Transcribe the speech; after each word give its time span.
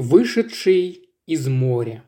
Вышедший 0.00 1.10
из 1.26 1.46
моря. 1.46 2.04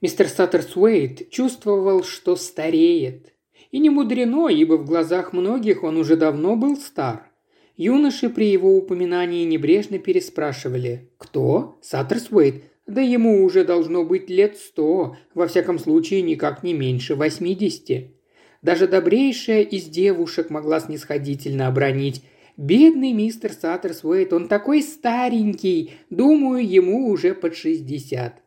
Мистер 0.00 0.26
Саттерсуэйт 0.26 1.30
чувствовал, 1.30 2.02
что 2.02 2.34
стареет. 2.34 3.32
И 3.70 3.78
не 3.78 3.90
мудрено, 3.90 4.48
ибо 4.48 4.74
в 4.74 4.84
глазах 4.84 5.32
многих 5.32 5.84
он 5.84 5.96
уже 5.96 6.16
давно 6.16 6.56
был 6.56 6.76
стар. 6.76 7.30
Юноши 7.76 8.28
при 8.28 8.50
его 8.50 8.76
упоминании 8.76 9.44
небрежно 9.44 10.00
переспрашивали 10.00 11.12
«Кто? 11.16 11.78
Саттерсуэйт? 11.80 12.64
Да 12.88 13.02
ему 13.02 13.44
уже 13.44 13.62
должно 13.62 14.04
быть 14.04 14.28
лет 14.28 14.56
сто, 14.56 15.16
во 15.34 15.46
всяком 15.46 15.78
случае 15.78 16.22
никак 16.22 16.64
не 16.64 16.74
меньше 16.74 17.14
восьмидесяти». 17.14 18.16
Даже 18.62 18.88
добрейшая 18.88 19.62
из 19.62 19.84
девушек 19.84 20.50
могла 20.50 20.80
снисходительно 20.80 21.68
обронить 21.68 22.24
Бедный 22.58 23.12
мистер 23.12 23.52
Саттерсуэйт, 23.52 24.32
он 24.32 24.48
такой 24.48 24.82
старенький, 24.82 25.92
думаю, 26.10 26.68
ему 26.68 27.08
уже 27.08 27.32
под 27.32 27.54
шестьдесят. 27.54 28.42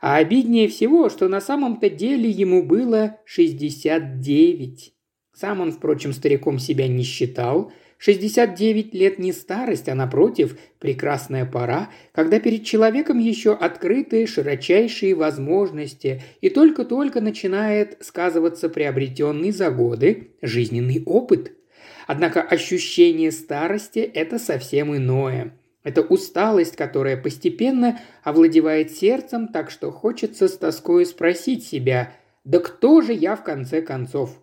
А 0.00 0.16
обиднее 0.16 0.66
всего, 0.66 1.08
что 1.08 1.28
на 1.28 1.40
самом-то 1.40 1.88
деле 1.88 2.28
ему 2.28 2.64
было 2.64 3.20
шестьдесят 3.24 4.18
девять. 4.18 4.92
Сам 5.32 5.60
он, 5.60 5.70
впрочем, 5.70 6.12
стариком 6.12 6.58
себя 6.58 6.88
не 6.88 7.04
считал. 7.04 7.70
Шестьдесят 7.96 8.56
девять 8.56 8.92
лет 8.92 9.20
не 9.20 9.32
старость, 9.32 9.88
а 9.88 9.94
напротив, 9.94 10.58
прекрасная 10.80 11.46
пора, 11.46 11.90
когда 12.10 12.40
перед 12.40 12.64
человеком 12.64 13.20
еще 13.20 13.54
открыты 13.54 14.26
широчайшие 14.26 15.14
возможности 15.14 16.22
и 16.40 16.50
только-только 16.50 17.20
начинает 17.20 17.98
сказываться 18.04 18.68
приобретенный 18.68 19.52
за 19.52 19.70
годы 19.70 20.32
жизненный 20.42 21.04
опыт– 21.06 21.52
Однако 22.06 22.42
ощущение 22.42 23.32
старости– 23.32 23.98
это 24.14 24.38
совсем 24.38 24.96
иное. 24.96 25.56
Это 25.82 26.02
усталость, 26.02 26.76
которая 26.76 27.16
постепенно 27.16 28.00
овладевает 28.22 28.90
сердцем, 28.90 29.48
так 29.48 29.70
что 29.70 29.90
хочется 29.90 30.48
с 30.48 30.56
тоской 30.56 31.04
спросить 31.04 31.64
себя, 31.64 32.14
да 32.44 32.58
кто 32.58 33.00
же 33.00 33.12
я 33.12 33.36
в 33.36 33.44
конце 33.44 33.82
концов? 33.82 34.40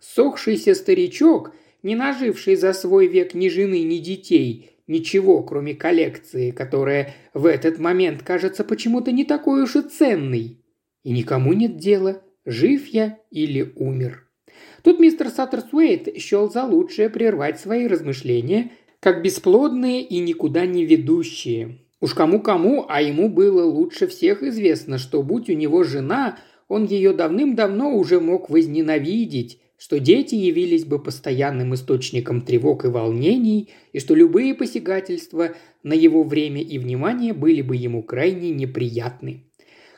Сохшийся 0.00 0.74
старичок, 0.74 1.52
не 1.82 1.94
наживший 1.94 2.56
за 2.56 2.72
свой 2.72 3.06
век 3.06 3.34
ни 3.34 3.48
жены, 3.48 3.82
ни 3.82 3.98
детей, 3.98 4.70
ничего, 4.86 5.42
кроме 5.42 5.74
коллекции, 5.74 6.50
которая 6.50 7.14
в 7.34 7.46
этот 7.46 7.78
момент 7.78 8.22
кажется 8.22 8.64
почему-то 8.64 9.12
не 9.12 9.24
такой 9.24 9.62
уж 9.62 9.76
и 9.76 9.82
ценной. 9.82 10.58
И 11.02 11.12
никому 11.12 11.52
нет 11.52 11.76
дела, 11.76 12.22
жив 12.44 12.86
я 12.88 13.18
или 13.30 13.72
умер. 13.76 14.29
Тут 14.82 14.98
мистер 14.98 15.28
Саттерсуэйт 15.28 16.16
счел 16.18 16.50
за 16.50 16.64
лучшее 16.64 17.10
прервать 17.10 17.60
свои 17.60 17.86
размышления, 17.86 18.72
как 19.00 19.22
бесплодные 19.22 20.02
и 20.02 20.18
никуда 20.18 20.66
не 20.66 20.84
ведущие. 20.84 21.78
Уж 22.00 22.14
кому-кому, 22.14 22.86
а 22.88 23.02
ему 23.02 23.28
было 23.28 23.64
лучше 23.64 24.06
всех 24.06 24.42
известно, 24.42 24.98
что 24.98 25.22
будь 25.22 25.50
у 25.50 25.52
него 25.52 25.84
жена, 25.84 26.38
он 26.68 26.86
ее 26.86 27.12
давным-давно 27.12 27.94
уже 27.94 28.20
мог 28.20 28.48
возненавидеть, 28.48 29.60
что 29.76 29.98
дети 29.98 30.34
явились 30.34 30.84
бы 30.84 30.98
постоянным 30.98 31.74
источником 31.74 32.42
тревог 32.42 32.84
и 32.84 32.88
волнений, 32.88 33.70
и 33.92 33.98
что 33.98 34.14
любые 34.14 34.54
посягательства 34.54 35.54
на 35.82 35.94
его 35.94 36.22
время 36.22 36.62
и 36.62 36.78
внимание 36.78 37.32
были 37.32 37.62
бы 37.62 37.76
ему 37.76 38.02
крайне 38.02 38.50
неприятны. 38.50 39.44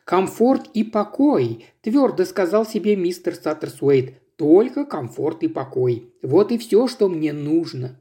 «Комфорт 0.04 0.68
и 0.74 0.82
покой»,– 0.82 1.66
твердо 1.82 2.24
сказал 2.24 2.66
себе 2.66 2.96
мистер 2.96 3.34
Саттерсуэйт, 3.34 4.21
только 4.42 4.84
комфорт 4.84 5.44
и 5.44 5.48
покой. 5.48 6.12
Вот 6.20 6.50
и 6.50 6.58
все, 6.58 6.88
что 6.88 7.08
мне 7.08 7.32
нужно. 7.32 8.00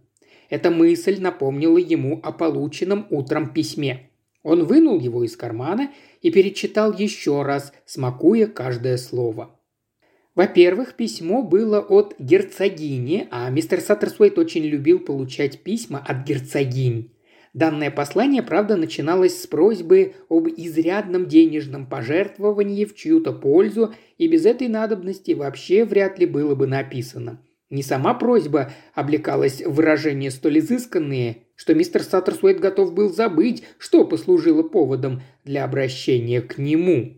Эта 0.50 0.72
мысль 0.72 1.22
напомнила 1.22 1.78
ему 1.78 2.20
о 2.24 2.32
полученном 2.32 3.06
утром 3.12 3.54
письме. 3.54 4.10
Он 4.42 4.64
вынул 4.64 5.00
его 5.00 5.24
из 5.24 5.38
кармана 5.38 5.92
и 6.24 6.32
перечитал 6.32 6.94
еще 6.94 7.44
раз, 7.44 7.74
смакуя 7.86 8.48
каждое 8.48 8.98
слово. 8.98 9.56
Во-первых, 10.34 10.96
письмо 10.96 11.44
было 11.44 11.80
от 11.80 12.16
герцогини, 12.18 13.28
а 13.30 13.48
мистер 13.52 13.80
Саттерсуэйт 13.80 14.40
очень 14.40 14.64
любил 14.64 14.98
получать 14.98 15.60
письма 15.60 16.00
от 16.00 16.26
герцогинь. 16.26 17.14
Данное 17.54 17.92
послание, 17.92 18.44
правда, 18.44 18.78
начиналось 18.78 19.42
с 19.42 19.46
просьбы 19.46 20.14
об 20.30 20.48
изрядном 20.48 21.28
денежном 21.28 21.86
пожертвовании 21.86 22.86
в 22.86 22.96
чью-то 22.96 23.34
пользу, 23.34 23.94
и 24.18 24.28
без 24.28 24.46
этой 24.46 24.70
надобности 24.70 25.32
вообще 25.32 25.84
вряд 25.84 26.18
ли 26.18 26.26
было 26.26 26.56
бы 26.56 26.66
написано. 26.66 27.42
Не 27.70 27.84
сама 27.84 28.14
просьба 28.14 28.72
облекалась 28.94 29.62
в 29.62 29.74
выражения 29.74 30.32
столь 30.32 30.60
изысканные, 30.60 31.44
что 31.56 31.74
мистер 31.74 32.04
Саттерсуэт 32.04 32.60
готов 32.60 32.94
был 32.94 33.10
забыть, 33.10 33.64
что 33.78 34.06
послужило 34.06 34.64
поводом 34.64 35.22
для 35.44 35.66
обращения 35.66 36.42
к 36.42 36.58
нему. 36.58 37.18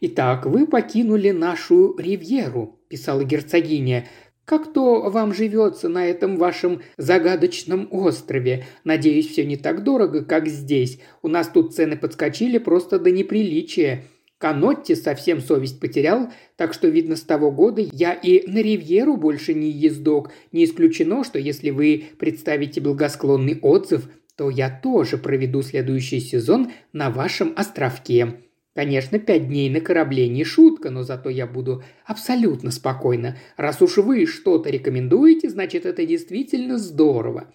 «Итак, 0.00 0.46
вы 0.46 0.66
покинули 0.66 1.30
нашу 1.30 1.96
ривьеру»,– 1.96 2.78
писала 2.88 3.24
герцогиня, 3.24 4.06
как 4.48 4.72
то 4.72 5.10
вам 5.10 5.34
живется 5.34 5.90
на 5.90 6.06
этом 6.06 6.38
вашем 6.38 6.80
загадочном 6.96 7.86
острове? 7.90 8.64
Надеюсь, 8.82 9.28
все 9.28 9.44
не 9.44 9.58
так 9.58 9.84
дорого, 9.84 10.24
как 10.24 10.48
здесь. 10.48 11.00
У 11.20 11.28
нас 11.28 11.48
тут 11.48 11.74
цены 11.74 11.98
подскочили 11.98 12.56
просто 12.56 12.98
до 12.98 13.10
неприличия. 13.10 14.04
Канотти 14.38 14.94
совсем 14.94 15.42
совесть 15.42 15.80
потерял, 15.80 16.32
так 16.56 16.72
что, 16.72 16.88
видно, 16.88 17.16
с 17.16 17.22
того 17.22 17.50
года 17.50 17.82
я 17.92 18.14
и 18.14 18.50
на 18.50 18.62
Ривьеру 18.62 19.18
больше 19.18 19.52
не 19.52 19.68
ездок. 19.68 20.30
Не 20.50 20.64
исключено, 20.64 21.24
что 21.24 21.38
если 21.38 21.68
вы 21.68 22.04
представите 22.18 22.80
благосклонный 22.80 23.58
отзыв, 23.60 24.08
то 24.34 24.48
я 24.48 24.70
тоже 24.70 25.18
проведу 25.18 25.60
следующий 25.60 26.20
сезон 26.20 26.72
на 26.94 27.10
вашем 27.10 27.52
островке. 27.54 28.47
Конечно, 28.78 29.18
пять 29.18 29.48
дней 29.48 29.68
на 29.70 29.80
корабле 29.80 30.28
не 30.28 30.44
шутка, 30.44 30.90
но 30.90 31.02
зато 31.02 31.30
я 31.30 31.48
буду 31.48 31.82
абсолютно 32.06 32.70
спокойна. 32.70 33.36
Раз 33.56 33.82
уж 33.82 33.96
вы 33.96 34.24
что-то 34.24 34.70
рекомендуете, 34.70 35.50
значит, 35.50 35.84
это 35.84 36.06
действительно 36.06 36.78
здорово. 36.78 37.52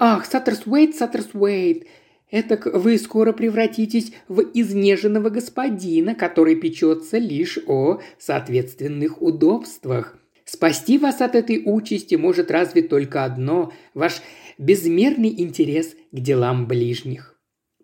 Ах, 0.00 0.26
Саттерсуэйт, 0.26 0.96
Саттерсуэйт, 0.96 1.86
это 2.28 2.60
вы 2.76 2.98
скоро 2.98 3.32
превратитесь 3.32 4.14
в 4.26 4.40
изнеженного 4.52 5.30
господина, 5.30 6.16
который 6.16 6.56
печется 6.56 7.18
лишь 7.18 7.56
о 7.68 8.00
соответственных 8.18 9.22
удобствах. 9.22 10.18
Спасти 10.44 10.98
вас 10.98 11.20
от 11.20 11.36
этой 11.36 11.62
участи 11.64 12.16
может 12.16 12.50
разве 12.50 12.82
только 12.82 13.22
одно– 13.22 13.72
ваш 13.94 14.22
безмерный 14.58 15.40
интерес 15.40 15.94
к 16.10 16.18
делам 16.18 16.66
ближних. 16.66 17.33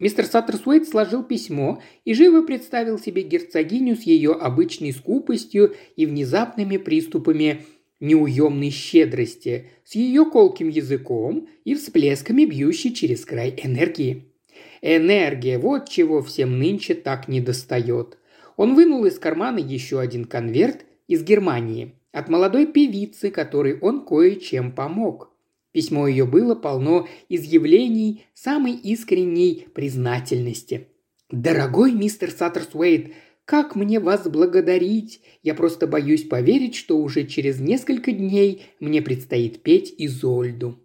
Мистер 0.01 0.25
Саттерсуэйт 0.25 0.89
сложил 0.89 1.23
письмо 1.23 1.83
и 2.07 2.15
живо 2.15 2.43
представил 2.43 2.99
себе 2.99 3.23
герцогиню 3.23 3.95
с 3.97 4.03
ее 4.03 4.33
обычной 4.33 4.93
скупостью 4.93 5.77
и 5.95 6.07
внезапными 6.07 6.79
приступами 6.79 7.67
неуемной 8.01 8.71
щедрости, 8.71 9.69
с 9.85 9.95
ее 9.95 10.25
колким 10.25 10.69
языком 10.69 11.49
и 11.65 11.75
всплесками 11.75 12.47
бьющей 12.47 12.95
через 12.95 13.27
край 13.27 13.55
энергии. 13.63 14.33
Энергия– 14.81 15.59
вот 15.61 15.91
чего 15.91 16.23
всем 16.23 16.59
нынче 16.59 16.95
так 16.95 17.29
недостает. 17.29 18.17
Он 18.57 18.75
вынул 18.75 19.05
из 19.05 19.19
кармана 19.19 19.59
еще 19.59 20.01
один 20.01 20.25
конверт 20.25 20.87
из 21.09 21.23
Германии 21.23 21.95
от 22.11 22.31
молодой 22.31 22.67
певицы, 22.67 23.31
которой 23.31 23.79
он 23.79 24.07
кое-чем 24.07 24.73
помог. 24.73 25.31
Письмо 25.73 26.09
ее 26.09 26.27
было 26.27 26.55
полно 26.55 27.07
изъявлений 27.29 28.27
самой 28.35 28.73
искренней 28.73 29.69
признательности. 29.73 30.89
«Дорогой 31.31 31.93
мистер 31.93 32.31
Саттерсуэйт, 32.31 33.13
как 33.45 33.75
мне 33.75 33.99
вас 33.99 34.29
благодарить? 34.29 35.23
Я 35.43 35.55
просто 35.55 35.87
боюсь 35.87 36.23
поверить, 36.25 36.75
что 36.75 36.99
уже 36.99 37.27
через 37.27 37.61
несколько 37.61 38.13
дней 38.13 38.67
мне 38.79 39.03
предстоит 39.03 39.63
петь 39.63 39.95
Изольду. 39.99 40.79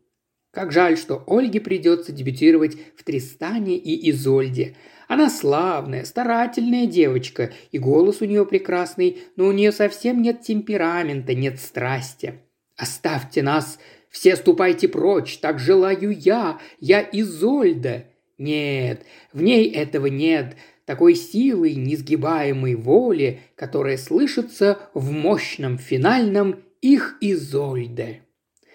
Как 0.51 0.71
жаль, 0.71 0.97
что 0.97 1.23
Ольге 1.27 1.59
придется 1.59 2.11
дебютировать 2.11 2.77
в 2.95 3.03
Тристане 3.03 3.77
и 3.77 4.09
Изольде. 4.09 4.75
Она 5.07 5.29
славная, 5.29 6.05
старательная 6.05 6.87
девочка, 6.87 7.51
и 7.71 7.77
голос 7.77 8.21
у 8.21 8.25
нее 8.25 8.45
прекрасный, 8.45 9.17
но 9.35 9.47
у 9.47 9.51
нее 9.51 9.71
совсем 9.71 10.21
нет 10.21 10.41
темперамента, 10.41 11.35
нет 11.35 11.59
страсти. 11.59 12.39
Оставьте 12.77 13.43
нас 13.43 13.77
все 14.15 14.37
ступайте 14.37 14.87
прочь, 14.87 15.39
так 15.39 15.59
желаю 15.59 16.17
я, 16.17 16.59
я 16.79 17.01
Изольда. 17.01 18.05
Нет, 18.37 19.01
в 19.33 19.41
ней 19.41 19.69
этого 19.69 20.05
нет, 20.05 20.55
такой 20.85 21.15
силы, 21.15 21.75
несгибаемой 21.75 22.75
воли, 22.75 23.41
которая 23.55 23.97
слышится 23.97 24.79
в 24.93 25.11
мощном 25.11 25.77
финальном 25.77 26.63
«Их 26.81 27.17
Изольде». 27.19 28.21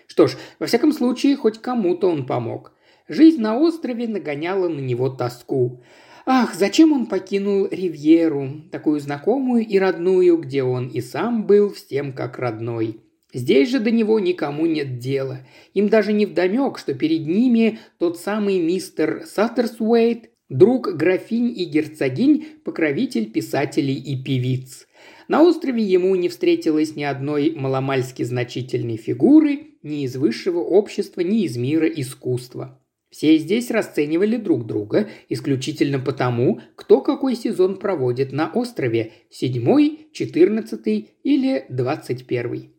Что 0.07 0.27
ж, 0.27 0.37
во 0.59 0.67
всяком 0.67 0.93
случае, 0.93 1.37
хоть 1.37 1.63
кому-то 1.63 2.11
он 2.11 2.27
помог. 2.27 2.73
Жизнь 3.09 3.41
на 3.41 3.59
острове 3.59 4.09
нагоняла 4.09 4.69
на 4.69 4.81
него 4.81 5.09
тоску. 5.09 5.83
Ах, 6.27 6.55
зачем 6.55 6.93
он 6.93 7.07
покинул 7.07 7.67
Ривьеру, 7.71 8.65
такую 8.71 9.01
знакомую 9.01 9.67
и 9.67 9.79
родную, 9.79 10.37
где 10.37 10.63
он 10.63 10.89
и 10.89 11.01
сам 11.01 11.47
был 11.47 11.73
всем 11.73 12.13
как 12.13 12.39
родной. 12.39 13.01
Здесь 13.33 13.69
же 13.69 13.81
до 13.81 13.91
него 13.91 14.19
никому 14.19 14.67
нет 14.67 14.99
дела. 14.99 15.47
Им 15.75 15.89
даже 15.89 16.13
не 16.13 16.27
вдомек, 16.27 16.79
что 16.79 16.95
перед 16.95 17.27
ними 17.27 17.79
тот 17.99 18.19
самый 18.19 18.59
мистер 18.59 19.25
Саттерсуэйт, 19.27 20.31
Друг 20.51 20.97
графинь 20.97 21.57
и 21.57 21.65
герцогинь, 21.65 22.45
покровитель 22.65 23.31
писателей 23.31 23.95
и 23.95 24.21
певиц. 24.21 24.89
На 25.29 25.45
острове 25.45 25.81
ему 25.81 26.17
не 26.17 26.29
встретилось 26.29 26.97
ни 26.97 27.05
одной 27.05 27.53
маломальски 27.55 28.25
значительной 28.25 28.97
фигуры, 28.97 29.77
ни 29.85 30.03
из 30.03 30.17
высшего 30.17 30.59
общества, 30.59 31.21
ни 31.21 31.45
из 31.45 31.57
мира 31.57 31.87
искусства. 31.87 32.85
Все 33.11 33.39
здесь 33.39 33.71
расценивали 33.71 34.37
друг 34.37 34.67
друга 34.67 35.09
исключительно 35.29 36.01
потому, 36.01 36.61
кто 36.75 37.01
какой 37.01 37.37
сезон 37.37 37.79
проводит 37.79 38.33
на 38.33 38.51
острове– 38.53 39.13
седьмой, 39.31 40.09
четырнадцатый 40.13 41.11
или 41.23 41.65
двадцать 41.69 42.27
первый. 42.27 42.71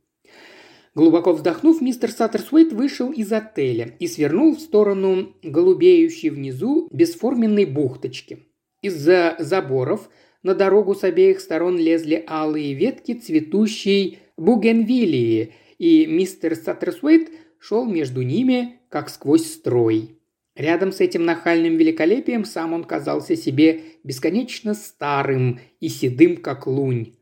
Глубоко 0.94 1.32
вздохнув, 1.32 1.80
мистер 1.82 2.12
Саттерсуэйт 2.12 2.74
вышел 2.74 3.12
из 3.12 3.32
отеля 3.32 3.96
и 4.00 4.08
свернул 4.08 4.56
в 4.56 4.60
сторону 4.60 5.34
голубеющей 5.42 6.30
внизу 6.30 6.90
бесформенной 6.92 7.66
бухточки. 7.66 8.48
Из-за 8.82 9.36
заборов 9.40 10.10
на 10.44 10.54
дорогу 10.54 10.94
с 10.94 11.06
обеих 11.06 11.40
сторон 11.40 11.78
лезли 11.78 12.26
алые 12.28 12.74
ветки 12.74 13.14
цветущей 13.14 14.20
бугенвилии, 14.38 15.54
и 15.78 16.06
мистер 16.08 16.56
Саттерсуэйт 16.56 17.30
шел 17.58 17.86
между 17.86 18.22
ними, 18.22 18.82
как 18.90 19.10
сквозь 19.10 19.46
строй. 19.46 20.18
Рядом 20.56 20.92
с 20.92 21.00
этим 21.00 21.24
нахальным 21.24 21.78
великолепием 21.78 22.44
сам 22.44 22.74
он 22.74 22.84
казался 22.84 23.38
себе 23.38 23.82
бесконечно 24.04 24.74
старым 24.74 25.60
и 25.80 25.88
седым, 25.88 26.36
как 26.38 26.68
лунь. 26.68 27.14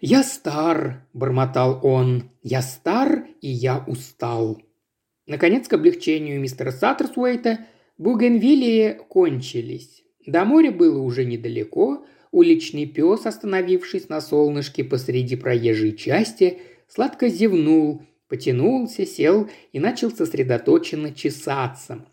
«Я 0.00 0.22
стар»,– 0.22 1.06
бормотал 1.14 1.80
он,– 1.82 2.30
«я 2.42 2.60
стар 2.60 3.26
и 3.40 3.48
я 3.48 3.82
устал». 3.86 4.60
Наконец, 5.26 5.68
к 5.68 5.72
облегчению 5.72 6.40
мистера 6.40 6.70
Саттерсуэйта, 6.70 7.60
бугенвиллии 7.98 9.00
кончились. 9.08 10.04
До 10.26 10.44
моря 10.44 10.70
было 10.70 11.00
уже 11.00 11.24
недалеко, 11.24 12.04
уличный 12.30 12.86
пес, 12.86 13.26
остановившись 13.26 14.08
на 14.08 14.20
солнышке 14.20 14.84
посреди 14.84 15.34
проезжей 15.36 15.96
части, 15.96 16.58
сладко 16.88 17.28
зевнул, 17.28 18.02
потянулся, 18.28 19.06
сел 19.06 19.48
и 19.72 19.80
начал 19.80 20.10
сосредоточенно 20.10 21.14
чесаться. 21.14 22.04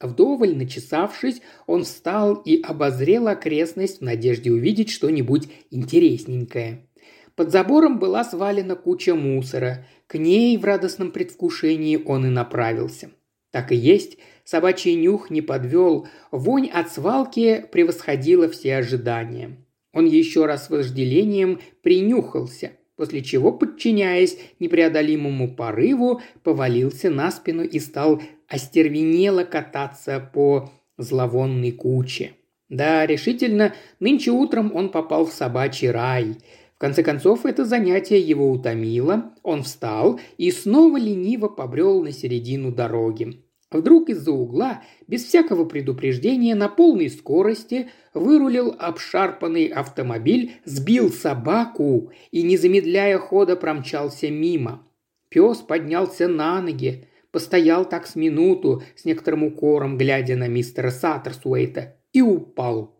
Вдоволь 0.00 0.56
начесавшись, 0.56 1.40
он 1.66 1.84
встал 1.84 2.34
и 2.34 2.60
обозрел 2.60 3.28
окрестность 3.28 4.00
в 4.00 4.04
надежде 4.04 4.52
увидеть 4.52 4.90
что-нибудь 4.90 5.48
интересненькое. 5.70 6.86
Под 7.36 7.50
забором 7.50 7.98
была 7.98 8.24
свалена 8.24 8.76
куча 8.76 9.14
мусора. 9.14 9.86
К 10.06 10.18
ней 10.18 10.56
в 10.56 10.64
радостном 10.64 11.10
предвкушении 11.10 12.00
он 12.04 12.26
и 12.26 12.30
направился. 12.30 13.10
Так 13.50 13.72
и 13.72 13.76
есть, 13.76 14.18
собачий 14.44 14.94
нюх 14.94 15.30
не 15.30 15.42
подвел, 15.42 16.06
вонь 16.30 16.68
от 16.68 16.92
свалки 16.92 17.66
превосходила 17.72 18.48
все 18.48 18.76
ожидания. 18.76 19.56
Он 19.92 20.06
еще 20.06 20.46
раз 20.46 20.66
с 20.66 20.70
вожделением 20.70 21.60
принюхался, 21.82 22.72
после 22.96 23.22
чего, 23.22 23.52
подчиняясь 23.52 24.38
непреодолимому 24.58 25.54
порыву, 25.54 26.20
повалился 26.42 27.10
на 27.10 27.30
спину 27.30 27.62
и 27.64 27.78
стал 27.78 28.22
остервенело 28.48 29.44
кататься 29.44 30.20
по 30.32 30.70
зловонной 30.98 31.72
куче. 31.72 32.32
Да, 32.68 33.06
решительно, 33.06 33.74
нынче 34.00 34.30
утром 34.30 34.74
он 34.74 34.90
попал 34.90 35.26
в 35.26 35.32
собачий 35.32 35.90
рай– 35.90 36.36
конце 36.84 37.02
концов, 37.02 37.46
это 37.46 37.64
занятие 37.64 38.20
его 38.20 38.50
утомило, 38.50 39.32
он 39.42 39.62
встал 39.62 40.20
и 40.36 40.50
снова 40.50 40.98
лениво 40.98 41.48
побрел 41.48 42.02
на 42.02 42.12
середину 42.12 42.70
дороги. 42.70 43.42
Вдруг 43.70 44.10
из-за 44.10 44.32
угла, 44.32 44.82
без 45.06 45.24
всякого 45.24 45.64
предупреждения, 45.64 46.54
на 46.54 46.68
полной 46.68 47.08
скорости 47.08 47.88
вырулил 48.12 48.76
обшарпанный 48.78 49.68
автомобиль, 49.68 50.56
сбил 50.66 51.10
собаку 51.10 52.12
и, 52.30 52.42
не 52.42 52.58
замедляя 52.58 53.16
хода, 53.16 53.56
промчался 53.56 54.30
мимо. 54.30 54.86
Пес 55.30 55.60
поднялся 55.60 56.28
на 56.28 56.60
ноги, 56.60 57.08
постоял 57.30 57.88
так 57.88 58.06
с 58.06 58.14
минуту, 58.14 58.82
с 58.94 59.06
некоторым 59.06 59.44
укором, 59.44 59.96
глядя 59.96 60.36
на 60.36 60.48
мистера 60.48 60.90
Саттерсуэйта, 60.90 61.96
и 62.12 62.20
упал. 62.20 62.94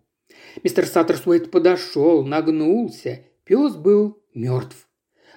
Мистер 0.62 0.86
Саттерсуэйт 0.86 1.50
подошел, 1.50 2.24
нагнулся 2.24 3.20
Пес 3.44 3.76
был 3.76 4.22
мертв. 4.34 4.88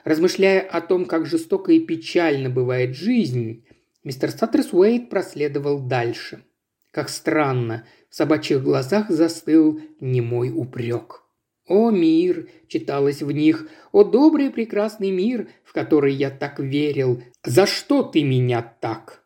Размышляя 0.05 0.61
о 0.61 0.79
том, 0.79 1.05
как 1.05 1.25
жестоко 1.25 1.73
и 1.73 1.79
печально 1.79 2.49
бывает 2.49 2.95
жизнь, 2.95 3.65
мистер 4.05 4.31
Саттерс 4.31 4.71
Уэйт 4.71 5.09
проследовал 5.09 5.79
дальше. 5.79 6.43
Как 6.91 7.09
странно, 7.09 7.85
в 8.09 8.15
собачьих 8.15 8.63
глазах 8.63 9.09
застыл 9.09 9.81
немой 9.99 10.53
упрек. 10.55 11.23
«О, 11.67 11.91
мир!»– 11.91 12.47
читалось 12.69 13.21
в 13.21 13.29
них. 13.29 13.67
«О, 13.91 14.05
добрый 14.05 14.51
прекрасный 14.51 15.11
мир, 15.11 15.49
в 15.65 15.73
который 15.73 16.13
я 16.13 16.29
так 16.29 16.59
верил! 16.59 17.21
За 17.43 17.65
что 17.65 18.03
ты 18.03 18.23
меня 18.23 18.61
так?» 18.79 19.25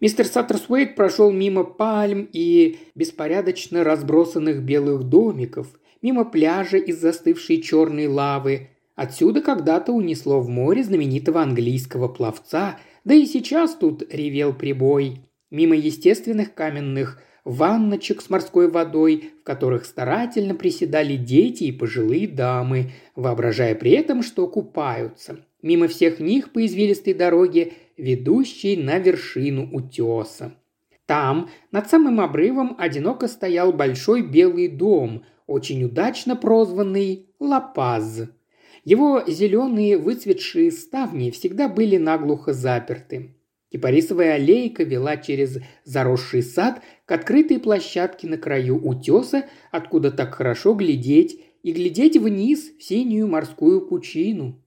Мистер 0.00 0.24
Саттерсуэйт 0.24 0.96
прошел 0.96 1.30
мимо 1.30 1.64
пальм 1.64 2.26
и 2.32 2.78
беспорядочно 2.94 3.84
разбросанных 3.84 4.62
белых 4.62 5.02
домиков, 5.02 5.78
мимо 6.02 6.24
пляжа 6.24 6.78
из 6.78 7.00
застывшей 7.00 7.60
черной 7.62 8.06
лавы. 8.06 8.68
Отсюда 8.94 9.40
когда-то 9.40 9.92
унесло 9.92 10.40
в 10.40 10.48
море 10.48 10.84
знаменитого 10.84 11.42
английского 11.42 12.08
пловца, 12.08 12.78
да 13.04 13.14
и 13.14 13.26
сейчас 13.26 13.74
тут 13.74 14.02
ревел 14.12 14.52
прибой. 14.52 15.20
Мимо 15.50 15.74
естественных 15.74 16.54
каменных 16.54 17.20
ванночек 17.44 18.20
с 18.22 18.30
морской 18.30 18.68
водой, 18.68 19.30
в 19.40 19.44
которых 19.44 19.84
старательно 19.84 20.54
приседали 20.54 21.16
дети 21.16 21.64
и 21.64 21.72
пожилые 21.72 22.28
дамы, 22.28 22.92
воображая 23.16 23.74
при 23.74 23.92
этом, 23.92 24.22
что 24.22 24.46
купаются. 24.46 25.40
Мимо 25.62 25.88
всех 25.88 26.20
них 26.20 26.52
по 26.52 26.64
извилистой 26.64 27.14
дороге, 27.14 27.72
ведущей 27.96 28.76
на 28.76 28.98
вершину 28.98 29.68
утеса. 29.72 30.54
Там, 31.06 31.50
над 31.72 31.90
самым 31.90 32.20
обрывом, 32.20 32.76
одиноко 32.78 33.26
стоял 33.26 33.72
большой 33.72 34.22
белый 34.22 34.68
дом, 34.68 35.24
очень 35.50 35.82
удачно 35.82 36.36
прозванный 36.36 37.26
Лапаз. 37.40 38.28
Его 38.84 39.24
зеленые 39.26 39.98
выцветшие 39.98 40.70
ставни 40.70 41.30
всегда 41.32 41.68
были 41.68 41.96
наглухо 41.96 42.52
заперты. 42.52 43.34
Кипарисовая 43.72 44.34
аллейка 44.34 44.84
вела 44.84 45.16
через 45.16 45.58
заросший 45.84 46.42
сад 46.42 46.82
к 47.04 47.12
открытой 47.12 47.58
площадке 47.58 48.28
на 48.28 48.38
краю 48.38 48.76
утеса, 48.76 49.46
откуда 49.72 50.12
так 50.12 50.34
хорошо 50.34 50.74
глядеть, 50.74 51.40
и 51.62 51.72
глядеть 51.72 52.16
вниз 52.16 52.70
в 52.78 52.82
синюю 52.82 53.28
морскую 53.28 53.86
пучину. 53.86 54.64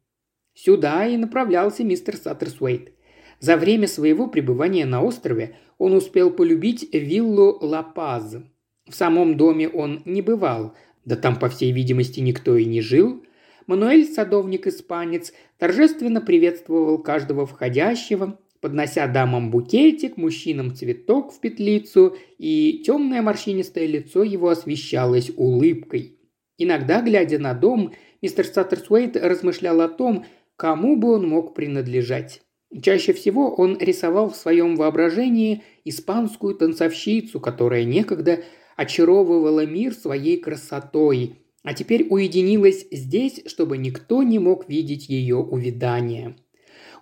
Сюда 0.53 1.07
и 1.07 1.17
направлялся 1.17 1.83
мистер 1.83 2.17
Саттерсуэйт. 2.17 2.91
За 3.39 3.57
время 3.57 3.87
своего 3.87 4.27
пребывания 4.27 4.85
на 4.85 5.01
острове 5.01 5.55
он 5.77 5.93
успел 5.93 6.29
полюбить 6.29 6.93
виллу 6.93 7.57
Лапаз– 7.61 8.35
в 8.87 8.95
самом 8.95 9.37
доме 9.37 9.69
он 9.69 10.01
не 10.05 10.21
бывал, 10.21 10.73
да 11.05 11.15
там, 11.15 11.37
по 11.37 11.49
всей 11.49 11.71
видимости, 11.71 12.19
никто 12.19 12.57
и 12.57 12.65
не 12.65 12.81
жил. 12.81 13.23
Мануэль, 13.65 14.05
садовник-испанец, 14.05 15.33
торжественно 15.57 16.21
приветствовал 16.21 16.97
каждого 16.97 17.45
входящего, 17.45 18.39
поднося 18.59 19.07
дамам 19.07 19.51
букетик, 19.51 20.17
мужчинам 20.17 20.75
цветок 20.75 21.33
в 21.33 21.39
петлицу, 21.39 22.17
и 22.37 22.81
темное 22.85 23.21
морщинистое 23.21 23.85
лицо 23.85 24.23
его 24.23 24.49
освещалось 24.49 25.31
улыбкой. 25.35 26.17
Иногда, 26.57 27.01
глядя 27.01 27.39
на 27.39 27.53
дом, 27.53 27.93
мистер 28.21 28.45
Саттерсуэйт 28.45 29.17
размышлял 29.17 29.81
о 29.81 29.89
том, 29.89 30.25
кому 30.55 30.95
бы 30.95 31.13
он 31.13 31.27
мог 31.27 31.53
принадлежать. 31.53 32.41
Чаще 32.81 33.13
всего 33.13 33.53
он 33.53 33.77
рисовал 33.77 34.29
в 34.29 34.35
своем 34.35 34.75
воображении 34.75 35.63
испанскую 35.85 36.55
танцовщицу, 36.55 37.39
которая 37.39 37.83
некогда 37.83 38.43
очаровывала 38.75 39.65
мир 39.65 39.93
своей 39.93 40.37
красотой, 40.37 41.39
а 41.63 41.73
теперь 41.73 42.07
уединилась 42.09 42.85
здесь, 42.91 43.41
чтобы 43.45 43.77
никто 43.77 44.23
не 44.23 44.39
мог 44.39 44.67
видеть 44.67 45.09
ее 45.09 45.37
увядания. 45.37 46.35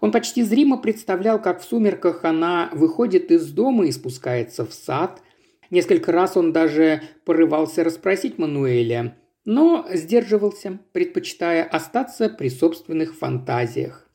Он 0.01 0.11
почти 0.11 0.43
зримо 0.43 0.77
представлял, 0.77 1.41
как 1.41 1.61
в 1.61 1.63
сумерках 1.63 2.25
она 2.25 2.69
выходит 2.73 3.31
из 3.31 3.51
дома 3.51 3.85
и 3.85 3.91
спускается 3.91 4.65
в 4.65 4.73
сад. 4.73 5.21
Несколько 5.69 6.11
раз 6.11 6.35
он 6.37 6.51
даже 6.51 7.03
порывался 7.23 7.83
расспросить 7.83 8.37
Мануэля, 8.37 9.15
но 9.45 9.87
сдерживался, 9.93 10.79
предпочитая 10.91 11.63
остаться 11.63 12.29
при 12.29 12.49
собственных 12.49 13.15
фантазиях. 13.15 14.07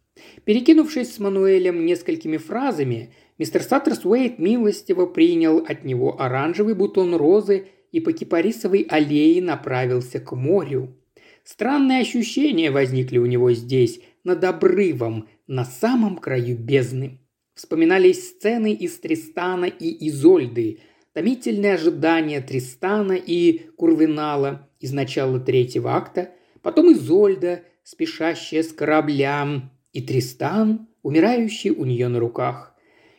Перекинувшись 0.44 1.14
с 1.14 1.18
Мануэлем 1.18 1.84
несколькими 1.84 2.36
фразами, 2.36 3.12
Мистер 3.38 3.62
Саттерс 3.62 4.04
Уэйт 4.04 4.38
милостиво 4.38 5.04
принял 5.06 5.58
от 5.58 5.84
него 5.84 6.20
оранжевый 6.20 6.74
бутон 6.74 7.14
розы 7.14 7.68
и 7.92 8.00
по 8.00 8.12
кипарисовой 8.12 8.86
аллее 8.88 9.42
направился 9.42 10.20
к 10.20 10.34
морю. 10.34 10.96
Странные 11.44 12.00
ощущения 12.00 12.70
возникли 12.70 13.18
у 13.18 13.26
него 13.26 13.52
здесь, 13.52 14.00
над 14.24 14.42
обрывом, 14.42 15.28
на 15.46 15.64
самом 15.64 16.16
краю 16.16 16.56
бездны. 16.56 17.20
Вспоминались 17.54 18.30
сцены 18.30 18.72
из 18.72 18.98
Тристана 18.98 19.66
и 19.66 20.08
Изольды. 20.08 20.80
томительное 21.12 21.74
ожидание 21.74 22.40
Тристана 22.40 23.12
и 23.12 23.68
Курвинала 23.76 24.68
из 24.80 24.92
начала 24.92 25.38
третьего 25.40 25.94
акта, 25.94 26.32
потом 26.62 26.92
Изольда, 26.92 27.62
спешащая 27.84 28.62
с 28.62 28.72
кораблям, 28.72 29.70
и 29.92 30.02
Тристан, 30.02 30.88
умирающий 31.02 31.70
у 31.70 31.84
нее 31.84 32.08
на 32.08 32.18
руках. 32.18 32.75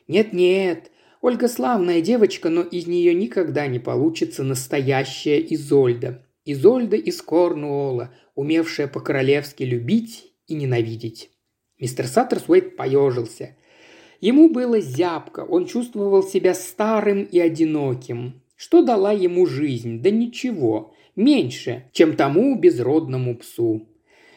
Нет-нет, 0.07 0.91
Ольга 1.21 1.47
славная 1.47 2.01
девочка, 2.01 2.49
но 2.49 2.61
из 2.61 2.87
нее 2.87 3.13
никогда 3.13 3.67
не 3.67 3.79
получится 3.79 4.43
настоящая 4.43 5.39
Изольда. 5.39 6.23
Изольда 6.45 6.95
из 6.95 7.21
Корнуола, 7.21 8.13
умевшая 8.35 8.87
по-королевски 8.87 9.63
любить 9.63 10.31
и 10.47 10.53
ненавидеть. 10.53 11.31
Мистер 11.79 12.07
Саттерсуэйт 12.07 12.77
поежился. 12.77 13.57
Ему 14.21 14.49
было 14.49 14.79
зябко, 14.79 15.41
он 15.41 15.65
чувствовал 15.65 16.23
себя 16.23 16.53
старым 16.53 17.23
и 17.23 17.39
одиноким. 17.39 18.41
Что 18.55 18.81
дала 18.81 19.11
ему 19.11 19.45
жизнь? 19.45 20.01
Да 20.01 20.09
ничего. 20.09 20.93
Меньше, 21.15 21.89
чем 21.91 22.15
тому 22.15 22.57
безродному 22.57 23.35
псу. 23.37 23.87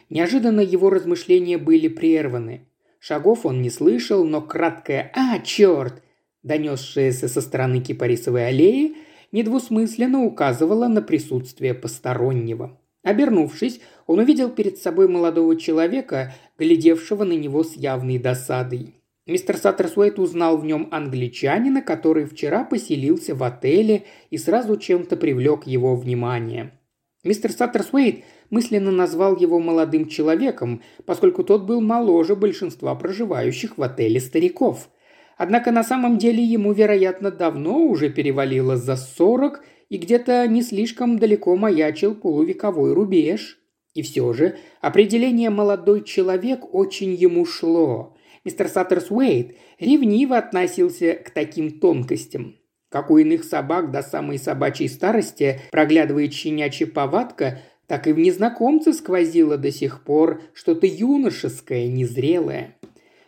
Неожиданно 0.09 0.59
его 0.59 0.89
размышления 0.89 1.57
были 1.57 1.87
прерваны. 1.87 2.67
Шагов 3.03 3.47
он 3.47 3.63
не 3.63 3.71
слышал, 3.71 4.23
но 4.25 4.41
краткое 4.41 5.11
«А, 5.15 5.39
черт!», 5.39 6.03
донесшееся 6.43 7.27
со 7.27 7.41
стороны 7.41 7.81
Кипарисовой 7.81 8.49
аллеи, 8.49 8.95
недвусмысленно 9.31 10.23
указывало 10.23 10.87
на 10.87 11.01
присутствие 11.01 11.73
постороннего. 11.73 12.77
Обернувшись, 13.03 13.81
он 14.05 14.19
увидел 14.19 14.51
перед 14.51 14.77
собой 14.77 15.07
молодого 15.07 15.55
человека, 15.55 16.35
глядевшего 16.59 17.23
на 17.23 17.33
него 17.33 17.63
с 17.63 17.73
явной 17.73 18.19
досадой. 18.19 18.93
Мистер 19.25 19.57
Саттерсуэйт 19.57 20.19
узнал 20.19 20.59
в 20.59 20.65
нем 20.65 20.87
англичанина, 20.91 21.81
который 21.81 22.25
вчера 22.25 22.63
поселился 22.63 23.33
в 23.33 23.41
отеле 23.41 24.03
и 24.29 24.37
сразу 24.37 24.77
чем-то 24.77 25.17
привлек 25.17 25.65
его 25.65 25.95
внимание. 25.95 26.71
Мистер 27.23 27.51
Саттерсуэйт 27.51 28.23
мысленно 28.51 28.91
назвал 28.91 29.35
его 29.35 29.59
молодым 29.59 30.07
человеком, 30.07 30.83
поскольку 31.05 31.43
тот 31.43 31.63
был 31.63 31.81
моложе 31.81 32.35
большинства 32.35 32.93
проживающих 32.93 33.79
в 33.79 33.81
отеле 33.81 34.19
стариков. 34.19 34.89
Однако 35.37 35.71
на 35.71 35.83
самом 35.83 36.19
деле 36.19 36.43
ему, 36.43 36.71
вероятно, 36.71 37.31
давно 37.31 37.79
уже 37.79 38.11
перевалило 38.11 38.77
за 38.77 38.95
сорок 38.95 39.63
и 39.89 39.97
где-то 39.97 40.47
не 40.47 40.61
слишком 40.61 41.17
далеко 41.17 41.55
маячил 41.55 42.13
полувековой 42.13 42.93
рубеж. 42.93 43.57
И 43.93 44.03
все 44.03 44.31
же 44.33 44.57
определение 44.79 45.49
«молодой 45.49 46.03
человек» 46.03 46.73
очень 46.73 47.13
ему 47.13 47.45
шло. 47.45 48.15
Мистер 48.45 48.69
Саттерс 48.69 49.11
Уэйт 49.11 49.55
ревниво 49.79 50.37
относился 50.37 51.13
к 51.13 51.31
таким 51.31 51.79
тонкостям. 51.79 52.55
Как 52.89 53.09
у 53.09 53.17
иных 53.17 53.43
собак 53.43 53.91
до 53.91 54.01
самой 54.01 54.37
собачьей 54.37 54.89
старости 54.89 55.61
проглядывает 55.71 56.33
щенячья 56.33 56.87
повадка, 56.87 57.59
так 57.91 58.07
и 58.07 58.13
в 58.13 58.19
незнакомце 58.19 58.93
сквозило 58.93 59.57
до 59.57 59.69
сих 59.69 60.05
пор 60.05 60.41
что-то 60.53 60.87
юношеское, 60.87 61.89
незрелое. 61.89 62.77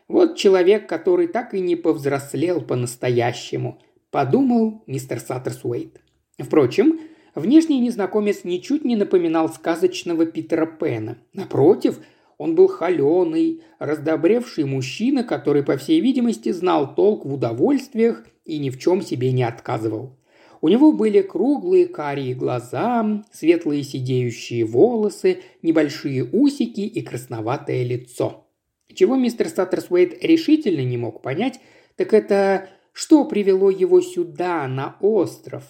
Вот 0.08 0.38
человек, 0.38 0.88
который 0.88 1.27
так 1.27 1.53
и 1.53 1.60
не 1.60 1.75
повзрослел 1.75 2.62
по-настоящему, 2.62 3.82
подумал 4.10 4.82
мистер 4.88 5.20
Саттерсуэйт. 5.20 6.00
Впрочем, 6.39 7.01
внешний 7.36 7.82
незнакомец 7.82 8.46
ничуть 8.46 8.86
не 8.86 8.96
напоминал 8.96 9.50
сказочного 9.50 10.25
Питера 10.25 10.65
Пэна. 10.65 11.17
Напротив, 11.34 12.00
он 12.38 12.55
был 12.55 12.70
холеный, 12.70 13.63
раздобревший 13.79 14.63
мужчина, 14.63 15.25
который, 15.25 15.63
по 15.63 15.75
всей 15.75 16.00
видимости, 16.00 16.53
знал 16.53 16.96
толк 16.96 17.25
в 17.25 17.34
удовольствиях 17.34 18.25
и 18.46 18.60
ни 18.60 18.70
в 18.70 18.79
чем 18.79 19.01
себе 19.01 19.34
не 19.34 19.43
отказывал. 19.43 20.15
У 20.63 20.70
него 20.70 20.93
были 20.93 21.22
круглые 21.22 21.88
карие 21.88 22.34
глаза, 22.34 23.25
светлые 23.34 23.84
сидеющие 23.84 24.63
волосы, 24.63 25.41
небольшие 25.62 26.24
усики 26.24 26.79
и 26.79 27.01
красноватое 27.01 27.84
лицо. 27.84 28.48
Чего 28.96 29.17
мистер 29.17 29.50
Саттерсуэйт 29.50 30.24
решительно 30.24 30.79
не 30.86 30.96
мог 30.96 31.22
понять, 31.22 31.60
так 31.98 32.13
это 32.13 32.70
что 32.93 33.25
привело 33.25 33.70
его 33.70 34.00
сюда, 34.00 34.65
на 34.70 34.96
остров. 35.01 35.65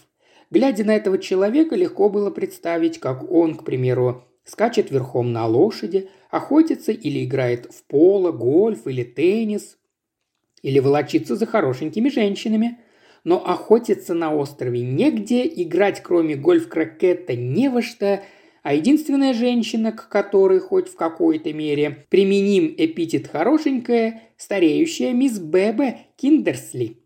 Глядя 0.52 0.84
на 0.84 0.96
этого 0.96 1.18
человека, 1.18 1.76
легко 1.76 2.08
было 2.08 2.30
представить, 2.30 3.00
как 3.00 3.32
он, 3.32 3.56
к 3.56 3.66
примеру, 3.66 4.26
скачет 4.44 4.92
верхом 4.92 5.34
на 5.34 5.48
лошади, 5.48 6.08
охотится 6.30 6.92
или 6.92 7.26
играет 7.26 7.66
в 7.74 7.84
поло, 7.88 8.32
гольф 8.32 8.86
или 8.86 9.04
теннис, 9.04 9.80
или 10.62 10.78
волочится 10.78 11.36
за 11.36 11.48
хорошенькими 11.48 12.10
женщинами– 12.10 12.78
но 13.24 13.44
охотиться 13.46 14.14
на 14.14 14.34
острове 14.34 14.82
негде, 14.82 15.48
играть 15.48 16.02
кроме 16.02 16.36
гольф-крокета 16.36 17.36
не 17.36 17.70
во 17.70 17.82
что, 17.82 18.24
а 18.64 18.74
единственная 18.74 19.34
женщина, 19.34 19.92
к 19.92 20.08
которой 20.08 20.60
хоть 20.60 20.88
в 20.88 20.96
какой-то 20.96 21.54
мере 21.54 22.06
применим 22.10 22.74
эпитет 22.78 23.28
«хорошенькая», 23.28 24.22
стареющая 24.38 25.14
мисс 25.14 25.38
Бебе 25.38 26.00
Киндерсли. 26.16 27.00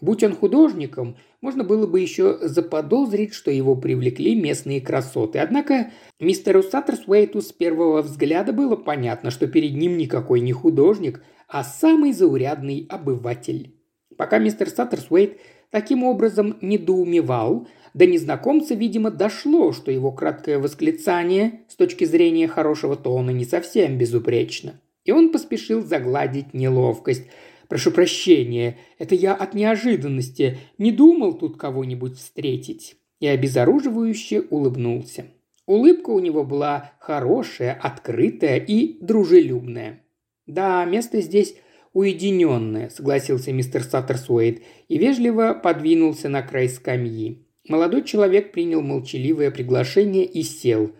Будь 0.00 0.24
он 0.24 0.34
художником, 0.34 1.16
можно 1.40 1.62
было 1.64 1.86
бы 1.86 2.00
еще 2.00 2.38
заподозрить, 2.40 3.34
что 3.34 3.50
его 3.50 3.76
привлекли 3.76 4.34
местные 4.34 4.80
красоты. 4.80 5.38
Однако 5.38 5.92
мистеру 6.18 6.62
Саттерсуэйту 6.62 7.40
с 7.40 7.52
первого 7.52 8.02
взгляда 8.02 8.52
было 8.52 8.76
понятно, 8.76 9.30
что 9.30 9.46
перед 9.46 9.74
ним 9.74 9.96
никакой 9.96 10.40
не 10.40 10.52
художник, 10.52 11.22
а 11.48 11.62
самый 11.62 12.12
заурядный 12.12 12.86
обыватель. 12.88 13.76
Пока 14.16 14.38
мистер 14.38 14.68
Саттерсуэйт 14.68 15.38
таким 15.70 16.04
образом 16.04 16.56
недоумевал, 16.60 17.66
до 17.94 18.06
незнакомца, 18.06 18.74
видимо, 18.74 19.10
дошло, 19.10 19.72
что 19.72 19.90
его 19.90 20.12
краткое 20.12 20.58
восклицание 20.58 21.60
с 21.68 21.76
точки 21.76 22.04
зрения 22.04 22.48
хорошего 22.48 22.96
тона 22.96 23.30
не 23.30 23.44
совсем 23.44 23.98
безупречно. 23.98 24.80
И 25.04 25.12
он 25.12 25.30
поспешил 25.30 25.82
загладить 25.82 26.54
неловкость. 26.54 27.26
«Прошу 27.68 27.90
прощения, 27.90 28.76
это 28.98 29.14
я 29.14 29.34
от 29.34 29.54
неожиданности. 29.54 30.58
Не 30.78 30.92
думал 30.92 31.34
тут 31.34 31.56
кого-нибудь 31.56 32.18
встретить». 32.18 32.96
И 33.20 33.26
обезоруживающе 33.26 34.42
улыбнулся. 34.50 35.26
Улыбка 35.66 36.10
у 36.10 36.18
него 36.18 36.44
была 36.44 36.92
хорошая, 36.98 37.78
открытая 37.80 38.56
и 38.58 38.98
дружелюбная. 39.00 40.00
Да, 40.46 40.84
место 40.84 41.20
здесь 41.20 41.54
уединенное»,– 41.92 42.88
согласился 42.94 43.52
мистер 43.52 43.82
Саттерсуэйт 43.82 44.62
и 44.88 44.98
вежливо 44.98 45.54
подвинулся 45.54 46.28
на 46.28 46.42
край 46.42 46.68
скамьи. 46.68 47.46
Молодой 47.68 48.02
человек 48.02 48.52
принял 48.52 48.82
молчаливое 48.82 49.50
приглашение 49.50 50.24
и 50.24 50.42
сел. 50.42 50.92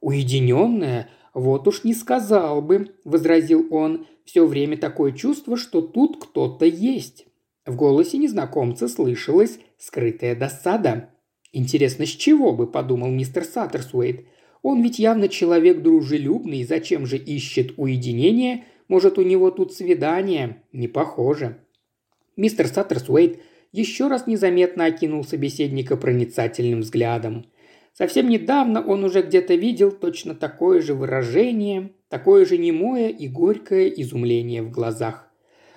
«Уединенное? 0.00 1.10
Вот 1.32 1.66
уж 1.66 1.84
не 1.84 1.94
сказал 1.94 2.62
бы»,– 2.62 2.94
возразил 3.04 3.66
он. 3.70 4.06
«Все 4.24 4.46
время 4.46 4.76
такое 4.76 5.12
чувство, 5.12 5.56
что 5.56 5.80
тут 5.82 6.22
кто-то 6.22 6.64
есть». 6.64 7.26
В 7.66 7.76
голосе 7.76 8.18
незнакомца 8.18 8.88
слышалась 8.88 9.58
скрытая 9.78 10.36
досада. 10.36 11.10
«Интересно, 11.52 12.04
с 12.06 12.10
чего 12.10 12.52
бы?»– 12.52 12.66
подумал 12.70 13.10
мистер 13.10 13.44
Саттерсуэйт. 13.44 14.26
«Он 14.62 14.82
ведь 14.82 14.98
явно 14.98 15.28
человек 15.28 15.82
дружелюбный, 15.82 16.64
зачем 16.64 17.06
же 17.06 17.16
ищет 17.16 17.74
уединение 17.76 18.64
может, 18.88 19.18
у 19.18 19.22
него 19.22 19.50
тут 19.50 19.72
свидание? 19.72 20.62
Не 20.72 20.88
похоже». 20.88 21.58
Мистер 22.36 22.66
Саттерсуэйт 22.66 23.40
еще 23.72 24.08
раз 24.08 24.26
незаметно 24.26 24.84
окинул 24.84 25.24
собеседника 25.24 25.96
проницательным 25.96 26.80
взглядом. 26.80 27.46
Совсем 27.92 28.28
недавно 28.28 28.84
он 28.84 29.04
уже 29.04 29.22
где-то 29.22 29.54
видел 29.54 29.92
точно 29.92 30.34
такое 30.34 30.80
же 30.80 30.94
выражение, 30.94 31.92
такое 32.08 32.44
же 32.44 32.58
немое 32.58 33.08
и 33.08 33.28
горькое 33.28 34.00
изумление 34.02 34.62
в 34.62 34.70
глазах. 34.70 35.30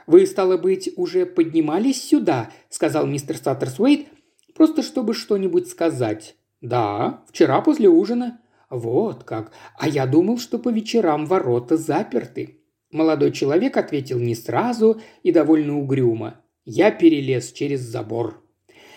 «Вы, 0.08 0.26
стало 0.26 0.58
быть, 0.58 0.90
уже 0.96 1.26
поднимались 1.26 2.02
сюда?»– 2.02 2.52
сказал 2.70 3.06
мистер 3.06 3.38
Саттерсуэйт, 3.38 4.08
просто 4.56 4.82
чтобы 4.82 5.14
что-нибудь 5.14 5.68
сказать. 5.68 6.36
«Да, 6.62 7.24
вчера 7.28 7.62
после 7.62 7.90
ужина». 7.90 8.42
«Вот 8.70 9.24
как. 9.24 9.52
А 9.78 9.88
я 9.88 10.06
думал, 10.06 10.40
что 10.40 10.60
по 10.60 10.70
вечерам 10.70 11.26
ворота 11.26 11.78
заперты». 11.78 12.57
Молодой 12.92 13.32
человек 13.32 13.76
ответил 13.78 14.20
не 14.20 14.36
сразу 14.36 15.02
и 15.24 15.32
довольно 15.32 15.78
угрюмо. 15.78 16.42
«Я 16.66 16.92
перелез 16.92 17.52
через 17.52 17.82
забор». 17.82 18.44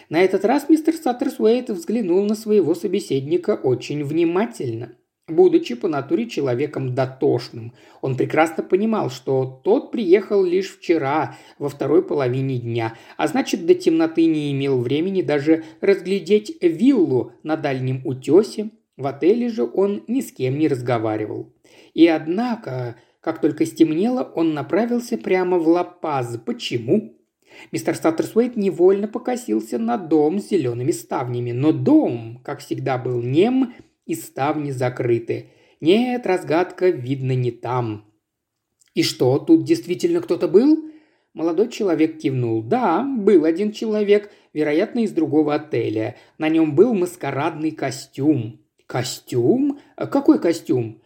На 0.08 0.22
этот 0.22 0.44
раз 0.44 0.68
мистер 0.68 0.94
Саттерсуэйт 0.94 1.70
взглянул 1.70 2.24
на 2.24 2.34
своего 2.34 2.74
собеседника 2.74 3.54
очень 3.54 4.02
внимательно. 4.04 4.96
Будучи 5.28 5.76
по 5.76 5.86
натуре 5.86 6.28
человеком 6.28 6.96
дотошным, 6.96 7.72
он 8.00 8.16
прекрасно 8.16 8.64
понимал, 8.64 9.10
что 9.10 9.60
тот 9.62 9.92
приехал 9.92 10.44
лишь 10.44 10.76
вчера, 10.76 11.36
во 11.58 11.68
второй 11.68 12.02
половине 12.02 12.58
дня, 12.58 12.96
а 13.16 13.28
значит, 13.28 13.64
до 13.64 13.76
темноты 13.76 14.26
не 14.26 14.50
имел 14.50 14.80
времени 14.80 15.22
даже 15.22 15.62
разглядеть 15.80 16.56
виллу 16.60 17.32
на 17.44 17.56
дальнем 17.56 18.04
утесе. 18.04 18.70
В 18.96 19.06
отеле 19.06 19.48
же 19.48 19.62
он 19.62 20.02
ни 20.08 20.20
с 20.20 20.32
кем 20.32 20.58
не 20.58 20.66
разговаривал. 20.66 21.52
И 21.94 22.08
однако 22.08 22.96
как 23.20 23.40
только 23.40 23.66
стемнело, 23.66 24.22
он 24.34 24.54
направился 24.54 25.18
прямо 25.18 25.58
в 25.58 25.68
Лапаз. 25.68 26.38
Почему? 26.44 27.16
Мистер 27.72 27.94
Саттерсуэйт 27.94 28.56
невольно 28.56 29.08
покосился 29.08 29.78
на 29.78 29.98
дом 29.98 30.38
с 30.38 30.48
зелеными 30.48 30.92
ставнями, 30.92 31.52
но 31.52 31.72
дом, 31.72 32.40
как 32.44 32.60
всегда, 32.60 32.96
был 32.96 33.20
нем 33.20 33.74
и 34.06 34.14
ставни 34.14 34.70
закрыты. 34.70 35.50
Нет, 35.80 36.26
разгадка, 36.26 36.88
видно, 36.88 37.34
не 37.34 37.50
там. 37.50 38.04
«И 38.94 39.02
что, 39.02 39.38
тут 39.38 39.64
действительно 39.64 40.20
кто-то 40.20 40.48
был?» 40.48 40.90
Молодой 41.32 41.68
человек 41.68 42.18
кивнул. 42.18 42.62
«Да, 42.62 43.02
был 43.02 43.44
один 43.44 43.70
человек, 43.70 44.32
вероятно, 44.52 45.00
из 45.00 45.12
другого 45.12 45.54
отеля. 45.54 46.16
На 46.38 46.48
нем 46.48 46.74
был 46.74 46.92
маскарадный 46.94 47.70
костюм». 47.70 48.60
«Костюм? 48.86 49.78
Какой 49.94 50.40
костюм?» 50.40 51.00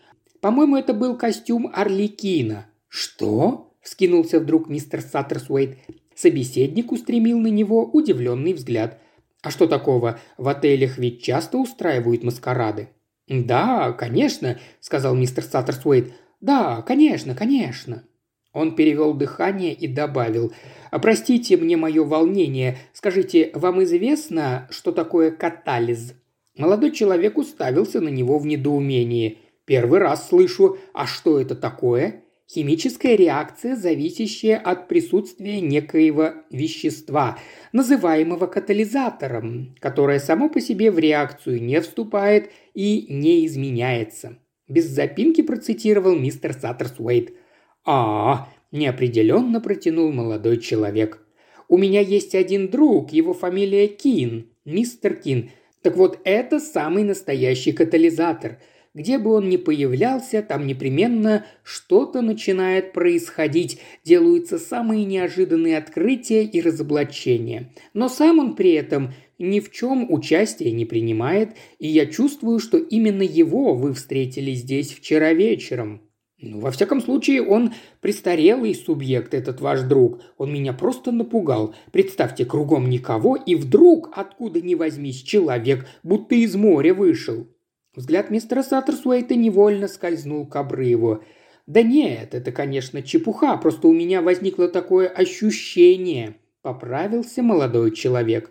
«По-моему, 0.45 0.77
это 0.77 0.93
был 0.93 1.17
костюм 1.17 1.71
Орликина». 1.73 2.67
«Что?»– 2.89 3.73
вскинулся 3.81 4.41
вдруг 4.41 4.69
мистер 4.69 5.01
Саттерсуэйт. 5.01 5.79
Собеседник 6.15 6.93
устремил 6.93 7.39
на 7.39 7.47
него 7.47 7.87
удивленный 7.87 8.53
взгляд. 8.53 9.01
«А 9.41 9.51
что 9.51 9.67
такого? 9.67 10.21
В 10.37 10.47
отелях 10.49 10.99
ведь 10.99 11.23
часто 11.23 11.57
устраивают 11.57 12.25
маскарады». 12.25 12.91
«Да, 13.27 13.93
конечно»,– 13.93 14.59
сказал 14.81 15.15
мистер 15.15 15.45
Саттерсуэйт. 15.45 16.13
«Да, 16.43 16.83
конечно, 16.83 17.35
конечно». 17.35 18.05
Он 18.53 18.77
перевел 18.77 19.15
дыхание 19.15 19.73
и 19.73 19.89
добавил. 19.89 20.53
«А 20.91 20.99
«Простите 20.99 21.57
мне 21.57 21.79
мое 21.79 22.05
волнение. 22.05 22.77
Скажите, 22.93 23.51
вам 23.55 23.83
известно, 23.85 24.69
что 24.71 24.93
такое 24.93 25.31
катализ?» 25.31 26.13
Молодой 26.55 26.93
человек 26.93 27.39
уставился 27.39 28.03
на 28.03 28.11
него 28.11 28.39
в 28.39 28.45
недоумении. 28.45 29.39
«Первый 29.65 29.99
раз 29.99 30.29
слышу. 30.29 30.79
А 30.93 31.07
что 31.07 31.41
это 31.41 31.55
такое?» 31.55 32.23
Химическая 32.47 33.17
реакция, 33.17 33.75
зависящая 33.75 34.59
от 34.59 34.87
присутствия 34.87 35.63
некоего 35.63 36.35
вещества, 36.51 37.39
называемого 37.73 38.47
катализатором, 38.47 39.75
которое 39.81 40.19
само 40.19 40.51
по 40.51 40.61
себе 40.61 40.91
в 40.91 40.99
реакцию 40.99 41.63
не 41.63 41.81
вступает 41.81 42.51
и 42.75 43.07
не 43.09 43.47
изменяется. 43.47 44.37
Без 44.69 44.85
запинки 44.85 45.41
процитировал 45.41 46.15
мистер 46.17 46.53
Саттерсуэйт– 46.53 47.33
«А, 47.85 48.49
неопределенно 48.73 49.61
протянул 49.61 50.11
молодой 50.11 50.59
человек. 50.59 51.21
У 51.69 51.77
меня 51.77 52.01
есть 52.01 52.35
один 52.35 52.69
друг, 52.69 53.13
его 53.13 53.35
фамилия 53.35 53.89
Кин, 53.89 54.51
мистер 54.65 55.17
Кин. 55.17 55.51
Так 55.83 55.97
вот, 55.97 56.19
это 56.25 56.61
самый 56.61 57.05
настоящий 57.05 57.73
катализатор. 57.73 58.59
Где 58.95 59.19
бы 59.19 59.33
он 59.33 59.49
ни 59.49 59.57
появлялся, 59.57 60.41
там 60.41 60.69
непременно 60.69 61.45
что-то 61.65 62.23
начинает 62.23 62.93
происходить, 62.93 63.81
делаются 64.05 64.57
самые 64.57 65.05
неожиданные 65.05 65.79
открытия 65.79 66.45
и 66.45 66.61
разоблачения. 66.61 67.73
Но 67.93 68.09
сам 68.09 68.39
он 68.39 68.55
при 68.55 68.73
этом 68.73 69.13
ни 69.41 69.59
в 69.59 69.73
чем 69.73 70.13
участия 70.13 70.71
не 70.71 70.85
принимает, 70.85 71.57
и 71.81 71.89
я 71.89 72.07
чувствую, 72.07 72.61
что 72.61 72.79
именно 72.79 73.23
его 73.23 73.75
вы 73.75 73.95
встретили 73.95 74.53
здесь 74.53 74.93
вчера 74.93 75.33
вечером. 75.33 76.03
Ну, 76.39 76.61
во 76.61 76.71
всяком 76.71 77.01
случае, 77.01 77.43
он 77.43 77.73
престарелый 78.01 78.77
субъект, 78.77 79.35
этот 79.35 79.61
ваш 79.61 79.81
друг. 79.81 80.21
Он 80.37 80.53
меня 80.53 80.73
просто 80.73 81.11
напугал. 81.11 81.75
Представьте, 81.91 82.45
кругом 82.45 82.89
никого, 82.89 83.35
и 83.35 83.57
вдруг, 83.57 84.11
откуда 84.15 84.61
ни 84.61 84.75
возьмись, 84.75 85.23
человек, 85.23 85.87
будто 86.05 86.35
из 86.37 86.55
моря 86.55 86.95
вышел. 86.95 87.49
Взгляд 87.97 88.31
мистера 88.31 88.63
Саттерсуэйта 88.63 89.35
невольно 89.35 89.89
скользнул 89.89 90.47
к 90.47 90.57
обрыву. 90.57 91.23
«Да 91.67 91.83
нет, 91.83 92.35
это, 92.35 92.53
конечно, 92.53 93.03
чепуха, 93.03 93.57
просто 93.57 93.89
у 93.89 93.93
меня 93.93 94.21
возникло 94.21 94.69
такое 94.69 95.09
ощущение»,– 95.09 96.35
поправился 96.63 97.43
молодой 97.43 97.93
человек. 97.93 98.51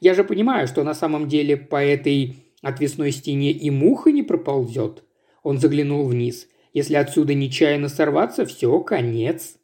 «Я 0.00 0.14
же 0.14 0.24
понимаю, 0.24 0.66
что 0.66 0.82
на 0.82 0.94
самом 0.94 1.28
деле 1.28 1.56
по 1.56 1.82
этой 1.82 2.36
отвесной 2.62 3.12
стене 3.12 3.52
и 3.52 3.70
муха 3.70 4.10
не 4.10 4.22
проползет». 4.22 5.04
Он 5.42 5.58
заглянул 5.58 6.04
вниз– 6.04 6.48
если 6.72 6.94
отсюда 6.94 7.34
нечаянно 7.34 7.88
сорваться, 7.88 8.44
все, 8.46 8.78
конец. 8.80 9.56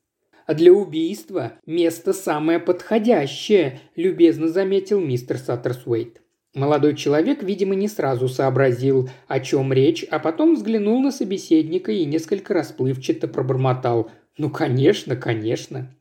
А 0.46 0.54
для 0.54 0.72
убийства 0.72 1.54
место 1.66 2.12
самое 2.12 2.58
подходящее, 2.58 3.80
любезно 3.94 4.48
заметил 4.48 5.00
мистер 5.00 5.38
Саттерсуэйт. 5.38 6.20
Молодой 6.56 6.96
человек, 6.96 7.42
видимо, 7.42 7.74
не 7.74 7.86
сразу 7.86 8.28
сообразил, 8.28 9.10
о 9.28 9.40
чем 9.40 9.74
речь, 9.74 10.06
а 10.10 10.18
потом 10.18 10.54
взглянул 10.54 11.02
на 11.02 11.12
собеседника 11.12 11.92
и 11.92 12.06
несколько 12.06 12.54
расплывчато 12.54 13.28
пробормотал. 13.28 14.10
«Ну, 14.38 14.48
конечно, 14.48 15.16
конечно». 15.16 15.94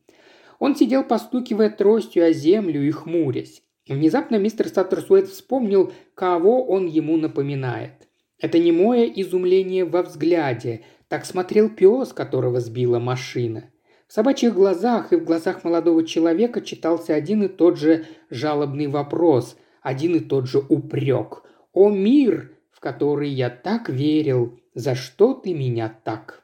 Он 0.59 0.77
сидел, 0.77 1.03
постукивая 1.03 1.69
тростью 1.69 2.25
о 2.25 2.31
землю 2.31 2.81
и 2.87 2.89
хмурясь. 2.89 3.63
Внезапно 3.89 4.37
мистер 4.37 4.69
Саттерсуэйт 4.69 5.27
вспомнил, 5.27 5.91
кого 6.13 6.65
он 6.65 6.85
ему 6.85 7.17
напоминает. 7.17 8.07
Это 8.39 8.57
немое 8.57 9.07
изумление 9.07 9.83
во 9.83 10.03
взгляде, 10.03 10.83
так 11.09 11.25
смотрел 11.25 11.67
пес, 11.67 12.13
которого 12.13 12.61
сбила 12.61 12.99
машина. 12.99 13.65
В 14.07 14.13
собачьих 14.13 14.53
глазах 14.53 15.11
и 15.11 15.17
в 15.17 15.25
глазах 15.25 15.65
молодого 15.65 16.05
человека 16.05 16.61
читался 16.61 17.13
один 17.13 17.43
и 17.43 17.49
тот 17.49 17.77
же 17.77 18.05
жалобный 18.29 18.87
вопрос, 18.87 19.57
один 19.85 20.15
и 20.15 20.19
тот 20.19 20.47
же 20.47 20.59
упрек. 20.59 21.43
«О 21.73 21.89
мир, 21.89 22.51
в 22.71 22.79
который 22.79 23.29
я 23.29 23.49
так 23.49 23.89
верил, 23.89 24.59
за 24.73 24.95
что 24.95 25.33
ты 25.33 25.53
меня 25.53 25.95
так?» 26.03 26.43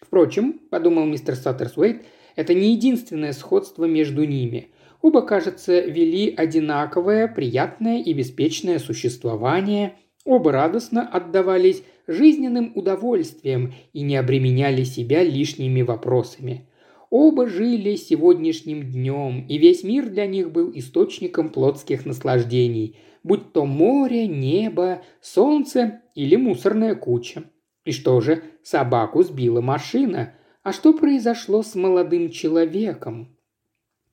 Впрочем, 0.00 0.60
подумал 0.70 1.04
мистер 1.04 1.36
Саттерсуэйт, 1.36 2.04
это 2.36 2.54
не 2.54 2.72
единственное 2.72 3.32
сходство 3.32 3.84
между 3.84 4.24
ними. 4.24 4.70
Оба, 5.02 5.22
кажется, 5.22 5.80
вели 5.80 6.34
одинаковое, 6.34 7.28
приятное 7.28 8.02
и 8.02 8.12
беспечное 8.12 8.78
существование– 8.78 9.96
Оба 10.24 10.52
радостно 10.52 11.08
отдавались 11.08 11.82
жизненным 12.06 12.72
удовольствием 12.74 13.72
и 13.92 14.02
не 14.02 14.16
обременяли 14.16 14.84
себя 14.84 15.22
лишними 15.22 15.82
вопросами. 15.82 16.68
Оба 17.10 17.48
жили 17.48 17.96
сегодняшним 17.96 18.92
днем, 18.92 19.44
и 19.48 19.58
весь 19.58 19.82
мир 19.82 20.08
для 20.08 20.26
них 20.26 20.52
был 20.52 20.70
источником 20.72 21.50
плотских 21.50 22.06
наслаждений, 22.06 22.96
будь 23.24 23.52
то 23.52 23.66
море, 23.66 24.28
небо, 24.28 25.02
солнце 25.20 26.02
или 26.14 26.36
мусорная 26.36 26.94
куча. 26.94 27.50
И 27.84 27.90
что 27.90 28.20
же, 28.20 28.44
собаку 28.62 29.24
сбила 29.24 29.60
машина. 29.60 30.34
А 30.62 30.72
что 30.72 30.92
произошло 30.92 31.62
с 31.62 31.74
молодым 31.74 32.30
человеком? 32.30 33.36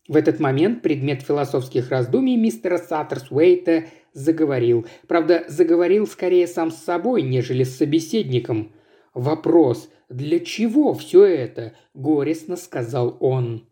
В 0.07 0.15
этот 0.15 0.39
момент 0.39 0.81
предмет 0.81 1.21
философских 1.21 1.91
раздумий 1.91 2.35
мистера 2.35 2.79
Саттерсуэйта 2.79 3.85
заговорил. 4.13 4.87
Правда, 5.07 5.43
заговорил 5.49 6.07
скорее 6.07 6.47
сам 6.47 6.71
с 6.71 6.77
собой, 6.77 7.21
нежели 7.21 7.63
с 7.63 7.77
собеседником. 7.77 8.71
«Вопрос, 9.13 9.89
для 10.09 10.39
чего 10.39 10.93
все 10.93 11.23
это?»– 11.23 11.73
горестно 11.93 12.55
сказал 12.55 13.17
он. 13.19 13.67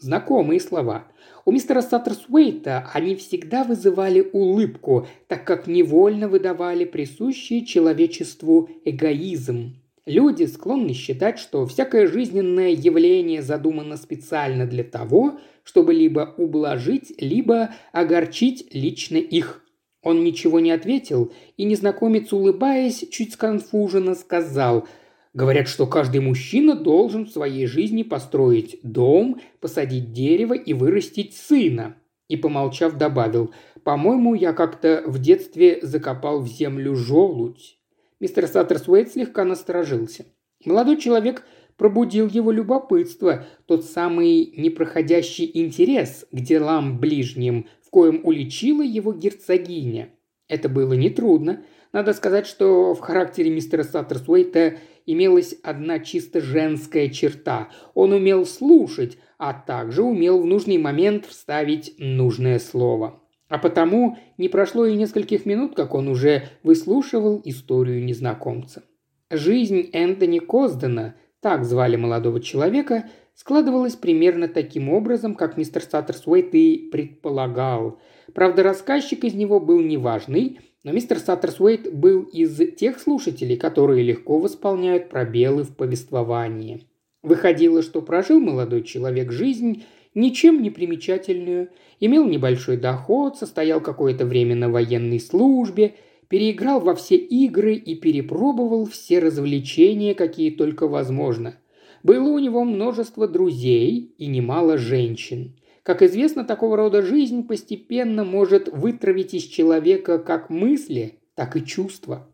Знакомые 0.00 0.60
слова. 0.60 1.08
У 1.44 1.52
мистера 1.52 1.82
Саттерсуэйта 1.82 2.88
они 2.94 3.16
всегда 3.16 3.64
вызывали 3.64 4.26
улыбку, 4.32 5.06
так 5.28 5.44
как 5.44 5.66
невольно 5.66 6.26
выдавали 6.26 6.86
присущий 6.86 7.66
человечеству 7.66 8.70
эгоизм. 8.86 9.76
Люди 10.06 10.44
склонны 10.44 10.94
считать, 10.94 11.38
что 11.38 11.66
всякое 11.66 12.06
жизненное 12.06 12.70
явление 12.70 13.42
задумано 13.42 13.98
специально 13.98 14.66
для 14.66 14.84
того, 14.84 15.38
чтобы 15.64 15.92
либо 15.92 16.34
ублажить, 16.38 17.12
либо 17.20 17.74
огорчить 17.92 18.68
лично 18.72 19.18
их. 19.18 19.62
Он 20.02 20.24
ничего 20.24 20.60
не 20.60 20.70
ответил, 20.70 21.30
и 21.58 21.64
незнакомец, 21.64 22.32
улыбаясь, 22.32 23.06
чуть 23.10 23.34
сконфуженно 23.34 24.14
сказал 24.14 24.88
«Говорят, 25.32 25.68
что 25.68 25.86
каждый 25.86 26.20
мужчина 26.20 26.74
должен 26.74 27.26
в 27.26 27.30
своей 27.30 27.66
жизни 27.66 28.02
построить 28.02 28.80
дом, 28.82 29.40
посадить 29.60 30.12
дерево 30.12 30.54
и 30.54 30.72
вырастить 30.72 31.36
сына». 31.36 31.96
И, 32.28 32.36
помолчав, 32.36 32.96
добавил 32.96 33.52
«По-моему, 33.84 34.34
я 34.34 34.52
как-то 34.52 35.02
в 35.06 35.18
детстве 35.18 35.78
закопал 35.82 36.40
в 36.40 36.48
землю 36.48 36.94
желудь». 36.94 37.78
Мистер 38.20 38.46
Саттерсуэйт 38.46 39.12
слегка 39.12 39.44
насторожился. 39.44 40.26
Молодой 40.64 40.98
человек 40.98 41.44
пробудил 41.78 42.28
его 42.28 42.52
любопытство, 42.52 43.46
тот 43.64 43.86
самый 43.86 44.52
непроходящий 44.56 45.50
интерес 45.54 46.26
к 46.30 46.36
делам 46.36 47.00
ближним, 47.00 47.68
в 47.82 47.88
коем 47.88 48.20
уличила 48.24 48.82
его 48.82 49.14
герцогиня. 49.14 50.10
Это 50.46 50.68
было 50.68 50.92
нетрудно. 50.92 51.64
Надо 51.92 52.12
сказать, 52.12 52.46
что 52.46 52.94
в 52.94 53.00
характере 53.00 53.50
мистера 53.50 53.82
Саттерсуэйта 53.82 54.76
имелась 55.12 55.54
одна 55.62 55.98
чисто 55.98 56.40
женская 56.40 57.08
черта. 57.08 57.68
Он 57.94 58.12
умел 58.12 58.46
слушать, 58.46 59.18
а 59.38 59.52
также 59.52 60.02
умел 60.02 60.40
в 60.40 60.46
нужный 60.46 60.78
момент 60.78 61.26
вставить 61.26 61.94
нужное 61.98 62.58
слово. 62.58 63.20
А 63.48 63.58
потому 63.58 64.16
не 64.38 64.48
прошло 64.48 64.86
и 64.86 64.94
нескольких 64.94 65.44
минут, 65.44 65.74
как 65.74 65.94
он 65.94 66.08
уже 66.08 66.44
выслушивал 66.62 67.40
историю 67.44 68.04
незнакомца. 68.04 68.84
Жизнь 69.28 69.90
Энтони 69.92 70.38
Коздена, 70.38 71.16
так 71.40 71.64
звали 71.64 71.96
молодого 71.96 72.40
человека, 72.40 73.08
складывалось 73.34 73.96
примерно 73.96 74.46
таким 74.46 74.88
образом, 74.88 75.34
как 75.34 75.56
мистер 75.56 75.82
Саттерсуэйт 75.82 76.54
и 76.54 76.88
предполагал. 76.92 77.98
Правда, 78.34 78.62
рассказчик 78.62 79.24
из 79.24 79.34
него 79.34 79.58
был 79.58 79.80
неважный, 79.80 80.60
но 80.82 80.92
мистер 80.92 81.18
Саттерсуэйт 81.18 81.92
был 81.92 82.22
из 82.22 82.56
тех 82.76 82.98
слушателей, 82.98 83.56
которые 83.56 84.02
легко 84.02 84.38
восполняют 84.38 85.08
пробелы 85.08 85.64
в 85.64 85.76
повествовании. 85.76 86.86
Выходило, 87.22 87.82
что 87.82 88.00
прожил 88.00 88.40
молодой 88.40 88.82
человек 88.82 89.30
жизнь 89.30 89.84
ничем 90.14 90.62
не 90.62 90.70
примечательную, 90.70 91.68
имел 92.00 92.26
небольшой 92.26 92.78
доход, 92.78 93.36
состоял 93.36 93.80
какое-то 93.80 94.24
время 94.24 94.54
на 94.54 94.70
военной 94.70 95.20
службе, 95.20 95.96
переиграл 96.28 96.80
во 96.80 96.94
все 96.94 97.16
игры 97.16 97.74
и 97.74 97.94
перепробовал 97.94 98.86
все 98.86 99.18
развлечения, 99.18 100.14
какие 100.14 100.50
только 100.50 100.88
возможно. 100.88 101.56
Было 102.02 102.30
у 102.30 102.38
него 102.38 102.64
множество 102.64 103.28
друзей 103.28 104.14
и 104.16 104.26
немало 104.26 104.78
женщин. 104.78 105.56
Как 105.82 106.02
известно, 106.02 106.44
такого 106.44 106.76
рода 106.76 107.02
жизнь 107.02 107.46
постепенно 107.46 108.24
может 108.24 108.68
вытравить 108.68 109.34
из 109.34 109.44
человека 109.44 110.18
как 110.18 110.50
мысли, 110.50 111.20
так 111.34 111.56
и 111.56 111.64
чувства. 111.64 112.28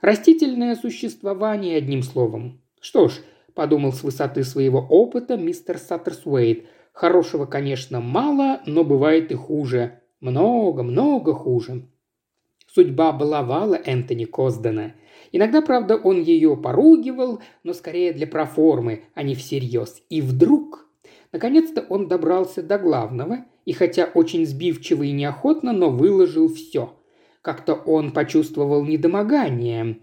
Растительное 0.00 0.74
существование, 0.74 1.76
одним 1.76 2.02
словом. 2.02 2.60
Что 2.80 3.08
ж, 3.08 3.20
подумал 3.54 3.92
с 3.92 4.02
высоты 4.02 4.44
своего 4.44 4.80
опыта 4.80 5.36
мистер 5.36 5.78
Саттерсуэйт, 5.78 6.66
хорошего, 6.92 7.46
конечно, 7.46 8.00
мало, 8.00 8.60
но 8.66 8.84
бывает 8.84 9.30
и 9.30 9.34
хуже. 9.34 10.00
Много, 10.20 10.82
много 10.82 11.34
хуже. 11.34 11.88
Судьба 12.66 13.12
баловала 13.12 13.76
Энтони 13.76 14.24
Коздена. 14.24 14.94
Иногда, 15.30 15.62
правда, 15.62 15.96
он 15.96 16.20
ее 16.20 16.56
поругивал, 16.56 17.40
но 17.62 17.72
скорее 17.72 18.12
для 18.12 18.26
проформы, 18.26 19.04
а 19.14 19.22
не 19.22 19.34
всерьез. 19.34 20.02
И 20.10 20.20
вдруг 20.20 20.87
Наконец-то 21.32 21.84
он 21.88 22.08
добрался 22.08 22.62
до 22.62 22.78
главного, 22.78 23.44
и 23.64 23.72
хотя 23.72 24.06
очень 24.14 24.46
сбивчиво 24.46 25.02
и 25.02 25.12
неохотно, 25.12 25.72
но 25.72 25.90
выложил 25.90 26.52
все. 26.52 26.94
Как-то 27.42 27.74
он 27.74 28.12
почувствовал 28.12 28.84
недомогание. 28.84 29.98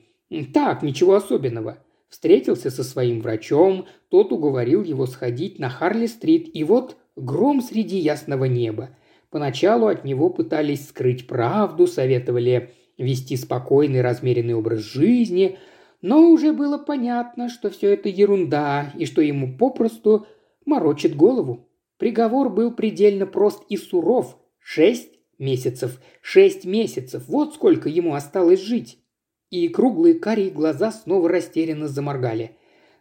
Так, 0.54 0.84
ничего 0.84 1.16
особенного. 1.16 1.80
Встретился 2.10 2.70
со 2.70 2.84
своим 2.84 3.22
врачом, 3.22 3.88
тот 4.10 4.32
уговорил 4.32 4.84
его 4.84 5.06
сходить 5.06 5.60
на 5.60 5.70
Харли-стрит, 5.70 6.50
и 6.54 6.64
вот 6.64 6.98
гром 7.16 7.62
среди 7.62 7.98
ясного 7.98 8.46
неба. 8.46 8.92
Поначалу 9.32 9.88
от 9.88 10.06
него 10.06 10.30
пытались 10.30 10.88
скрыть 10.88 11.28
правду, 11.28 11.88
советовали 11.88 12.72
вести 12.98 13.36
спокойный, 13.36 14.02
размеренный 14.02 14.54
образ 14.54 14.82
жизни, 14.82 15.58
но 16.02 16.30
уже 16.30 16.54
было 16.54 16.78
понятно, 16.78 17.50
что 17.50 17.70
все 17.70 17.94
это 17.94 18.10
ерунда, 18.10 18.94
и 18.96 19.06
что 19.06 19.22
ему 19.22 19.58
попросту 19.58 20.28
морочит 20.66 21.16
голову. 21.16 21.70
Приговор 21.98 22.50
был 22.50 22.72
предельно 22.72 23.26
прост 23.26 23.64
и 23.70 23.78
суров. 23.78 24.38
Шесть 24.60 25.20
месяцев. 25.38 26.00
Шесть 26.22 26.66
месяцев. 26.66 27.24
Вот 27.28 27.54
сколько 27.54 27.88
ему 27.90 28.14
осталось 28.14 28.62
жить. 28.62 29.00
И 29.50 29.68
круглые 29.70 30.16
карие 30.16 30.50
глаза 30.50 30.92
снова 30.92 31.30
растерянно 31.30 31.88
заморгали. 31.88 32.58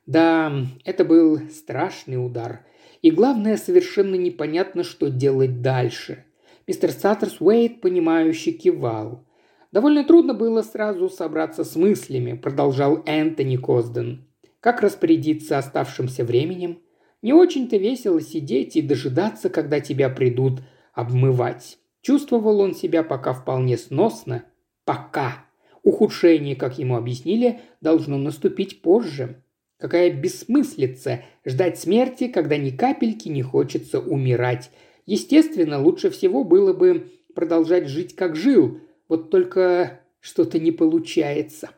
Да, 0.06 0.52
это 0.84 1.04
был 1.04 1.40
страшный 1.50 2.24
удар. 2.24 2.66
И 3.02 3.10
главное, 3.10 3.56
совершенно 3.56 4.14
непонятно, 4.14 4.84
что 4.84 5.08
делать 5.08 5.62
дальше. 5.62 6.24
Мистер 6.66 6.92
Саттерс 6.92 7.40
Уэйт, 7.40 7.80
понимающе 7.80 8.52
кивал. 8.52 9.26
Довольно 9.72 10.04
трудно 10.04 10.34
было 10.34 10.62
сразу 10.62 11.08
собраться 11.08 11.64
с 11.64 11.74
мыслями, 11.74 12.34
продолжал 12.34 13.02
Энтони 13.06 13.56
Козден. 13.56 14.28
Как 14.60 14.80
распорядиться 14.80 15.58
оставшимся 15.58 16.24
временем? 16.24 16.78
Не 17.24 17.32
очень-то 17.32 17.78
весело 17.78 18.20
сидеть 18.20 18.76
и 18.76 18.82
дожидаться, 18.82 19.48
когда 19.48 19.80
тебя 19.80 20.10
придут 20.10 20.60
обмывать. 20.92 21.78
Чувствовал 22.02 22.60
он 22.60 22.74
себя 22.74 23.02
пока 23.02 23.32
вполне 23.32 23.78
сносно. 23.78 24.44
Пока. 24.84 25.46
Ухудшение, 25.82 26.54
как 26.54 26.78
ему 26.78 26.96
объяснили, 26.96 27.60
должно 27.80 28.18
наступить 28.18 28.82
позже. 28.82 29.42
Какая 29.78 30.12
бессмыслица 30.12 31.22
ждать 31.46 31.78
смерти, 31.78 32.28
когда 32.28 32.58
ни 32.58 32.68
капельки 32.68 33.30
не 33.30 33.40
хочется 33.40 34.00
умирать. 34.00 34.70
Естественно, 35.06 35.80
лучше 35.80 36.10
всего 36.10 36.44
было 36.44 36.74
бы 36.74 37.10
продолжать 37.34 37.88
жить, 37.88 38.14
как 38.14 38.36
жил. 38.36 38.80
Вот 39.08 39.30
только 39.30 40.02
что-то 40.20 40.58
не 40.58 40.72
получается. 40.72 41.70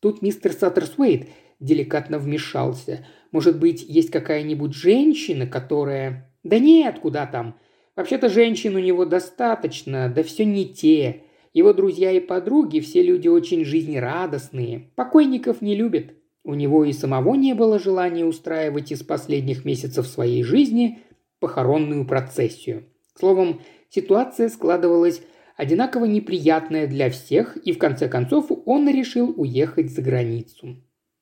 Тут 0.00 0.22
мистер 0.22 0.52
Саттерсуэйт 0.52 1.28
деликатно 1.60 2.18
вмешался– 2.18 3.06
может 3.32 3.58
быть, 3.58 3.84
есть 3.86 4.10
какая-нибудь 4.10 4.74
женщина, 4.74 5.46
которая... 5.46 6.32
Да 6.42 6.58
нет, 6.58 7.00
куда 7.00 7.26
там. 7.26 7.58
Вообще-то 7.96 8.28
женщин 8.28 8.76
у 8.76 8.78
него 8.78 9.04
достаточно, 9.04 10.08
да 10.08 10.22
все 10.22 10.44
не 10.44 10.66
те. 10.66 11.22
Его 11.52 11.72
друзья 11.72 12.12
и 12.12 12.20
подруги 12.20 12.80
все 12.80 13.02
люди 13.02 13.28
очень 13.28 13.64
жизнерадостные. 13.64 14.90
Покойников 14.94 15.60
не 15.60 15.74
любят. 15.74 16.12
У 16.44 16.54
него 16.54 16.84
и 16.84 16.92
самого 16.92 17.34
не 17.34 17.54
было 17.54 17.78
желания 17.78 18.24
устраивать 18.24 18.92
из 18.92 19.02
последних 19.02 19.64
месяцев 19.64 20.06
своей 20.06 20.42
жизни 20.42 21.00
похоронную 21.40 22.06
процессию. 22.06 22.84
Словом, 23.18 23.60
ситуация 23.90 24.48
складывалась 24.48 25.20
одинаково 25.56 26.04
неприятная 26.04 26.86
для 26.86 27.10
всех, 27.10 27.56
и 27.56 27.72
в 27.72 27.78
конце 27.78 28.08
концов 28.08 28.50
он 28.64 28.88
решил 28.88 29.34
уехать 29.36 29.90
за 29.90 30.02
границу. 30.02 30.76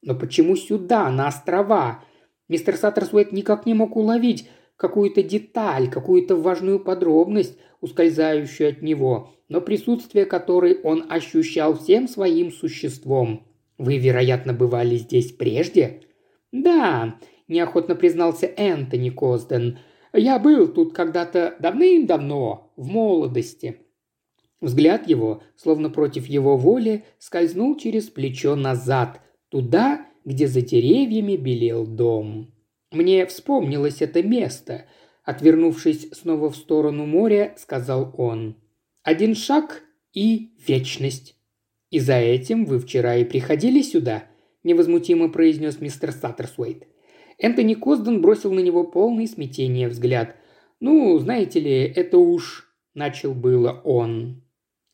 Но 0.06 0.14
почему 0.14 0.54
сюда, 0.54 1.10
на 1.10 1.26
острова? 1.26 2.04
Мистер 2.48 2.76
Саттерсуэт 2.76 3.32
никак 3.32 3.66
не 3.66 3.74
мог 3.74 3.96
уловить 3.96 4.48
какую-то 4.76 5.24
деталь, 5.24 5.90
какую-то 5.90 6.36
важную 6.36 6.78
подробность, 6.78 7.58
ускользающую 7.80 8.70
от 8.70 8.82
него, 8.82 9.34
но 9.48 9.60
присутствие 9.60 10.24
которой 10.24 10.80
он 10.80 11.06
ощущал 11.08 11.76
всем 11.76 12.06
своим 12.06 12.52
существом. 12.52 13.48
«Вы, 13.78 13.98
вероятно, 13.98 14.52
бывали 14.52 14.94
здесь 14.96 15.32
прежде?» 15.32 16.02
«Да»,– 16.52 17.18
неохотно 17.48 17.96
признался 17.96 18.46
Энтони 18.46 19.10
Козден. 19.10 19.80
«Я 20.12 20.38
был 20.38 20.68
тут 20.68 20.94
когда-то 20.94 21.56
давным-давно, 21.58 22.72
в 22.76 22.86
молодости». 22.86 23.80
Взгляд 24.60 25.08
его, 25.08 25.42
словно 25.56 25.90
против 25.90 26.26
его 26.26 26.56
воли, 26.56 27.04
скользнул 27.18 27.76
через 27.76 28.04
плечо 28.04 28.54
назад, 28.54 29.20
туда, 29.56 30.04
где 30.26 30.48
за 30.48 30.60
деревьями 30.60 31.34
белел 31.34 31.86
дом. 31.86 32.52
Мне 32.92 33.24
вспомнилось 33.24 34.02
это 34.02 34.22
место. 34.22 34.84
Отвернувшись 35.24 36.10
снова 36.12 36.50
в 36.50 36.56
сторону 36.56 37.06
моря, 37.06 37.54
сказал 37.56 38.14
он. 38.18 38.56
«Один 39.02 39.34
шаг 39.34 39.82
и 40.12 40.50
вечность. 40.68 41.36
И 41.88 42.00
за 42.00 42.16
этим 42.16 42.66
вы 42.66 42.78
вчера 42.78 43.16
и 43.16 43.24
приходили 43.24 43.80
сюда»,– 43.80 44.24
невозмутимо 44.62 45.30
произнес 45.30 45.80
мистер 45.80 46.12
Саттерсуэйт. 46.12 46.86
Энтони 47.38 47.72
Козден 47.72 48.20
бросил 48.20 48.52
на 48.52 48.60
него 48.60 48.84
полный 48.84 49.26
смятения 49.26 49.88
взгляд. 49.88 50.36
«Ну, 50.80 51.18
знаете 51.18 51.60
ли, 51.60 51.72
это 51.72 52.18
уж...»– 52.18 52.70
начал 52.94 53.32
было 53.32 53.80
он. 53.84 54.42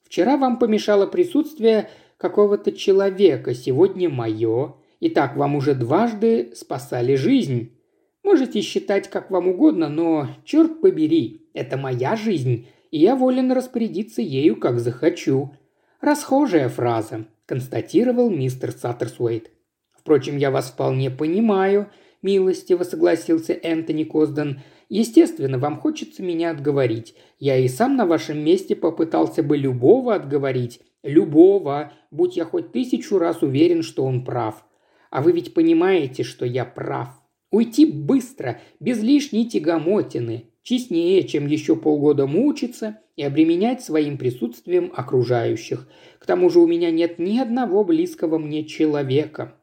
«Вчера 0.04 0.36
вам 0.36 0.60
помешало 0.60 1.06
присутствие 1.06 1.88
какого-то 2.22 2.70
человека, 2.72 3.52
сегодня 3.52 4.08
мое. 4.08 4.76
Итак, 5.00 5.36
вам 5.36 5.56
уже 5.56 5.74
дважды 5.74 6.52
спасали 6.54 7.16
жизнь. 7.16 7.72
Можете 8.22 8.60
считать 8.60 9.10
как 9.10 9.32
вам 9.32 9.48
угодно, 9.48 9.88
но, 9.88 10.28
черт 10.44 10.80
побери, 10.80 11.48
это 11.52 11.76
моя 11.76 12.14
жизнь, 12.14 12.68
и 12.92 12.98
я 13.00 13.16
волен 13.16 13.50
распорядиться 13.50 14.22
ею, 14.22 14.54
как 14.56 14.78
захочу. 14.78 15.50
Расхожая 16.00 16.68
фраза, 16.68 17.26
констатировал 17.44 18.30
мистер 18.30 18.70
Саттерсуэйт. 18.70 19.50
Впрочем, 19.92 20.36
я 20.36 20.52
вас 20.52 20.70
вполне 20.70 21.10
понимаю, 21.10 21.88
милостиво 22.22 22.84
согласился 22.84 23.52
Энтони 23.52 24.04
Козден. 24.04 24.60
Естественно, 24.88 25.58
вам 25.58 25.80
хочется 25.80 26.22
меня 26.22 26.50
отговорить. 26.50 27.16
Я 27.40 27.56
и 27.56 27.66
сам 27.66 27.96
на 27.96 28.06
вашем 28.06 28.38
месте 28.38 28.76
попытался 28.76 29.42
бы 29.42 29.56
любого 29.56 30.14
отговорить, 30.14 30.80
Любого, 31.02 31.92
будь 32.10 32.36
я 32.36 32.44
хоть 32.44 32.72
тысячу 32.72 33.18
раз 33.18 33.42
уверен, 33.42 33.82
что 33.82 34.04
он 34.04 34.24
прав. 34.24 34.64
А 35.10 35.20
вы 35.20 35.32
ведь 35.32 35.52
понимаете, 35.54 36.22
что 36.22 36.44
я 36.44 36.64
прав. 36.64 37.08
Уйти 37.50 37.84
быстро, 37.84 38.60
без 38.80 39.02
лишней 39.02 39.46
тягомотины, 39.46 40.52
честнее, 40.62 41.22
чем 41.24 41.46
еще 41.46 41.76
полгода 41.76 42.26
мучиться 42.26 42.98
и 43.16 43.22
обременять 43.22 43.82
своим 43.82 44.16
присутствием 44.16 44.92
окружающих. 44.94 45.88
К 46.18 46.24
тому 46.24 46.48
же 46.48 46.60
у 46.60 46.66
меня 46.66 46.90
нет 46.90 47.18
ни 47.18 47.38
одного 47.38 47.84
близкого 47.84 48.38
мне 48.38 48.64
человека. 48.64 49.56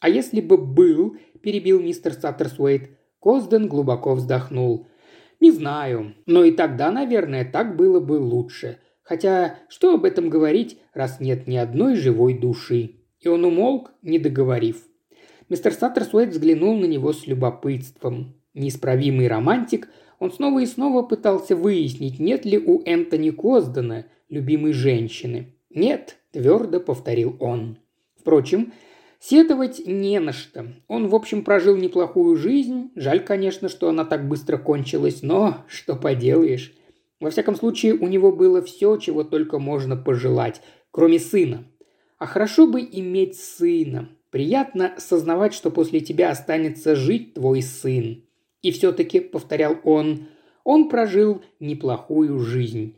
А 0.00 0.08
если 0.08 0.40
бы 0.40 0.58
был, 0.58 1.16
перебил 1.42 1.80
мистер 1.80 2.14
Саттерсуэйт, 2.14 2.90
Козден 3.20 3.68
глубоко 3.68 4.14
вздохнул. 4.14 4.88
Не 5.40 5.50
знаю, 5.50 6.14
но 6.26 6.44
и 6.44 6.52
тогда, 6.52 6.90
наверное, 6.90 7.44
так 7.44 7.76
было 7.76 8.00
бы 8.00 8.14
лучше. 8.14 8.78
Хотя, 9.06 9.60
что 9.68 9.94
об 9.94 10.04
этом 10.04 10.28
говорить, 10.28 10.78
раз 10.92 11.20
нет 11.20 11.46
ни 11.46 11.56
одной 11.56 11.94
живой 11.94 12.34
души? 12.34 12.96
И 13.20 13.28
он 13.28 13.44
умолк, 13.44 13.92
не 14.02 14.18
договорив. 14.18 14.84
Мистер 15.48 15.72
Саттерсуэйт 15.72 16.30
взглянул 16.30 16.76
на 16.76 16.86
него 16.86 17.12
с 17.12 17.28
любопытством. 17.28 18.34
Неисправимый 18.52 19.28
романтик, 19.28 19.88
он 20.18 20.32
снова 20.32 20.58
и 20.58 20.66
снова 20.66 21.02
пытался 21.02 21.54
выяснить, 21.54 22.18
нет 22.18 22.44
ли 22.44 22.58
у 22.58 22.82
Энтони 22.84 23.30
Коздена 23.30 24.06
любимой 24.28 24.72
женщины. 24.72 25.54
«Нет»,– 25.70 26.16
твердо 26.32 26.80
повторил 26.80 27.36
он. 27.38 27.78
Впрочем, 28.18 28.72
Сетовать 29.18 29.80
не 29.86 30.20
на 30.20 30.32
что. 30.32 30.66
Он, 30.88 31.08
в 31.08 31.14
общем, 31.14 31.42
прожил 31.42 31.76
неплохую 31.76 32.36
жизнь. 32.36 32.90
Жаль, 32.94 33.24
конечно, 33.24 33.68
что 33.68 33.88
она 33.88 34.04
так 34.04 34.28
быстро 34.28 34.58
кончилась, 34.58 35.22
но 35.22 35.64
что 35.68 35.96
поделаешь. 35.96 36.75
Во 37.20 37.30
всяком 37.30 37.56
случае, 37.56 37.94
у 37.94 38.06
него 38.08 38.30
было 38.32 38.62
все, 38.62 38.96
чего 38.98 39.24
только 39.24 39.58
можно 39.58 39.96
пожелать, 39.96 40.60
кроме 40.90 41.18
сына. 41.18 41.64
А 42.18 42.26
хорошо 42.26 42.66
бы 42.66 42.80
иметь 42.80 43.38
сына. 43.38 44.08
Приятно 44.30 44.94
сознавать, 44.98 45.54
что 45.54 45.70
после 45.70 46.00
тебя 46.00 46.30
останется 46.30 46.94
жить 46.94 47.34
твой 47.34 47.62
сын. 47.62 48.24
И 48.62 48.70
все-таки, 48.70 49.20
повторял 49.20 49.76
он, 49.84 50.26
он 50.64 50.88
прожил 50.88 51.42
неплохую 51.60 52.38
жизнь. 52.40 52.96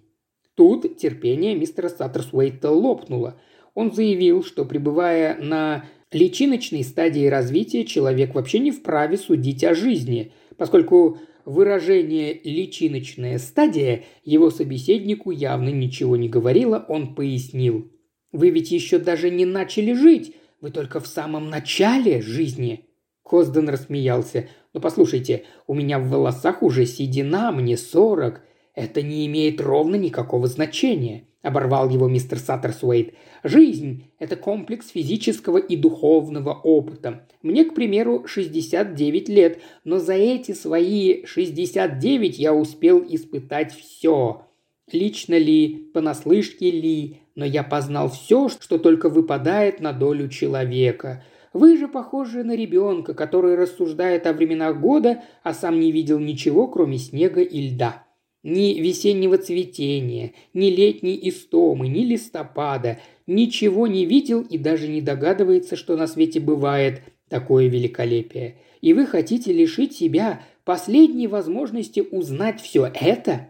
Тут 0.54 0.96
терпение 0.96 1.54
мистера 1.54 1.88
Саттерсуэйта 1.88 2.70
лопнуло. 2.70 3.38
Он 3.74 3.92
заявил, 3.92 4.42
что 4.42 4.64
пребывая 4.64 5.36
на 5.40 5.84
личиночной 6.10 6.82
стадии 6.82 7.26
развития 7.26 7.84
человек 7.84 8.34
вообще 8.34 8.58
не 8.58 8.72
вправе 8.72 9.16
судить 9.16 9.62
о 9.62 9.74
жизни, 9.74 10.32
поскольку 10.56 11.18
выражение 11.48 12.38
«личиночная 12.44 13.38
стадия» 13.38 14.04
его 14.22 14.50
собеседнику 14.50 15.30
явно 15.30 15.70
ничего 15.70 16.16
не 16.16 16.28
говорило, 16.28 16.84
он 16.88 17.14
пояснил. 17.14 17.90
«Вы 18.32 18.50
ведь 18.50 18.70
еще 18.70 18.98
даже 18.98 19.30
не 19.30 19.46
начали 19.46 19.94
жить, 19.94 20.36
вы 20.60 20.70
только 20.70 21.00
в 21.00 21.06
самом 21.06 21.48
начале 21.48 22.20
жизни». 22.20 22.84
Козден 23.22 23.68
рассмеялся. 23.70 24.48
«Ну 24.74 24.80
послушайте, 24.80 25.44
у 25.66 25.72
меня 25.72 25.98
в 25.98 26.08
волосах 26.08 26.62
уже 26.62 26.84
седина, 26.84 27.50
мне 27.50 27.78
сорок. 27.78 28.42
Это 28.74 29.00
не 29.00 29.26
имеет 29.26 29.60
ровно 29.60 29.96
никакого 29.96 30.46
значения.– 30.48 31.24
оборвал 31.42 31.88
его 31.88 32.08
мистер 32.08 32.38
Саттерсуэйт. 32.38 33.14
«Жизнь– 33.44 34.04
это 34.18 34.36
комплекс 34.36 34.88
физического 34.88 35.58
и 35.58 35.76
духовного 35.76 36.52
опыта. 36.52 37.26
Мне, 37.42 37.64
к 37.64 37.74
примеру, 37.74 38.24
69 38.26 39.28
лет, 39.28 39.60
но 39.84 39.98
за 39.98 40.14
эти 40.14 40.52
свои 40.52 41.24
69 41.24 42.38
я 42.38 42.54
успел 42.54 43.04
испытать 43.08 43.72
все. 43.72 44.42
Лично 44.90 45.38
ли, 45.38 45.90
понаслышке 45.92 46.70
ли, 46.70 47.20
но 47.34 47.44
я 47.44 47.62
познал 47.62 48.10
все, 48.10 48.48
что 48.48 48.78
только 48.78 49.08
выпадает 49.08 49.80
на 49.80 49.92
долю 49.92 50.28
человека. 50.28 51.22
Вы 51.52 51.76
же 51.76 51.88
похожи 51.88 52.42
на 52.42 52.56
ребенка, 52.56 53.14
который 53.14 53.54
рассуждает 53.54 54.26
о 54.26 54.32
временах 54.32 54.80
года, 54.80 55.22
а 55.42 55.54
сам 55.54 55.78
не 55.78 55.92
видел 55.92 56.18
ничего, 56.18 56.66
кроме 56.66 56.98
снега 56.98 57.40
и 57.40 57.68
льда. 57.68 58.04
Ни 58.44 58.80
весеннего 58.80 59.36
цветения, 59.36 60.32
ни 60.54 60.70
летней 60.70 61.18
истомы, 61.28 61.88
ни 61.88 62.04
листопада, 62.04 62.98
ничего 63.26 63.86
не 63.86 64.06
видел 64.06 64.42
и 64.42 64.58
даже 64.58 64.86
не 64.86 65.00
догадывается, 65.00 65.74
что 65.74 65.96
на 65.96 66.06
свете 66.06 66.38
бывает 66.38 67.02
такое 67.28 67.66
великолепие. 67.66 68.58
И 68.80 68.94
вы 68.94 69.06
хотите 69.06 69.52
лишить 69.52 69.94
себя 69.94 70.42
последней 70.64 71.26
возможности 71.26 72.00
узнать 72.00 72.60
все 72.60 72.90
это? 72.94 73.48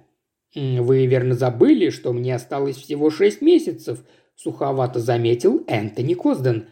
Вы 0.54 1.06
верно 1.06 1.34
забыли, 1.34 1.90
что 1.90 2.14
мне 2.14 2.34
осталось 2.34 2.76
всего 2.76 3.10
шесть 3.10 3.42
месяцев, 3.42 4.02
суховато 4.36 5.00
заметил 5.00 5.64
Энтони 5.66 6.14
Козден. 6.14 6.68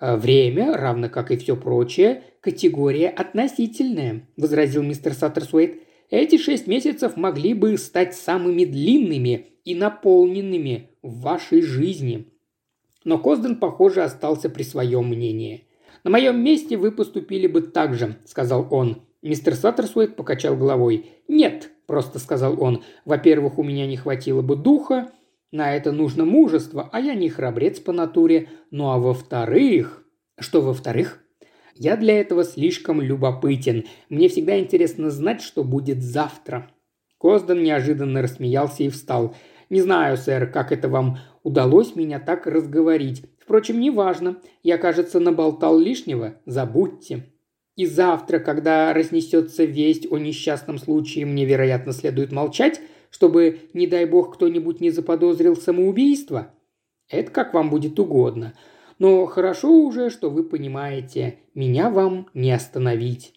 «Время, 0.00 0.78
равно 0.78 1.10
как 1.10 1.30
и 1.30 1.36
все 1.36 1.56
прочее, 1.56 2.22
категория 2.40 3.10
относительная»,– 3.10 4.26
возразил 4.38 4.82
мистер 4.82 5.12
Саттерсуэйт. 5.12 5.82
Эти 6.10 6.38
шесть 6.38 6.66
месяцев 6.66 7.16
могли 7.16 7.54
бы 7.54 7.78
стать 7.78 8.14
самыми 8.14 8.64
длинными 8.64 9.46
и 9.64 9.74
наполненными 9.74 10.90
в 11.02 11.20
вашей 11.20 11.62
жизни. 11.62 12.26
Но 13.04 13.18
Козден, 13.18 13.56
похоже, 13.56 14.02
остался 14.02 14.50
при 14.50 14.64
своем 14.64 15.06
мнении. 15.06 15.66
«На 16.02 16.10
моем 16.10 16.42
месте 16.42 16.76
вы 16.76 16.92
поступили 16.92 17.46
бы 17.46 17.62
так 17.62 17.94
же»,– 17.94 18.16
сказал 18.24 18.66
он. 18.70 19.02
Мистер 19.22 19.54
Саттерсуэйт 19.54 20.16
покачал 20.16 20.56
головой. 20.56 21.10
«Нет»,– 21.28 21.70
просто 21.86 22.18
сказал 22.18 22.60
он. 22.60 22.82
«Во-первых, 23.04 23.58
у 23.58 23.62
меня 23.62 23.86
не 23.86 23.96
хватило 23.96 24.42
бы 24.42 24.56
духа. 24.56 25.10
На 25.52 25.76
это 25.76 25.92
нужно 25.92 26.24
мужество, 26.24 26.88
а 26.90 27.00
я 27.00 27.14
не 27.14 27.28
храбрец 27.28 27.80
по 27.80 27.92
натуре. 27.92 28.48
Ну 28.70 28.90
а 28.90 28.98
во-вторых...» 28.98 30.02
«Что 30.38 30.62
во-вторых?» 30.62 31.19
Я 31.80 31.96
для 31.96 32.20
этого 32.20 32.44
слишком 32.44 33.00
любопытен. 33.00 33.86
Мне 34.10 34.28
всегда 34.28 34.58
интересно 34.60 35.08
знать, 35.10 35.40
что 35.40 35.64
будет 35.64 36.02
завтра». 36.02 36.70
Козден 37.16 37.62
неожиданно 37.62 38.20
рассмеялся 38.20 38.82
и 38.82 38.90
встал. 38.90 39.34
«Не 39.70 39.80
знаю, 39.80 40.18
сэр, 40.18 40.46
как 40.52 40.72
это 40.72 40.90
вам 40.90 41.18
удалось 41.42 41.96
меня 41.96 42.20
так 42.20 42.46
разговорить. 42.46 43.24
Впрочем, 43.38 43.80
неважно. 43.80 44.36
Я, 44.62 44.76
кажется, 44.76 45.20
наболтал 45.20 45.78
лишнего. 45.78 46.34
Забудьте. 46.44 47.32
И 47.76 47.86
завтра, 47.86 48.40
когда 48.40 48.92
разнесется 48.92 49.64
весть 49.64 50.06
о 50.12 50.18
несчастном 50.18 50.76
случае, 50.76 51.24
мне, 51.24 51.46
вероятно, 51.46 51.94
следует 51.94 52.30
молчать, 52.30 52.78
чтобы, 53.10 53.60
не 53.72 53.86
дай 53.86 54.04
бог, 54.04 54.34
кто-нибудь 54.34 54.82
не 54.82 54.90
заподозрил 54.90 55.56
самоубийство? 55.56 56.52
Это 57.08 57.30
как 57.30 57.54
вам 57.54 57.70
будет 57.70 57.98
угодно. 57.98 58.52
Но 59.00 59.26
хорошо 59.26 59.72
уже, 59.72 60.10
что 60.10 60.30
вы 60.30 60.44
понимаете, 60.44 61.40
меня 61.54 61.90
вам 61.90 62.28
не 62.34 62.52
остановить». 62.52 63.32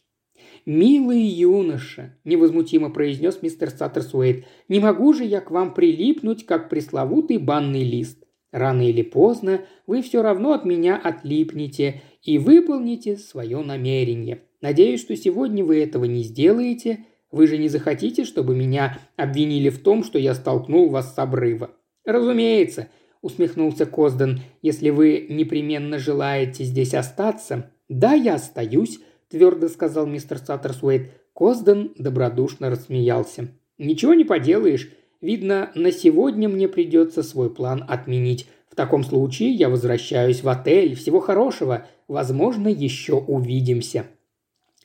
«Милый 0.66 1.22
юноша»,– 1.22 2.18
невозмутимо 2.24 2.90
произнес 2.90 3.42
мистер 3.42 3.70
Саттерсуэйт,– 3.70 4.46
«не 4.70 4.80
могу 4.80 5.14
же 5.14 5.24
я 5.24 5.42
к 5.42 5.52
вам 5.52 5.74
прилипнуть, 5.74 6.46
как 6.46 6.70
пресловутый 6.70 7.38
банный 7.38 7.84
лист. 7.84 8.24
Рано 8.52 8.88
или 8.88 9.02
поздно 9.02 9.62
вы 9.88 10.02
все 10.02 10.22
равно 10.22 10.54
от 10.54 10.64
меня 10.64 10.96
отлипнете 10.96 12.02
и 12.22 12.38
выполните 12.38 13.18
свое 13.18 13.60
намерение. 13.62 14.44
Надеюсь, 14.62 15.02
что 15.02 15.16
сегодня 15.16 15.66
вы 15.66 15.82
этого 15.82 16.06
не 16.06 16.24
сделаете. 16.24 17.06
Вы 17.32 17.48
же 17.48 17.58
не 17.58 17.68
захотите, 17.68 18.26
чтобы 18.26 18.56
меня 18.56 19.00
обвинили 19.18 19.70
в 19.70 19.82
том, 19.82 20.04
что 20.04 20.20
я 20.20 20.36
столкнул 20.36 20.90
вас 20.90 21.16
с 21.16 21.20
обрыва. 21.20 21.72
Разумеется, 22.06 22.90
усмехнулся 23.24 23.88
Козден. 23.88 24.42
«Если 24.62 24.92
вы 24.92 25.26
непременно 25.28 25.98
желаете 25.98 26.64
здесь 26.64 26.94
остаться...» 26.94 27.72
«Да, 27.90 28.14
я 28.14 28.36
остаюсь»,– 28.36 29.00
твердо 29.30 29.68
сказал 29.70 30.06
мистер 30.06 30.38
Саттерсуэйт. 30.38 31.12
Козден 31.34 31.94
добродушно 31.98 32.70
рассмеялся. 32.70 33.48
«Ничего 33.80 34.14
не 34.14 34.24
поделаешь. 34.24 34.92
Видно, 35.22 35.72
на 35.74 35.92
сегодня 35.92 36.48
мне 36.48 36.68
придется 36.68 37.24
свой 37.24 37.50
план 37.50 37.84
отменить. 37.88 38.48
В 38.70 38.76
таком 38.76 39.04
случае 39.04 39.52
я 39.52 39.70
возвращаюсь 39.70 40.44
в 40.44 40.50
отель. 40.50 40.96
Всего 40.96 41.20
хорошего. 41.20 41.88
Возможно, 42.08 42.68
еще 42.68 43.16
увидимся». 43.16 44.06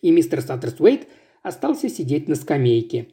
И 0.00 0.10
мистер 0.10 0.40
Саттерсуэйт 0.40 1.08
остался 1.42 1.88
сидеть 1.88 2.28
на 2.28 2.34
скамейке. 2.34 3.08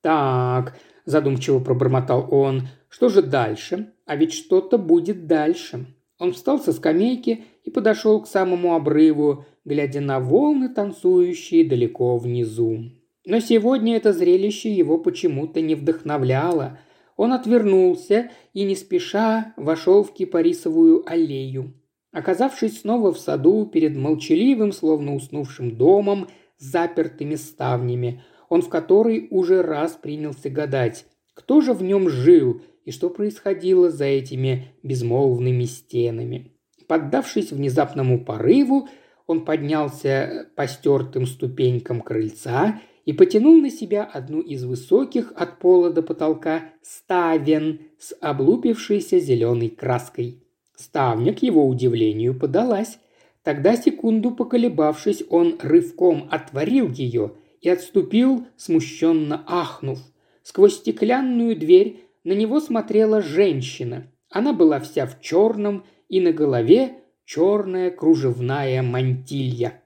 «Так»,– 0.00 0.78
задумчиво 1.04 1.58
пробормотал 1.58 2.28
он,– 2.30 2.68
«что 2.88 3.08
же 3.08 3.22
дальше? 3.22 3.92
А 4.10 4.16
ведь 4.16 4.32
что-то 4.32 4.76
будет 4.76 5.28
дальше. 5.28 5.86
Он 6.18 6.32
встал 6.32 6.58
со 6.58 6.72
скамейки 6.72 7.44
и 7.62 7.70
подошел 7.70 8.20
к 8.20 8.26
самому 8.26 8.74
обрыву, 8.74 9.44
глядя 9.64 10.00
на 10.00 10.18
волны, 10.18 10.68
танцующие 10.68 11.64
далеко 11.64 12.16
внизу. 12.16 12.90
Но 13.24 13.38
сегодня 13.38 13.96
это 13.96 14.12
зрелище 14.12 14.68
его 14.72 14.98
почему-то 14.98 15.60
не 15.60 15.76
вдохновляло. 15.76 16.80
Он 17.16 17.32
отвернулся 17.32 18.32
и 18.52 18.64
не 18.64 18.74
спеша 18.74 19.54
вошел 19.56 20.02
в 20.02 20.12
кипарисовую 20.12 21.08
аллею. 21.08 21.72
Оказавшись 22.10 22.80
снова 22.80 23.12
в 23.12 23.18
саду 23.20 23.64
перед 23.64 23.96
молчаливым, 23.96 24.72
словно 24.72 25.14
уснувшим 25.14 25.76
домом, 25.76 26.26
с 26.58 26.64
запертыми 26.64 27.36
ставнями, 27.36 28.24
он 28.48 28.62
в 28.62 28.70
который 28.70 29.28
уже 29.30 29.62
раз 29.62 29.92
принялся 29.92 30.50
гадать, 30.50 31.06
кто 31.34 31.60
же 31.60 31.74
в 31.74 31.82
нем 31.84 32.08
жил 32.08 32.60
и 32.84 32.90
что 32.90 33.10
происходило 33.10 33.90
за 33.90 34.04
этими 34.04 34.72
безмолвными 34.82 35.64
стенами. 35.64 36.52
Поддавшись 36.86 37.52
внезапному 37.52 38.24
порыву, 38.24 38.88
он 39.26 39.44
поднялся 39.44 40.48
по 40.56 40.66
стертым 40.66 41.26
ступенькам 41.26 42.00
крыльца 42.00 42.80
и 43.04 43.12
потянул 43.12 43.58
на 43.58 43.70
себя 43.70 44.04
одну 44.04 44.40
из 44.40 44.64
высоких 44.64 45.32
от 45.36 45.58
пола 45.58 45.90
до 45.90 46.02
потолка 46.02 46.64
ставен 46.82 47.80
с 47.98 48.14
облупившейся 48.20 49.20
зеленой 49.20 49.68
краской. 49.68 50.42
Ставня, 50.76 51.34
к 51.34 51.42
его 51.42 51.66
удивлению, 51.66 52.38
подалась. 52.38 52.98
Тогда, 53.42 53.76
секунду 53.76 54.32
поколебавшись, 54.32 55.22
он 55.28 55.58
рывком 55.60 56.26
отворил 56.30 56.90
ее 56.90 57.32
и 57.60 57.68
отступил, 57.68 58.46
смущенно 58.56 59.44
ахнув. 59.46 59.98
Сквозь 60.42 60.76
стеклянную 60.76 61.56
дверь 61.56 62.00
на 62.24 62.32
него 62.32 62.60
смотрела 62.60 63.20
женщина. 63.20 64.10
Она 64.30 64.52
была 64.52 64.80
вся 64.80 65.06
в 65.06 65.20
черном, 65.20 65.84
и 66.08 66.20
на 66.20 66.32
голове 66.32 67.04
черная 67.24 67.90
кружевная 67.90 68.82
мантилья. 68.82 69.82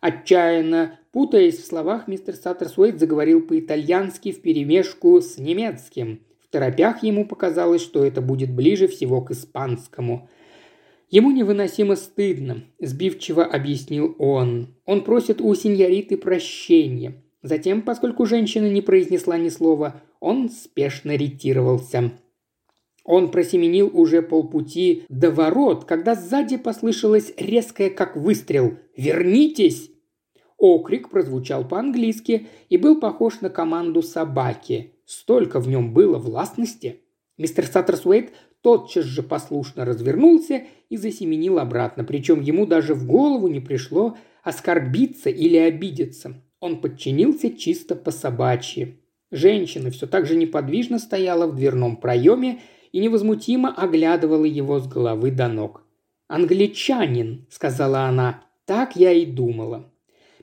Отчаянно, 0.00 0.98
путаясь 1.12 1.58
в 1.58 1.64
словах, 1.64 2.08
мистер 2.08 2.34
Саттерсуэйт 2.34 2.98
заговорил 2.98 3.46
по-итальянски 3.46 4.32
вперемешку 4.32 5.20
с 5.20 5.38
немецким. 5.38 6.22
В 6.40 6.48
торопях 6.48 7.02
ему 7.02 7.24
показалось, 7.26 7.82
что 7.82 8.04
это 8.04 8.20
будет 8.20 8.54
ближе 8.54 8.88
всего 8.88 9.22
к 9.22 9.30
испанскому. 9.30 10.28
Ему 11.08 11.30
невыносимо 11.30 11.96
стыдно, 11.96 12.64
сбивчиво 12.80 13.44
объяснил 13.44 14.14
он. 14.18 14.76
Он 14.84 15.04
просит 15.04 15.40
у 15.40 15.54
сеньориты 15.54 16.16
прощения. 16.16 17.22
Затем, 17.42 17.82
поскольку 17.82 18.26
женщина 18.26 18.68
не 18.68 18.80
произнесла 18.80 19.38
ни 19.38 19.48
слова, 19.48 20.00
он 20.20 20.48
спешно 20.48 21.16
ретировался. 21.16 22.12
Он 23.04 23.30
просеменил 23.30 23.88
уже 23.92 24.20
полпути 24.20 25.04
до 25.08 25.30
ворот, 25.30 25.84
когда 25.84 26.14
сзади 26.16 26.56
послышалось 26.56 27.32
резкое, 27.36 27.88
как 27.88 28.16
выстрел 28.16 28.78
«Вернитесь!». 28.96 29.90
Окрик 30.58 31.10
прозвучал 31.10 31.68
по-английски 31.68 32.48
и 32.68 32.76
был 32.76 32.98
похож 32.98 33.40
на 33.42 33.50
команду 33.50 34.02
собаки. 34.02 34.94
Столько 35.04 35.60
в 35.60 35.68
нем 35.68 35.92
было 35.92 36.18
властности. 36.18 37.02
Мистер 37.38 37.66
Саттерсуэйт 37.66 38.32
тотчас 38.62 39.04
же 39.04 39.22
послушно 39.22 39.84
развернулся 39.84 40.64
и 40.88 40.96
засеменил 40.96 41.60
обратно, 41.60 42.02
причем 42.02 42.40
ему 42.40 42.66
даже 42.66 42.94
в 42.94 43.06
голову 43.06 43.46
не 43.46 43.60
пришло 43.60 44.16
оскорбиться 44.42 45.30
или 45.30 45.56
обидеться. 45.56 46.42
Он 46.60 46.80
подчинился 46.80 47.50
чисто 47.50 47.94
по 47.94 48.10
собачьи. 48.10 48.98
Женщина 49.30 49.90
все 49.90 50.06
так 50.06 50.26
же 50.26 50.36
неподвижно 50.36 50.98
стояла 50.98 51.46
в 51.46 51.56
дверном 51.56 51.96
проеме 51.96 52.60
и 52.92 52.98
невозмутимо 52.98 53.74
оглядывала 53.74 54.44
его 54.44 54.78
с 54.78 54.86
головы 54.86 55.30
до 55.30 55.48
ног. 55.48 55.82
«Англичанин»,— 56.28 57.46
сказала 57.50 58.02
она,— 58.02 58.44
«так 58.64 58.96
я 58.96 59.12
и 59.12 59.26
думала». 59.26 59.92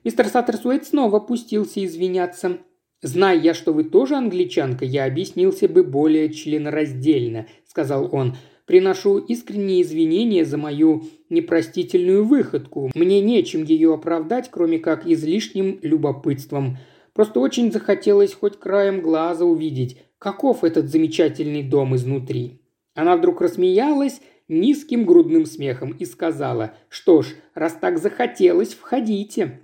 Мистер 0.04 0.28
Саттерсуэйт 0.28 0.86
снова 0.86 1.20
пустился 1.20 1.84
извиняться. 1.84 2.58
«Зная 3.02 3.38
я, 3.38 3.54
что 3.54 3.74
вы 3.74 3.86
тоже 3.86 4.16
англичанка, 4.16 4.86
я 4.86 5.06
объяснился 5.06 5.68
бы 5.68 5.84
более 5.84 6.32
членораздельно»,— 6.32 7.48
сказал 7.68 8.14
он. 8.14 8.36
«Приношу 8.66 9.18
искренние 9.18 9.82
извинения 9.82 10.46
за 10.46 10.58
мою 10.58 11.04
непростительную 11.30 12.26
выходку. 12.26 12.92
Мне 12.96 13.22
нечем 13.22 13.64
ее 13.64 13.94
оправдать, 13.94 14.50
кроме 14.50 14.80
как 14.80 15.06
излишним 15.06 15.80
любопытством. 15.82 16.78
Просто 17.14 17.40
очень 17.40 17.72
захотелось 17.72 18.34
хоть 18.34 18.58
краем 18.58 19.02
глаза 19.02 19.46
увидеть, 19.46 19.98
каков 20.18 20.64
этот 20.64 20.90
замечательный 20.90 21.64
дом 21.64 21.96
изнутри. 21.96 22.62
Она 22.96 23.18
вдруг 23.18 23.42
рассмеялась 23.42 24.22
низким 24.48 25.06
грудным 25.06 25.46
смехом 25.46 25.92
и 25.92 26.06
сказала, 26.06 26.74
что 26.90 27.22
ж, 27.22 27.28
раз 27.54 27.74
так 27.74 28.00
захотелось, 28.00 28.74
входите. 28.74 29.62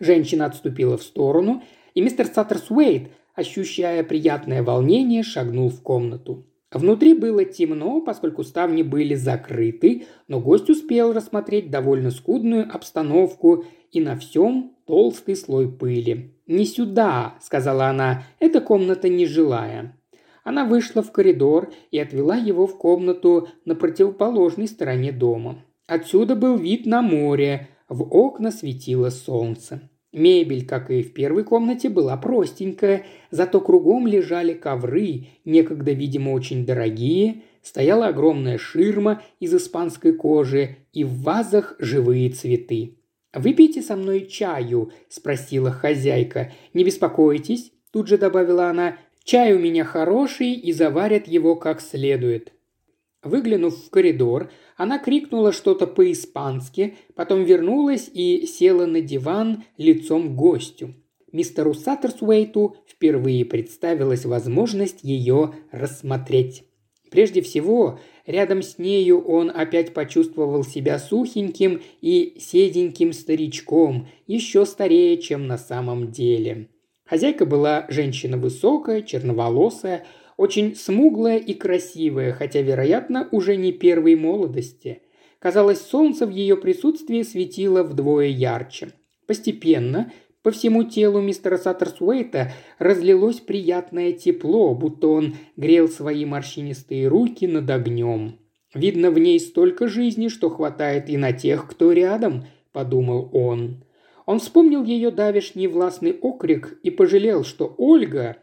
Женщина 0.00 0.46
отступила 0.46 0.96
в 0.96 1.02
сторону, 1.02 1.62
и 1.94 2.00
мистер 2.00 2.26
Саттерсуэйт, 2.26 3.10
ощущая 3.34 4.02
приятное 4.02 4.62
волнение, 4.62 5.22
шагнул 5.22 5.68
в 5.68 5.80
комнату. 5.82 6.46
Внутри 6.74 7.14
было 7.14 7.44
темно, 7.44 8.00
поскольку 8.00 8.42
ставни 8.42 8.82
были 8.82 9.14
закрыты, 9.14 10.06
но 10.26 10.40
гость 10.40 10.68
успел 10.68 11.12
рассмотреть 11.12 11.70
довольно 11.70 12.10
скудную 12.10 12.68
обстановку 12.68 13.64
и 13.92 14.00
на 14.00 14.16
всем 14.16 14.72
толстый 14.84 15.36
слой 15.36 15.70
пыли. 15.70 16.34
«Не 16.48 16.66
сюда»,— 16.66 17.36
сказала 17.40 17.86
она,— 17.86 18.24
«эта 18.40 18.60
комната 18.60 19.08
нежилая». 19.08 19.96
Она 20.42 20.64
вышла 20.64 21.02
в 21.02 21.12
коридор 21.12 21.72
и 21.92 21.98
отвела 21.98 22.36
его 22.36 22.66
в 22.66 22.76
комнату 22.76 23.48
на 23.64 23.76
противоположной 23.76 24.66
стороне 24.66 25.12
дома. 25.12 25.64
Отсюда 25.86 26.34
был 26.34 26.56
вид 26.56 26.86
на 26.86 27.02
море, 27.02 27.68
в 27.88 28.02
окна 28.02 28.50
светило 28.50 29.10
солнце. 29.10 29.88
Мебель, 30.14 30.64
как 30.64 30.90
и 30.90 31.02
в 31.02 31.12
первой 31.12 31.42
комнате, 31.42 31.88
была 31.88 32.16
простенькая, 32.16 33.04
зато 33.32 33.60
кругом 33.60 34.06
лежали 34.06 34.54
ковры, 34.54 35.26
некогда, 35.44 35.90
видимо, 35.90 36.30
очень 36.30 36.64
дорогие, 36.64 37.42
стояла 37.62 38.06
огромная 38.06 38.56
ширма 38.56 39.22
из 39.40 39.52
испанской 39.54 40.12
кожи 40.12 40.76
и 40.92 41.02
в 41.02 41.22
вазах 41.22 41.74
живые 41.80 42.30
цветы. 42.30 42.94
«Выпейте 43.34 43.82
со 43.82 43.96
мной 43.96 44.26
чаю?»– 44.26 44.92
спросила 45.08 45.72
хозяйка. 45.72 46.52
«Не 46.72 46.84
беспокойтесь»,– 46.84 47.72
тут 47.90 48.06
же 48.06 48.16
добавила 48.16 48.68
она,– 48.68 48.96
«чай 49.24 49.52
у 49.52 49.58
меня 49.58 49.84
хороший 49.84 50.52
и 50.52 50.72
заварят 50.72 51.26
его 51.26 51.56
как 51.56 51.80
следует». 51.80 52.52
Выглянув 53.24 53.86
в 53.86 53.90
коридор, 53.90 54.50
она 54.76 54.98
крикнула 54.98 55.52
что-то 55.52 55.86
по-испански, 55.86 56.96
потом 57.14 57.44
вернулась 57.44 58.10
и 58.12 58.46
села 58.46 58.86
на 58.86 59.00
диван 59.00 59.64
лицом 59.76 60.34
к 60.34 60.36
гостю. 60.36 60.94
Мистеру 61.32 61.74
Саттерсуэйту 61.74 62.76
впервые 62.86 63.44
представилась 63.44 64.24
возможность 64.24 65.02
ее 65.02 65.54
рассмотреть. 65.72 66.64
Прежде 67.10 67.42
всего, 67.42 68.00
рядом 68.26 68.62
с 68.62 68.78
нею 68.78 69.20
он 69.20 69.50
опять 69.50 69.94
почувствовал 69.94 70.64
себя 70.64 70.98
сухеньким 70.98 71.80
и 72.00 72.36
седеньким 72.40 73.12
старичком, 73.12 74.08
еще 74.26 74.66
старее, 74.66 75.18
чем 75.18 75.46
на 75.46 75.58
самом 75.58 76.10
деле. 76.10 76.68
Хозяйка 77.04 77.46
была 77.46 77.86
женщина 77.88 78.36
высокая, 78.36 79.02
черноволосая, 79.02 80.06
очень 80.36 80.74
смуглая 80.74 81.38
и 81.38 81.54
красивая, 81.54 82.32
хотя, 82.32 82.60
вероятно, 82.62 83.28
уже 83.30 83.56
не 83.56 83.72
первой 83.72 84.16
молодости. 84.16 85.02
Казалось, 85.38 85.80
солнце 85.80 86.26
в 86.26 86.30
ее 86.30 86.56
присутствии 86.56 87.22
светило 87.22 87.82
вдвое 87.82 88.28
ярче. 88.28 88.92
Постепенно 89.26 90.12
по 90.44 90.50
всему 90.50 90.84
телу 90.84 91.22
мистера 91.22 91.56
Саттерсуэйта 91.56 92.52
разлилось 92.78 93.40
приятное 93.40 94.12
тепло, 94.12 94.74
будто 94.74 95.08
он 95.08 95.36
грел 95.56 95.88
свои 95.88 96.26
морщинистые 96.26 97.08
руки 97.08 97.46
над 97.46 97.70
огнем. 97.70 98.38
«Видно 98.74 99.10
в 99.10 99.18
ней 99.18 99.40
столько 99.40 99.88
жизни, 99.88 100.28
что 100.28 100.50
хватает 100.50 101.08
и 101.08 101.16
на 101.16 101.32
тех, 101.32 101.66
кто 101.66 101.92
рядом»,– 101.92 102.44
подумал 102.72 103.30
он. 103.32 103.84
Он 104.26 104.38
вспомнил 104.38 104.84
ее 104.84 105.10
давишний 105.10 105.66
властный 105.66 106.12
окрик 106.12 106.78
и 106.82 106.90
пожалел, 106.90 107.44
что 107.44 107.74
Ольга, 107.78 108.36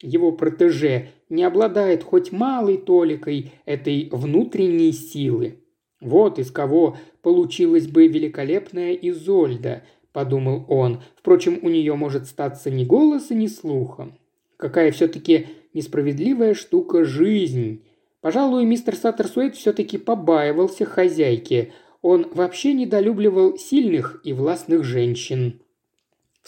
его 0.00 0.32
протеже, 0.32 1.08
не 1.28 1.44
обладает 1.44 2.02
хоть 2.02 2.32
малой 2.32 2.78
толикой 2.78 3.52
этой 3.64 4.08
внутренней 4.12 4.92
силы. 4.92 5.58
Вот 6.00 6.38
из 6.38 6.50
кого 6.50 6.96
получилась 7.22 7.86
бы 7.86 8.06
великолепная 8.06 8.92
Изольда, 8.92 9.82
подумал 10.12 10.64
он. 10.68 11.02
Впрочем, 11.16 11.58
у 11.62 11.68
нее 11.68 11.94
может 11.94 12.26
статься 12.26 12.70
ни 12.70 12.84
голоса, 12.84 13.34
ни 13.34 13.46
слуха. 13.46 14.12
Какая 14.56 14.90
все-таки 14.92 15.46
несправедливая 15.74 16.54
штука 16.54 17.04
жизнь. 17.04 17.84
Пожалуй, 18.20 18.64
мистер 18.64 18.96
Саттерсуэйт 18.96 19.54
все-таки 19.54 19.98
побаивался 19.98 20.84
хозяйки. 20.84 21.72
Он 22.02 22.26
вообще 22.32 22.72
недолюбливал 22.72 23.56
сильных 23.58 24.20
и 24.24 24.32
властных 24.32 24.84
женщин. 24.84 25.60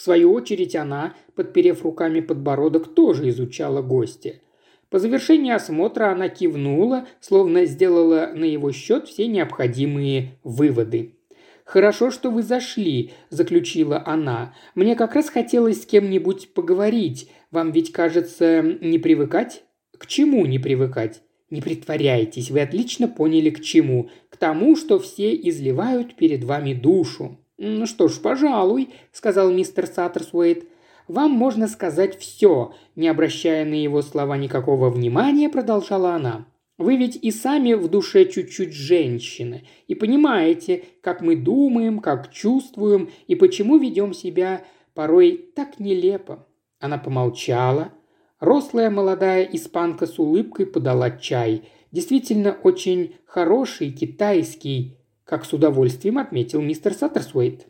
В 0.01 0.03
свою 0.03 0.33
очередь 0.33 0.75
она, 0.75 1.13
подперев 1.35 1.83
руками 1.83 2.21
подбородок, 2.21 2.95
тоже 2.95 3.29
изучала 3.29 3.83
гостя. 3.83 4.33
По 4.89 4.97
завершении 4.97 5.53
осмотра 5.53 6.11
она 6.11 6.27
кивнула, 6.27 7.07
словно 7.19 7.65
сделала 7.65 8.31
на 8.33 8.45
его 8.45 8.71
счет 8.71 9.07
все 9.07 9.27
необходимые 9.27 10.39
выводы. 10.43 11.13
«Хорошо, 11.65 12.09
что 12.09 12.31
вы 12.31 12.41
зашли»,– 12.41 13.11
заключила 13.29 14.01
она. 14.03 14.55
«Мне 14.73 14.95
как 14.95 15.13
раз 15.13 15.29
хотелось 15.29 15.83
с 15.83 15.85
кем-нибудь 15.85 16.55
поговорить. 16.55 17.29
Вам 17.51 17.71
ведь, 17.71 17.91
кажется, 17.91 18.63
не 18.63 18.97
привыкать?» 18.97 19.65
«К 19.95 20.07
чему 20.07 20.47
не 20.47 20.57
привыкать?» 20.57 21.21
«Не 21.51 21.61
притворяйтесь, 21.61 22.49
вы 22.49 22.61
отлично 22.61 23.07
поняли 23.07 23.51
к 23.51 23.61
чему. 23.61 24.09
К 24.31 24.37
тому, 24.37 24.75
что 24.75 24.97
все 24.97 25.35
изливают 25.35 26.15
перед 26.15 26.43
вами 26.43 26.73
душу». 26.73 27.37
«Ну 27.63 27.85
что 27.85 28.07
ж, 28.07 28.19
пожалуй»,– 28.19 28.89
сказал 29.11 29.51
мистер 29.51 29.85
Саттерсуэйт. 29.85 30.67
Вам 31.07 31.29
можно 31.29 31.67
сказать 31.67 32.17
все»,– 32.17 32.73
не 32.95 33.07
обращая 33.07 33.65
на 33.65 33.75
его 33.75 34.01
слова 34.01 34.35
никакого 34.35 34.89
внимания, 34.89 35.47
продолжала 35.47 36.15
она. 36.15 36.47
«Вы 36.79 36.97
ведь 36.97 37.19
и 37.21 37.29
сами 37.29 37.73
в 37.73 37.87
душе 37.87 38.25
чуть-чуть 38.25 38.73
женщины, 38.73 39.67
и 39.87 39.93
понимаете, 39.93 40.85
как 41.01 41.21
мы 41.21 41.35
думаем, 41.35 41.99
как 41.99 42.31
чувствуем, 42.31 43.11
и 43.27 43.35
почему 43.35 43.77
ведем 43.77 44.15
себя 44.15 44.63
порой 44.95 45.51
так 45.55 45.79
нелепо». 45.79 46.47
Она 46.79 46.97
помолчала. 46.97 47.91
Рослая 48.39 48.89
молодая 48.89 49.43
испанка 49.43 50.07
с 50.07 50.17
улыбкой 50.17 50.65
подала 50.65 51.11
чай. 51.11 51.69
Действительно 51.91 52.57
очень 52.63 53.17
хороший, 53.27 53.91
китайский, 53.91 54.97
как 55.25 55.45
с 55.45 55.53
удовольствием 55.53 56.17
отметил 56.17 56.61
мистер 56.61 56.93
Саттерсуэйт. 56.93 57.67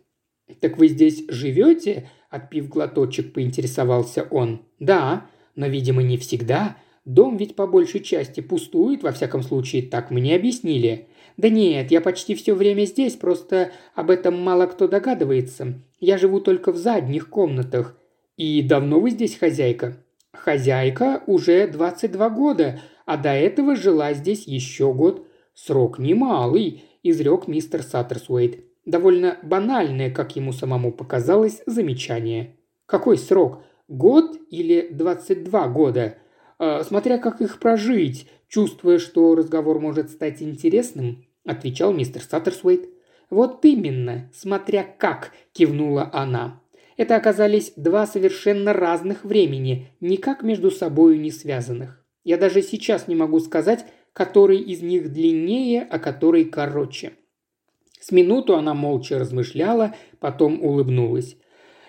«Так 0.60 0.78
вы 0.78 0.88
здесь 0.88 1.24
живете?» 1.28 2.10
Отпив 2.30 2.70
глоточек, 2.70 3.34
поинтересовался 3.34 4.24
он. 4.24 4.66
«Да, 4.80 5.28
но, 5.56 5.68
видимо, 5.68 6.02
не 6.02 6.18
всегда. 6.18 6.78
Дом 7.04 7.36
ведь 7.36 7.56
по 7.56 7.68
большей 7.68 8.00
части 8.00 8.42
пустует, 8.42 9.04
во 9.04 9.12
всяком 9.12 9.44
случае, 9.44 9.82
так 9.84 10.12
мне 10.12 10.36
объяснили. 10.36 11.08
«Да 11.38 11.50
нет, 11.50 11.92
я 11.92 12.02
почти 12.02 12.36
все 12.36 12.54
время 12.54 12.86
здесь, 12.86 13.16
просто 13.16 13.72
об 13.96 14.10
этом 14.10 14.40
мало 14.40 14.68
кто 14.68 14.88
догадывается. 14.88 15.82
Я 16.00 16.18
живу 16.18 16.40
только 16.40 16.72
в 16.72 16.78
задних 16.78 17.30
комнатах. 17.30 17.98
И 18.38 18.62
давно 18.62 19.00
вы 19.00 19.12
здесь 19.12 19.38
хозяйка?» 19.38 19.98
«Хозяйка 20.34 21.24
уже 21.28 21.68
22 21.68 22.30
года, 22.30 22.80
а 23.06 23.18
до 23.18 23.30
этого 23.30 23.76
жила 23.76 24.14
здесь 24.14 24.48
еще 24.48 24.94
год. 24.94 25.28
Срок 25.54 26.00
немалый»,– 26.00 26.84
изрек 27.04 27.48
мистер 27.48 27.84
Саттерсуэйт. 27.84 28.64
Довольно 28.86 29.38
банальное, 29.44 30.10
как 30.10 30.36
ему 30.36 30.54
самому 30.54 30.92
показалось, 30.92 31.62
замечание. 31.66 32.58
«Какой 32.86 33.18
срок? 33.18 33.64
Год 33.88 34.38
или 34.50 34.90
22 34.92 35.68
года?» 35.68 36.18
э, 36.60 36.84
«Смотря 36.84 37.18
как 37.18 37.42
их 37.42 37.60
прожить», 37.60 38.28
чувствуя, 38.48 38.98
что 39.00 39.36
разговор 39.36 39.80
может 39.80 40.10
стать 40.10 40.42
интересным, 40.42 41.26
отвечал 41.46 41.94
мистер 41.94 42.22
Саттерсуэйт. 42.22 42.90
«Вот 43.30 43.64
именно, 43.64 44.30
смотря 44.34 44.84
как»,– 44.84 45.32
кивнула 45.54 46.10
она. 46.12 46.62
Это 46.98 47.16
оказались 47.16 47.74
два 47.76 48.06
совершенно 48.06 48.74
разных 48.74 49.24
времени, 49.24 49.88
никак 50.02 50.44
между 50.44 50.70
собою 50.70 51.20
не 51.20 51.32
связанных. 51.32 52.06
Я 52.24 52.38
даже 52.38 52.62
сейчас 52.62 53.08
не 53.08 53.16
могу 53.16 53.40
сказать, 53.40 53.86
который 54.14 54.60
из 54.60 54.82
них 54.82 55.12
длиннее, 55.12 55.88
а 55.90 56.00
который 56.00 56.46
короче. 56.46 57.14
С 58.00 58.12
минуту 58.12 58.56
она 58.56 58.74
молча 58.74 59.20
размышляла, 59.20 59.96
потом 60.20 60.64
улыбнулась. 60.64 61.38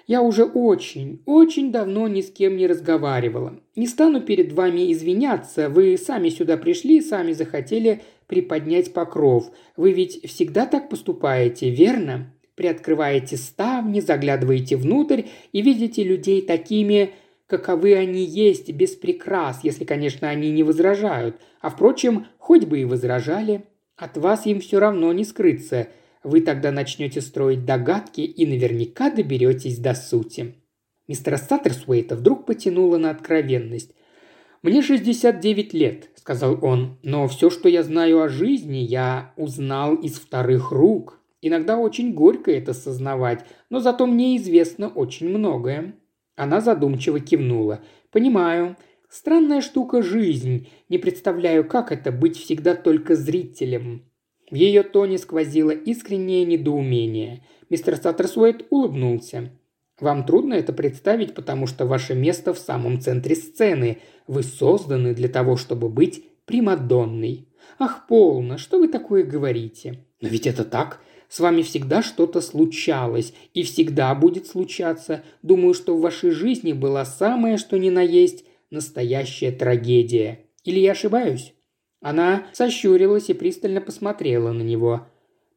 Я 0.06 0.20
уже 0.20 0.44
очень, 0.44 1.22
очень 1.26 1.70
давно 1.70 2.08
ни 2.08 2.20
с 2.20 2.30
кем 2.30 2.56
не 2.56 2.66
разговаривала. 2.66 3.60
Не 3.76 3.86
стану 3.86 4.20
перед 4.20 4.52
вами 4.52 4.92
извиняться, 4.92 5.68
вы 5.68 5.96
сами 5.96 6.28
сюда 6.28 6.56
пришли, 6.56 7.00
сами 7.00 7.32
захотели 7.32 8.02
приподнять 8.26 8.92
покров. 8.92 9.50
Вы 9.76 9.92
ведь 9.92 10.28
всегда 10.28 10.66
так 10.66 10.88
поступаете, 10.88 11.70
верно? 11.70 12.34
Приоткрываете 12.56 13.36
ставни, 13.36 14.00
заглядываете 14.00 14.76
внутрь 14.76 15.22
и 15.52 15.62
видите 15.62 16.02
людей 16.02 16.42
такими, 16.42 17.12
каковы 17.52 17.94
они 17.94 18.24
есть, 18.24 18.72
без 18.72 18.92
прикрас, 18.96 19.60
если, 19.62 19.84
конечно, 19.84 20.30
они 20.30 20.50
не 20.50 20.62
возражают. 20.62 21.36
А 21.60 21.68
впрочем, 21.68 22.26
хоть 22.38 22.64
бы 22.64 22.80
и 22.80 22.86
возражали, 22.86 23.64
от 23.96 24.16
вас 24.16 24.46
им 24.46 24.60
все 24.60 24.80
равно 24.80 25.12
не 25.12 25.24
скрыться. 25.24 25.88
Вы 26.24 26.40
тогда 26.40 26.72
начнете 26.72 27.20
строить 27.20 27.66
догадки 27.66 28.22
и 28.22 28.46
наверняка 28.46 29.10
доберетесь 29.10 29.76
до 29.78 29.92
сути. 29.92 30.54
Мистера 31.08 31.36
Саттерсуэйта 31.36 32.16
вдруг 32.16 32.46
потянуло 32.46 32.96
на 32.96 33.10
откровенность. 33.10 33.94
«Мне 34.62 34.80
69 34.80 35.74
лет»,– 35.74 36.08
сказал 36.14 36.58
он,– 36.64 36.96
«но 37.02 37.28
все, 37.28 37.50
что 37.50 37.68
я 37.68 37.82
знаю 37.82 38.22
о 38.22 38.30
жизни, 38.30 38.78
я 38.78 39.34
узнал 39.36 39.96
из 39.96 40.14
вторых 40.14 40.70
рук. 40.70 41.20
Иногда 41.42 41.76
очень 41.76 42.14
горько 42.14 42.50
это 42.50 42.72
сознавать, 42.72 43.44
но 43.68 43.80
зато 43.80 44.06
мне 44.06 44.38
известно 44.38 44.88
очень 44.88 45.28
многое. 45.28 45.96
Она 46.36 46.60
задумчиво 46.60 47.20
кивнула. 47.20 47.80
«Понимаю. 48.10 48.76
Странная 49.08 49.60
штука 49.60 50.02
жизнь. 50.02 50.68
Не 50.88 50.98
представляю, 50.98 51.66
как 51.66 51.92
это 51.92 52.12
быть 52.12 52.36
всегда 52.36 52.74
только 52.74 53.14
зрителем». 53.14 54.04
В 54.50 54.54
ее 54.54 54.82
тоне 54.82 55.18
сквозило 55.18 55.70
искреннее 55.70 56.44
недоумение. 56.44 57.44
Мистер 57.70 57.96
Саттерсуэйт 57.96 58.66
улыбнулся. 58.70 59.50
«Вам 60.00 60.26
трудно 60.26 60.54
это 60.54 60.72
представить, 60.72 61.34
потому 61.34 61.66
что 61.66 61.86
ваше 61.86 62.14
место 62.14 62.52
в 62.52 62.58
самом 62.58 63.00
центре 63.00 63.34
сцены. 63.34 63.98
Вы 64.26 64.42
созданы 64.42 65.14
для 65.14 65.28
того, 65.28 65.56
чтобы 65.56 65.88
быть 65.88 66.24
Примадонной. 66.44 67.48
Ах, 67.78 68.06
полно, 68.08 68.58
что 68.58 68.78
вы 68.78 68.88
такое 68.88 69.22
говорите? 69.22 70.04
Но 70.20 70.28
ведь 70.28 70.46
это 70.46 70.64
так. 70.64 71.00
С 71.32 71.40
вами 71.40 71.62
всегда 71.62 72.02
что-то 72.02 72.42
случалось 72.42 73.32
и 73.54 73.62
всегда 73.62 74.14
будет 74.14 74.46
случаться. 74.46 75.24
Думаю, 75.40 75.72
что 75.72 75.96
в 75.96 76.02
вашей 76.02 76.30
жизни 76.30 76.74
была 76.74 77.06
самая, 77.06 77.56
что 77.56 77.78
ни 77.78 77.88
на 77.88 78.02
есть, 78.02 78.44
настоящая 78.68 79.50
трагедия. 79.50 80.40
Или 80.64 80.80
я 80.80 80.92
ошибаюсь?» 80.92 81.54
Она 82.02 82.46
сощурилась 82.52 83.30
и 83.30 83.32
пристально 83.32 83.80
посмотрела 83.80 84.52
на 84.52 84.60
него. 84.60 85.06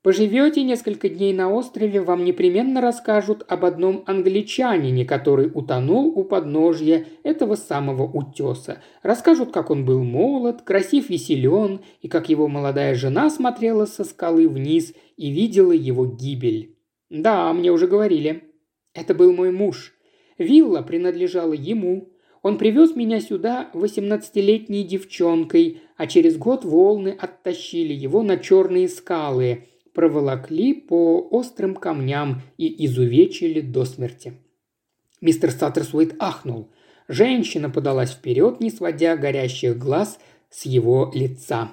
Поживете 0.05 0.61
несколько 0.61 1.09
дней 1.09 1.33
на 1.33 1.51
острове, 1.51 1.99
вам 1.99 2.25
непременно 2.25 2.79
расскажут 2.79 3.43
об 3.47 3.65
одном 3.65 4.03
англичанине, 4.05 5.03
который 5.03 5.49
утонул 5.51 6.13
у 6.15 6.23
подножья 6.23 7.07
этого 7.23 7.55
самого 7.55 8.03
утеса. 8.03 8.83
Расскажут, 9.01 9.51
как 9.51 9.71
он 9.71 9.83
был 9.83 10.03
молод, 10.03 10.61
красив 10.61 11.09
и 11.09 11.17
силен, 11.17 11.79
и 12.03 12.07
как 12.07 12.29
его 12.29 12.47
молодая 12.47 12.93
жена 12.93 13.31
смотрела 13.31 13.87
со 13.87 14.03
скалы 14.03 14.47
вниз 14.47 14.93
и 15.17 15.31
видела 15.31 15.71
его 15.71 16.05
гибель. 16.05 16.77
Да, 17.09 17.51
мне 17.51 17.71
уже 17.71 17.87
говорили. 17.87 18.43
Это 18.93 19.15
был 19.15 19.33
мой 19.33 19.49
муж. 19.49 19.95
Вилла 20.37 20.83
принадлежала 20.83 21.53
ему. 21.53 22.09
Он 22.43 22.59
привез 22.59 22.95
меня 22.95 23.19
сюда 23.19 23.71
восемнадцатилетней 23.73 24.83
девчонкой, 24.83 25.81
а 25.97 26.05
через 26.05 26.37
год 26.37 26.63
волны 26.63 27.17
оттащили 27.19 27.93
его 27.93 28.21
на 28.21 28.37
черные 28.37 28.87
скалы– 28.87 29.63
проволокли 29.95 30.73
по 30.73 31.19
острым 31.31 31.73
камням 31.73 32.41
и 32.57 32.85
изувечили 32.85 33.61
до 33.61 33.85
смерти. 33.85 34.33
Мистер 35.21 35.49
Саттерсуэйт 35.49 36.15
ахнул. 36.19 36.69
Женщина 37.07 37.69
подалась 37.69 38.11
вперед, 38.11 38.59
не 38.59 38.69
сводя 38.69 39.15
горящих 39.15 39.77
глаз 39.77 40.19
с 40.51 40.65
его 40.65 41.11
лица. 41.15 41.71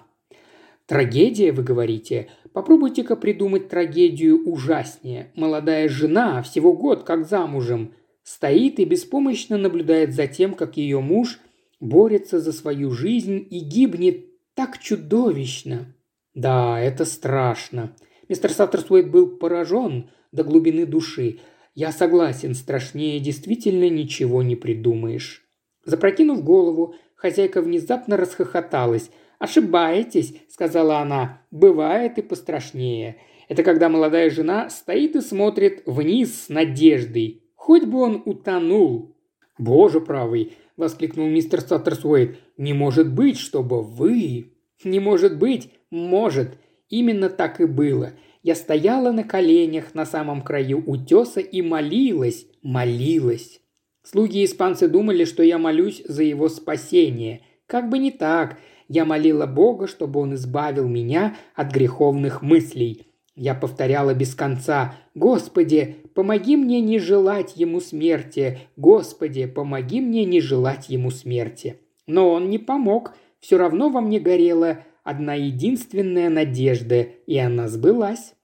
«Трагедия, 0.87 1.53
вы 1.53 1.63
говорите? 1.63 2.29
Попробуйте-ка 2.53 3.17
придумать 3.17 3.69
трагедию 3.69 4.49
ужаснее. 4.49 5.33
Молодая 5.35 5.89
жена, 5.89 6.43
всего 6.43 6.73
год 6.75 7.03
как 7.03 7.27
замужем, 7.27 7.95
стоит 8.23 8.79
и 8.79 8.85
беспомощно 8.85 9.59
наблюдает 9.59 10.15
за 10.15 10.27
тем, 10.27 10.55
как 10.55 10.77
ее 10.77 11.01
муж 11.01 11.41
борется 11.81 12.41
за 12.41 12.53
свою 12.53 12.91
жизнь 12.91 13.47
и 13.51 13.61
гибнет 13.61 14.27
так 14.55 14.79
чудовищно. 14.79 15.95
Да, 16.35 16.79
это 16.81 17.05
страшно. 17.05 17.95
Мистер 18.33 18.51
Саттерсуэйт 18.51 19.11
был 19.11 19.27
поражен 19.27 20.09
до 20.33 20.43
глубины 20.43 20.87
души. 20.87 21.41
Я 21.75 21.93
согласен, 21.93 22.55
страшнее 22.55 23.21
действительно 23.21 23.91
ничего 23.91 24.43
не 24.43 24.57
придумаешь. 24.57 25.45
Запрокинув 25.85 26.43
голову, 26.43 26.95
хозяйка 27.15 27.61
внезапно 27.61 28.17
расхохоталась. 28.17 29.11
«Ошибаетесь»,— 29.39 30.33
сказала 30.49 31.01
она,— 31.01 31.43
«бывает 31.51 32.17
и 32.17 32.23
пострашнее. 32.23 33.19
Это 33.51 33.63
когда 33.63 33.91
молодая 33.91 34.31
жена 34.31 34.71
стоит 34.71 35.15
и 35.15 35.21
смотрит 35.21 35.83
вниз 35.85 36.45
с 36.45 36.49
надеждой. 36.49 37.43
Хоть 37.55 37.85
бы 37.85 38.01
он 38.01 38.23
утонул». 38.25 39.15
«Боже 39.59 40.01
правый!»– 40.01 40.53
воскликнул 40.79 41.29
мистер 41.29 41.61
Саттерсуэйт. 41.61 42.39
«Не 42.57 42.73
может 42.73 43.13
быть, 43.13 43.37
чтобы 43.37 43.83
вы...» 43.83 44.55
«Не 44.85 45.01
может 45.01 45.39
быть! 45.39 45.71
Может! 45.91 46.57
Именно 46.93 47.31
так 47.31 47.59
и 47.59 47.65
было. 47.65 48.13
Я 48.43 48.55
стояла 48.55 49.13
на 49.13 49.25
коленях 49.25 49.95
на 49.95 50.05
самом 50.05 50.43
краю 50.43 50.85
утеса 50.87 51.41
и 51.41 51.63
молилась, 51.63 52.47
молилась. 52.63 53.61
Слуги-испанцы 54.03 54.89
думали, 54.89 55.25
что 55.25 55.43
я 55.43 55.57
молюсь 55.57 56.03
за 56.05 56.23
его 56.23 56.51
спасение. 56.51 57.41
Как 57.67 57.89
бы 57.89 57.97
не 57.97 58.11
так. 58.11 58.59
Я 58.89 59.07
молила 59.07 59.47
Бога, 59.47 59.87
чтобы 59.87 60.21
он 60.21 60.35
избавил 60.35 60.87
меня 60.87 61.35
от 61.55 61.73
греховных 61.73 62.43
мыслей. 62.43 63.07
Я 63.35 63.55
повторяла 63.55 64.13
без 64.13 64.35
конца 64.35 64.95
«Господи, 65.15 65.97
помоги 66.15 66.59
мне 66.59 66.83
не 66.83 66.99
желать 66.99 67.57
ему 67.57 67.81
смерти! 67.81 68.59
Господи, 68.77 69.47
помоги 69.47 70.03
мне 70.03 70.27
не 70.27 70.43
желать 70.43 70.91
ему 70.91 71.11
смерти!» 71.11 71.81
Но 72.07 72.31
он 72.31 72.51
не 72.51 72.59
помог. 72.59 73.15
Все 73.41 73.57
равно 73.57 73.89
во 73.89 74.03
мне 74.03 74.21
горело 74.21 74.85
одна 75.03 75.35
единственная 75.35 76.31
надежда, 76.31 77.03
и 77.27 77.39
она 77.39 77.69
сбылась. 77.69 78.35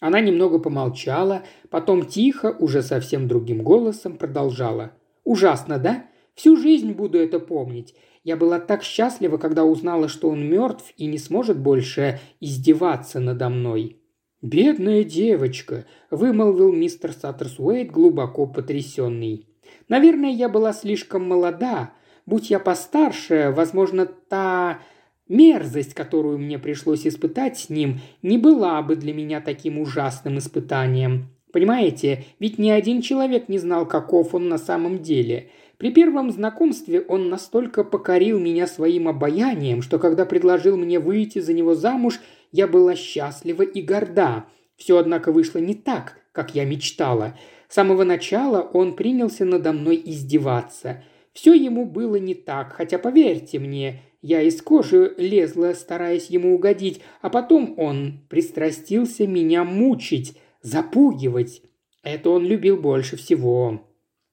Она 0.00 0.20
немного 0.20 0.58
помолчала, 0.58 1.42
потом 1.70 2.04
тихо, 2.04 2.54
уже 2.58 2.82
совсем 2.82 3.28
другим 3.28 3.62
голосом 3.62 4.16
продолжала. 4.16 4.92
«Ужасно, 5.24 5.78
да? 5.78 6.06
Всю 6.34 6.56
жизнь 6.56 6.92
буду 6.92 7.18
это 7.18 7.38
помнить. 7.38 7.94
Я 8.22 8.36
была 8.36 8.58
так 8.58 8.82
счастлива, 8.82 9.38
когда 9.38 9.64
узнала, 9.64 10.08
что 10.08 10.28
он 10.28 10.44
мертв 10.44 10.92
и 10.96 11.06
не 11.06 11.18
сможет 11.18 11.58
больше 11.58 12.20
издеваться 12.40 13.20
надо 13.20 13.48
мной». 13.48 13.98
«Бедная 14.42 15.04
девочка»,– 15.04 15.86
вымолвил 16.10 16.70
мистер 16.70 17.12
Саттерсуэйт, 17.12 17.90
глубоко 17.90 18.46
потрясенный. 18.46 19.48
«Наверное, 19.88 20.30
я 20.30 20.50
была 20.50 20.74
слишком 20.74 21.26
молода. 21.26 21.94
Будь 22.26 22.50
я 22.50 22.58
постарше, 22.58 23.54
возможно, 23.56 24.04
та 24.04 24.80
Мерзость, 25.28 25.94
которую 25.94 26.38
мне 26.38 26.58
пришлось 26.58 27.06
испытать 27.06 27.58
с 27.58 27.70
ним, 27.70 28.00
не 28.22 28.36
была 28.36 28.82
бы 28.82 28.94
для 28.94 29.14
меня 29.14 29.40
таким 29.40 29.78
ужасным 29.78 30.38
испытанием. 30.38 31.30
Понимаете, 31.50 32.24
ведь 32.40 32.58
ни 32.58 32.68
один 32.68 33.00
человек 33.00 33.48
не 33.48 33.58
знал, 33.58 33.86
каков 33.86 34.34
он 34.34 34.48
на 34.48 34.58
самом 34.58 35.02
деле. 35.02 35.50
При 35.78 35.92
первом 35.92 36.30
знакомстве 36.30 37.00
он 37.00 37.28
настолько 37.28 37.84
покорил 37.84 38.38
меня 38.38 38.66
своим 38.66 39.08
обаянием, 39.08 39.80
что 39.80 39.98
когда 39.98 40.26
предложил 40.26 40.76
мне 40.76 40.98
выйти 40.98 41.38
за 41.38 41.52
него 41.52 41.74
замуж, 41.74 42.20
я 42.52 42.66
была 42.66 42.94
счастлива 42.94 43.62
и 43.62 43.82
горда. 43.82 44.46
Все, 44.76 44.98
однако, 44.98 45.32
вышло 45.32 45.58
не 45.58 45.74
так, 45.74 46.18
как 46.32 46.54
я 46.54 46.64
мечтала. 46.64 47.38
С 47.68 47.74
самого 47.74 48.04
начала 48.04 48.60
он 48.60 48.94
принялся 48.94 49.44
надо 49.44 49.72
мной 49.72 50.00
издеваться. 50.04 51.02
Все 51.32 51.54
ему 51.54 51.86
было 51.86 52.16
не 52.16 52.34
так, 52.34 52.72
хотя, 52.72 52.98
поверьте 52.98 53.58
мне, 53.58 54.02
я 54.26 54.40
из 54.40 54.62
кожи 54.62 55.12
лезла, 55.18 55.74
стараясь 55.74 56.30
ему 56.30 56.54
угодить, 56.54 57.02
а 57.20 57.28
потом 57.28 57.74
он 57.76 58.20
пристрастился 58.30 59.26
меня 59.26 59.64
мучить, 59.64 60.38
запугивать. 60.62 61.60
Это 62.02 62.30
он 62.30 62.46
любил 62.46 62.78
больше 62.78 63.18
всего. 63.18 63.86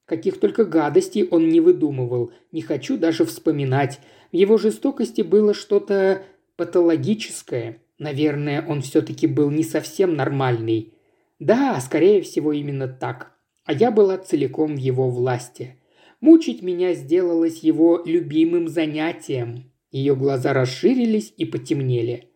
Каких 0.05 0.39
только 0.39 0.63
гадостей 0.63 1.27
он 1.27 1.49
не 1.49 1.59
выдумывал, 1.59 2.31
не 2.53 2.61
хочу 2.61 2.97
даже 2.97 3.25
вспоминать. 3.25 3.99
В 4.31 4.37
его 4.37 4.57
жестокости 4.57 5.23
было 5.23 5.53
что-то 5.53 6.23
патологическое. 6.55 7.81
Наверное, 7.99 8.65
он 8.65 8.83
все-таки 8.83 9.27
был 9.27 9.51
не 9.51 9.63
совсем 9.63 10.15
нормальный. 10.15 10.93
Да, 11.39 11.77
скорее 11.81 12.21
всего, 12.21 12.53
именно 12.53 12.87
так. 12.87 13.33
А 13.65 13.73
я 13.73 13.91
была 13.91 14.17
целиком 14.17 14.75
в 14.75 14.79
его 14.79 15.09
власти. 15.09 15.75
Мучить 16.21 16.61
меня 16.61 16.93
сделалось 16.93 17.59
его 17.59 18.01
любимым 18.05 18.69
занятием. 18.69 19.70
Ее 19.91 20.15
глаза 20.15 20.53
расширились 20.53 21.33
и 21.37 21.45
потемнели. 21.45 22.31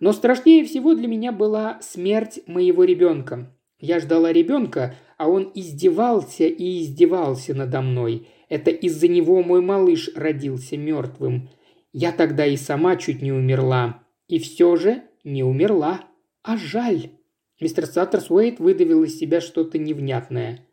Но 0.00 0.12
страшнее 0.12 0.64
всего 0.64 0.94
для 0.94 1.06
меня 1.06 1.32
была 1.32 1.78
смерть 1.80 2.40
моего 2.46 2.84
ребенка. 2.84 3.54
Я 3.78 4.00
ждала 4.00 4.32
ребенка, 4.32 4.96
а 5.18 5.28
он 5.28 5.50
издевался 5.54 6.44
и 6.44 6.82
издевался 6.82 7.54
надо 7.54 7.82
мной. 7.82 8.28
Это 8.48 8.70
из-за 8.70 9.08
него 9.08 9.42
мой 9.42 9.60
малыш 9.60 10.10
родился 10.14 10.76
мертвым. 10.76 11.50
Я 11.92 12.12
тогда 12.12 12.46
и 12.46 12.56
сама 12.56 12.96
чуть 12.96 13.22
не 13.22 13.32
умерла. 13.32 14.02
И 14.26 14.38
все 14.38 14.76
же 14.76 15.02
не 15.22 15.44
умерла. 15.44 16.00
А 16.42 16.56
жаль. 16.56 17.10
Мистер 17.60 17.86
Саттерсуэйт 17.86 18.58
выдавил 18.58 19.04
из 19.04 19.18
себя 19.18 19.40
что-то 19.40 19.78
невнятное. 19.78 20.66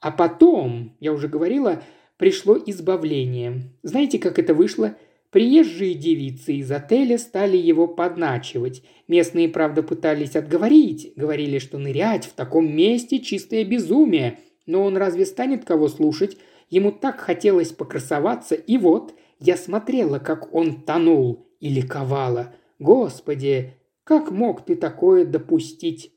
А 0.00 0.10
потом, 0.10 0.96
я 1.00 1.12
уже 1.12 1.28
говорила, 1.28 1.82
пришло 2.16 2.56
избавление. 2.56 3.72
Знаете, 3.82 4.18
как 4.18 4.38
это 4.38 4.54
вышло? 4.54 4.94
Приезжие 5.30 5.92
девицы 5.92 6.54
из 6.54 6.70
отеля 6.72 7.18
стали 7.18 7.56
его 7.58 7.86
подначивать. 7.86 8.82
Местные, 9.08 9.48
правда, 9.48 9.82
пытались 9.82 10.36
отговорить, 10.36 11.12
говорили, 11.16 11.58
что 11.58 11.76
нырять 11.76 12.24
в 12.24 12.32
таком 12.32 12.74
месте– 12.74 13.18
чистое 13.20 13.64
безумие. 13.64 14.38
Но 14.64 14.82
он 14.82 14.96
разве 14.96 15.26
станет 15.26 15.66
кого 15.66 15.88
слушать? 15.88 16.38
Ему 16.70 16.92
так 16.92 17.20
хотелось 17.20 17.72
покрасоваться, 17.72 18.54
и 18.54 18.78
вот 18.78 19.14
я 19.38 19.56
смотрела, 19.56 20.18
как 20.18 20.54
он 20.54 20.82
тонул 20.82 21.46
и 21.60 21.68
ликовала. 21.68 22.54
Господи, 22.78 23.74
как 24.04 24.30
мог 24.30 24.64
ты 24.64 24.76
такое 24.76 25.26
допустить? 25.26 26.12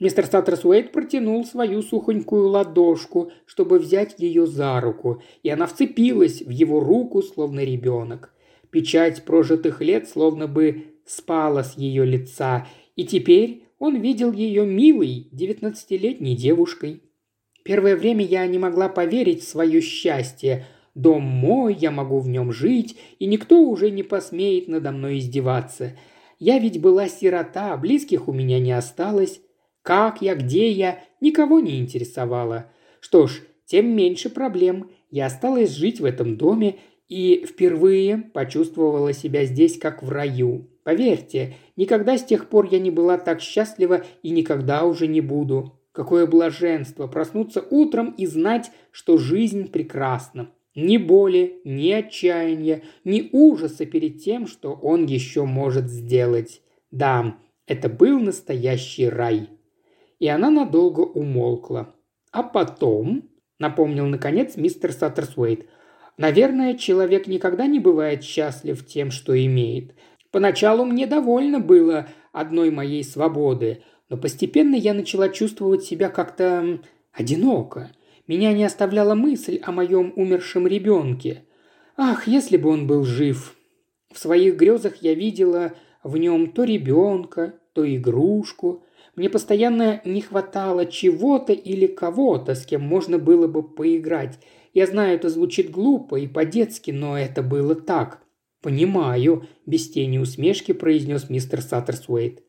Мистер 0.00 0.26
Саттерсуэйт 0.26 0.92
протянул 0.92 1.44
свою 1.44 1.82
сухонькую 1.82 2.48
ладошку, 2.48 3.32
чтобы 3.46 3.80
взять 3.80 4.14
ее 4.18 4.46
за 4.46 4.80
руку, 4.80 5.22
и 5.42 5.50
она 5.50 5.66
вцепилась 5.66 6.40
в 6.40 6.50
его 6.50 6.78
руку, 6.78 7.20
словно 7.20 7.64
ребенок. 7.64 8.32
Печать 8.70 9.24
прожитых 9.24 9.80
лет 9.80 10.08
словно 10.08 10.46
бы 10.46 10.84
спала 11.04 11.64
с 11.64 11.76
ее 11.76 12.04
лица, 12.04 12.68
и 12.94 13.04
теперь 13.04 13.64
он 13.80 14.00
видел 14.00 14.32
ее 14.32 14.64
милой, 14.64 15.28
девятнадцатилетней 15.32 16.36
девушкой. 16.36 17.02
Первое 17.64 17.96
время 17.96 18.24
я 18.24 18.46
не 18.46 18.58
могла 18.58 18.88
поверить 18.88 19.42
в 19.42 19.48
свое 19.48 19.80
счастье. 19.80 20.66
Дом 20.94 21.22
мой, 21.22 21.74
я 21.74 21.90
могу 21.90 22.18
в 22.20 22.28
нем 22.28 22.52
жить, 22.52 22.96
и 23.18 23.26
никто 23.26 23.60
уже 23.60 23.90
не 23.90 24.02
посмеет 24.02 24.68
надо 24.68 24.92
мной 24.92 25.18
издеваться. 25.18 25.96
Я 26.38 26.58
ведь 26.58 26.80
была 26.80 27.08
сирота, 27.08 27.76
близких 27.76 28.28
у 28.28 28.32
меня 28.32 28.60
не 28.60 28.72
осталось. 28.72 29.40
Как 29.88 30.20
я, 30.20 30.34
где 30.34 30.70
я, 30.70 31.02
никого 31.22 31.60
не 31.60 31.78
интересовало. 31.78 32.66
Что 33.00 33.26
ж, 33.26 33.40
тем 33.64 33.86
меньше 33.96 34.28
проблем. 34.28 34.90
Я 35.10 35.24
осталась 35.24 35.70
жить 35.70 35.98
в 35.98 36.04
этом 36.04 36.36
доме 36.36 36.76
и 37.08 37.46
впервые 37.48 38.18
почувствовала 38.18 39.14
себя 39.14 39.46
здесь 39.46 39.78
как 39.78 40.02
в 40.02 40.10
раю. 40.10 40.68
Поверьте, 40.84 41.54
никогда 41.76 42.18
с 42.18 42.24
тех 42.24 42.50
пор 42.50 42.68
я 42.70 42.78
не 42.78 42.90
была 42.90 43.16
так 43.16 43.40
счастлива 43.40 44.04
и 44.22 44.28
никогда 44.28 44.84
уже 44.84 45.06
не 45.06 45.22
буду. 45.22 45.80
Какое 45.92 46.26
блаженство 46.26 47.06
проснуться 47.06 47.64
утром 47.70 48.10
и 48.10 48.26
знать, 48.26 48.70
что 48.90 49.16
жизнь 49.16 49.70
прекрасна. 49.70 50.50
Ни 50.74 50.98
боли, 50.98 51.62
ни 51.64 51.90
отчаяния, 51.92 52.82
ни 53.04 53.30
ужаса 53.32 53.86
перед 53.86 54.22
тем, 54.22 54.48
что 54.48 54.74
он 54.74 55.06
еще 55.06 55.46
может 55.46 55.88
сделать. 55.88 56.60
Да, 56.90 57.38
это 57.66 57.88
был 57.88 58.20
настоящий 58.20 59.08
рай 59.08 59.48
и 60.18 60.28
она 60.28 60.50
надолго 60.50 61.00
умолкла. 61.00 61.94
А 62.30 62.42
потом, 62.42 63.28
напомнил 63.58 64.06
наконец 64.06 64.56
мистер 64.56 64.92
Саттерсуэйт, 64.92 65.66
наверное, 66.16 66.74
человек 66.74 67.26
никогда 67.26 67.66
не 67.66 67.80
бывает 67.80 68.22
счастлив 68.22 68.84
тем, 68.86 69.10
что 69.10 69.38
имеет. 69.44 69.94
Поначалу 70.30 70.84
мне 70.84 71.06
довольно 71.06 71.60
было 71.60 72.08
одной 72.32 72.70
моей 72.70 73.02
свободы, 73.02 73.82
но 74.08 74.16
постепенно 74.16 74.74
я 74.74 74.94
начала 74.94 75.28
чувствовать 75.28 75.84
себя 75.84 76.08
как-то 76.10 76.80
одиноко. 77.12 77.90
Меня 78.26 78.52
не 78.52 78.64
оставляла 78.64 79.14
мысль 79.14 79.58
о 79.62 79.72
моем 79.72 80.12
умершем 80.16 80.66
ребенке. 80.66 81.44
Ах, 81.96 82.28
если 82.28 82.56
бы 82.56 82.68
он 82.68 82.86
был 82.86 83.04
жив! 83.04 83.56
В 84.12 84.18
своих 84.18 84.56
грезах 84.56 84.96
я 85.02 85.14
видела 85.14 85.72
в 86.02 86.16
нем 86.16 86.52
то 86.52 86.64
ребенка, 86.64 87.54
то 87.72 87.84
игрушку, 87.84 88.82
мне 89.18 89.28
постоянно 89.28 90.00
не 90.04 90.20
хватало 90.20 90.86
чего-то 90.86 91.52
или 91.52 91.88
кого-то, 91.88 92.54
с 92.54 92.64
кем 92.64 92.82
можно 92.82 93.18
было 93.18 93.48
бы 93.48 93.64
поиграть. 93.64 94.38
Я 94.74 94.86
знаю, 94.86 95.16
это 95.16 95.28
звучит 95.28 95.72
глупо 95.72 96.16
и 96.20 96.28
по-детски, 96.28 96.92
но 96.92 97.18
это 97.18 97.42
было 97.42 97.74
так. 97.74 98.22
«Понимаю»,– 98.62 99.46
без 99.66 99.90
тени 99.90 100.18
усмешки 100.18 100.72
произнес 100.72 101.30
мистер 101.30 101.62
Саттерсуэйт. 101.62 102.44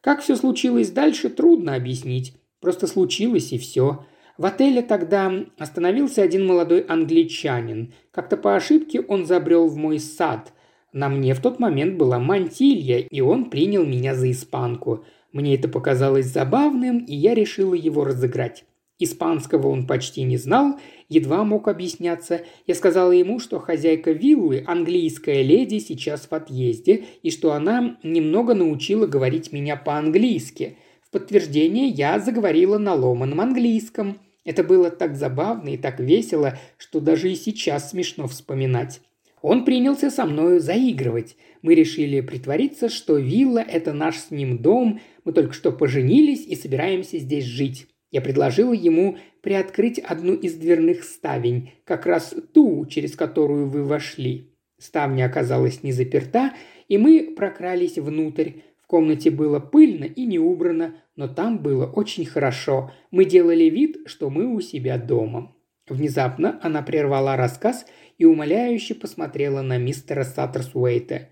Как 0.00 0.20
все 0.20 0.34
случилось 0.34 0.90
дальше, 0.90 1.28
трудно 1.28 1.76
объяснить. 1.76 2.34
Просто 2.60 2.88
случилось 2.88 3.52
и 3.52 3.58
все. 3.58 4.04
В 4.36 4.46
отеле 4.46 4.82
тогда 4.82 5.32
остановился 5.56 6.22
один 6.22 6.46
молодой 6.46 6.80
англичанин. 6.80 7.92
Как-то 8.12 8.36
по 8.36 8.56
ошибке 8.56 9.00
он 9.00 9.24
забрел 9.24 9.68
в 9.68 9.76
мой 9.76 9.98
сад. 10.00 10.52
На 10.92 11.08
мне 11.08 11.34
в 11.34 11.40
тот 11.40 11.60
момент 11.60 11.96
была 11.96 12.18
мантилья, 12.18 12.98
и 12.98 13.20
он 13.20 13.50
принял 13.50 13.84
меня 13.84 14.16
за 14.16 14.32
испанку– 14.32 15.04
мне 15.38 15.54
это 15.54 15.68
показалось 15.68 16.26
забавным, 16.26 16.98
и 16.98 17.14
я 17.14 17.34
решила 17.34 17.74
его 17.74 18.04
разыграть. 18.04 18.64
Испанского 18.98 19.68
он 19.68 19.86
почти 19.86 20.24
не 20.24 20.36
знал, 20.36 20.80
едва 21.08 21.44
мог 21.44 21.68
объясняться. 21.68 22.42
Я 22.66 22.74
сказала 22.74 23.12
ему, 23.12 23.38
что 23.38 23.60
хозяйка 23.60 24.10
виллы, 24.10 24.64
английская 24.66 25.42
леди, 25.42 25.78
сейчас 25.78 26.26
в 26.28 26.34
отъезде, 26.34 27.04
и 27.22 27.30
что 27.30 27.52
она 27.52 27.96
немного 28.02 28.54
научила 28.54 29.06
говорить 29.06 29.52
меня 29.52 29.76
по-английски. 29.76 30.76
В 31.00 31.10
подтверждение 31.10 31.86
я 31.86 32.18
заговорила 32.18 32.78
на 32.78 32.94
ломаном 32.94 33.40
английском. 33.40 34.18
Это 34.44 34.64
было 34.64 34.90
так 34.90 35.16
забавно 35.16 35.68
и 35.68 35.76
так 35.76 36.00
весело, 36.00 36.58
что 36.76 37.00
даже 37.00 37.30
и 37.30 37.36
сейчас 37.36 37.90
смешно 37.90 38.26
вспоминать. 38.26 39.00
Он 39.42 39.64
принялся 39.64 40.10
со 40.10 40.24
мною 40.24 40.60
заигрывать. 40.60 41.36
Мы 41.62 41.74
решили 41.74 42.20
притвориться, 42.20 42.88
что 42.88 43.16
вилла– 43.16 43.58
это 43.68 43.92
наш 43.92 44.16
с 44.16 44.30
ним 44.30 44.58
дом, 44.58 45.00
мы 45.28 45.34
только 45.34 45.52
что 45.52 45.72
поженились 45.72 46.46
и 46.46 46.56
собираемся 46.56 47.18
здесь 47.18 47.44
жить. 47.44 47.86
Я 48.10 48.22
предложила 48.22 48.72
ему 48.72 49.18
приоткрыть 49.42 49.98
одну 49.98 50.32
из 50.32 50.54
дверных 50.54 51.04
ставень, 51.04 51.72
как 51.84 52.06
раз 52.06 52.34
ту, 52.54 52.86
через 52.86 53.14
которую 53.14 53.68
вы 53.68 53.84
вошли. 53.84 54.54
Ставня 54.78 55.26
оказалась 55.26 55.82
не 55.82 55.92
заперта, 55.92 56.54
и 56.88 56.96
мы 56.96 57.34
прокрались 57.36 57.98
внутрь. 57.98 58.52
В 58.82 58.86
комнате 58.86 59.30
было 59.30 59.60
пыльно 59.60 60.04
и 60.04 60.24
не 60.24 60.38
убрано, 60.38 60.94
но 61.14 61.28
там 61.28 61.58
было 61.58 61.84
очень 61.84 62.24
хорошо. 62.24 62.90
Мы 63.10 63.26
делали 63.26 63.64
вид, 63.64 63.98
что 64.06 64.30
мы 64.30 64.46
у 64.46 64.62
себя 64.62 64.96
дома. 64.96 65.54
Внезапно 65.86 66.58
она 66.62 66.80
прервала 66.80 67.36
рассказ 67.36 67.84
и 68.16 68.24
умоляюще 68.24 68.94
посмотрела 68.94 69.60
на 69.60 69.76
мистера 69.76 70.24
Саттерсуэйта. 70.24 71.28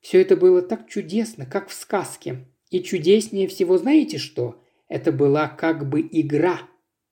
Все 0.00 0.20
это 0.20 0.36
было 0.36 0.62
так 0.62 0.88
чудесно, 0.88 1.46
как 1.46 1.68
в 1.68 1.74
сказке. 1.74 2.46
И 2.70 2.82
чудеснее 2.82 3.48
всего 3.48 3.78
знаете 3.78 4.18
что? 4.18 4.62
Это 4.88 5.12
была 5.12 5.48
как 5.48 5.88
бы 5.88 6.00
игра. 6.00 6.60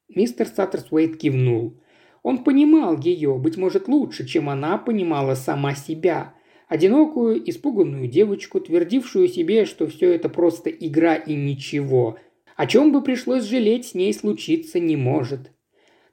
Мистер 0.09 0.47
Саттерсуэйт 0.47 1.17
кивнул. 1.17 1.81
Он 2.23 2.45
понимал 2.45 2.99
ее, 2.99 3.37
быть 3.39 3.57
может, 3.57 3.89
лучше, 3.89 4.27
чем 4.27 4.49
она 4.49 4.79
понимала 4.79 5.35
сама 5.35 5.75
себя. 5.75 6.35
Одинокую, 6.69 7.49
испуганную 7.49 8.09
девочку, 8.09 8.61
твердившую 8.61 9.29
себе, 9.29 9.65
что 9.65 9.87
все 9.87 10.13
это 10.13 10.29
просто 10.29 10.71
игра 10.71 11.15
и 11.15 11.35
ничего. 11.35 12.19
О 12.57 12.67
чем 12.67 12.93
бы 12.93 13.03
пришлось 13.03 13.45
жалеть, 13.45 13.87
с 13.87 13.95
ней 13.95 14.13
случиться 14.13 14.79
не 14.79 14.97
может. 14.97 15.53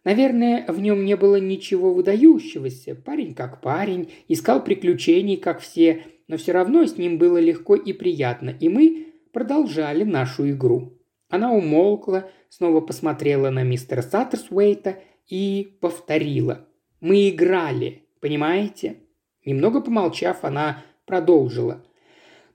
Наверное, 0.03 0.65
в 0.67 0.79
нем 0.79 1.03
не 1.03 1.15
было 1.15 1.37
ничего 1.37 1.93
выдающегося. 1.93 2.95
Парень 2.95 3.33
как 3.33 3.61
парень, 3.61 4.09
искал 4.27 4.63
приключений, 4.63 5.37
как 5.37 5.59
все, 5.59 6.03
но 6.27 6.37
все 6.37 6.51
равно 6.51 6.85
с 6.85 6.97
ним 6.97 7.17
было 7.17 7.39
легко 7.39 7.75
и 7.75 7.91
приятно, 7.91 8.55
и 8.59 8.69
мы 8.69 9.04
продолжали 9.35 10.05
нашу 10.05 10.49
игру. 10.51 10.97
Она 11.27 11.51
умолкла, 11.51 12.31
снова 12.47 12.79
посмотрела 12.79 13.49
на 13.49 13.63
мистера 13.63 14.01
Саттерсуэйта 14.01 14.99
и 15.27 15.77
повторила. 15.81 16.69
«Мы 17.01 17.27
играли, 17.27 18.03
понимаете?» 18.21 19.01
Немного 19.43 19.81
помолчав, 19.81 20.45
она 20.45 20.85
продолжила. 21.05 21.83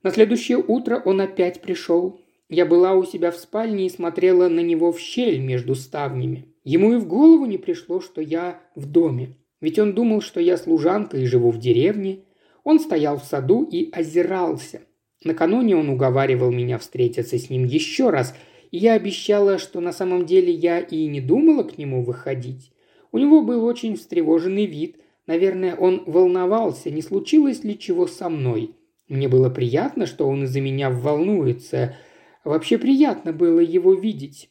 На 0.02 0.10
следующее 0.10 0.56
утро 0.56 1.02
он 1.04 1.20
опять 1.20 1.60
пришел. 1.60 2.18
Я 2.48 2.64
была 2.64 2.94
у 2.94 3.04
себя 3.04 3.30
в 3.30 3.36
спальне 3.36 3.84
и 3.84 3.90
смотрела 3.90 4.48
на 4.48 4.60
него 4.60 4.90
в 4.90 4.98
щель 4.98 5.38
между 5.38 5.74
ставнями. 5.74 6.46
Ему 6.64 6.94
и 6.94 6.96
в 6.96 7.06
голову 7.06 7.44
не 7.44 7.58
пришло, 7.58 8.00
что 8.00 8.22
я 8.22 8.58
в 8.74 8.86
доме. 8.86 9.36
Ведь 9.60 9.78
он 9.78 9.92
думал, 9.92 10.22
что 10.22 10.40
я 10.40 10.56
служанка 10.56 11.18
и 11.18 11.26
живу 11.26 11.50
в 11.50 11.58
деревне. 11.58 12.24
Он 12.64 12.80
стоял 12.80 13.18
в 13.18 13.24
саду 13.24 13.64
и 13.64 13.90
озирался. 13.92 14.80
Накануне 15.22 15.76
он 15.76 15.90
уговаривал 15.90 16.50
меня 16.50 16.78
встретиться 16.78 17.38
с 17.38 17.50
ним 17.50 17.64
еще 17.64 18.10
раз, 18.10 18.34
и 18.70 18.78
я 18.78 18.94
обещала, 18.94 19.58
что 19.58 19.80
на 19.80 19.92
самом 19.92 20.24
деле 20.24 20.52
я 20.52 20.78
и 20.78 21.06
не 21.06 21.20
думала 21.20 21.62
к 21.62 21.76
нему 21.76 22.02
выходить. 22.02 22.72
У 23.12 23.18
него 23.18 23.42
был 23.42 23.64
очень 23.64 23.96
встревоженный 23.96 24.66
вид. 24.66 24.96
Наверное, 25.26 25.76
он 25.76 26.04
волновался, 26.06 26.90
не 26.90 27.02
случилось 27.02 27.64
ли 27.64 27.78
чего 27.78 28.06
со 28.06 28.28
мной. 28.28 28.76
Мне 29.08 29.28
было 29.28 29.50
приятно, 29.50 30.06
что 30.06 30.28
он 30.28 30.44
из-за 30.44 30.60
меня 30.60 30.88
волнуется. 30.88 31.96
Вообще 32.44 32.78
приятно 32.78 33.32
было 33.32 33.60
его 33.60 33.92
видеть. 33.92 34.48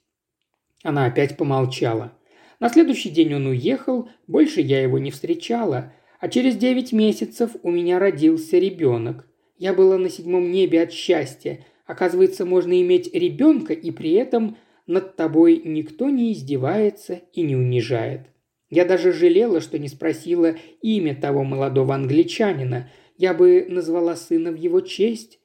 Она 0.84 1.05
опять 1.05 1.38
помолчала. 1.38 2.13
На 2.59 2.70
следующий 2.70 3.09
день 3.09 3.34
он 3.34 3.47
уехал, 3.47 4.09
больше 4.28 4.61
я 4.61 4.82
его 4.82 4.99
не 4.99 5.11
встречала, 5.11 5.93
а 6.20 6.28
через 6.28 6.57
девять 6.57 6.91
месяцев 6.91 7.51
у 7.63 7.72
меня 7.72 7.99
родился 7.99 8.57
ребенок. 8.57 9.28
Я 9.60 9.74
была 9.74 9.97
на 9.97 10.10
седьмом 10.10 10.51
небе 10.51 10.82
от 10.82 10.93
счастья. 10.93 11.66
Оказывается, 11.86 12.45
можно 12.45 12.82
иметь 12.82 13.14
ребенка, 13.14 13.74
и 13.74 13.91
при 13.91 14.14
этом 14.14 14.57
над 14.88 15.18
тобой 15.18 15.62
никто 15.64 16.10
не 16.10 16.32
издевается 16.32 17.22
и 17.34 17.41
не 17.41 17.57
унижает. 17.57 18.22
Я 18.70 18.86
даже 18.86 19.12
жалела, 19.12 19.60
что 19.60 19.78
не 19.78 19.89
спросила 19.89 20.55
имя 20.82 21.14
того 21.14 21.43
молодого 21.43 21.93
англичанина. 21.93 22.89
Я 23.18 23.34
бы 23.34 23.66
назвала 23.68 24.16
сына 24.16 24.51
в 24.51 24.55
его 24.55 24.80
честь. 24.80 25.39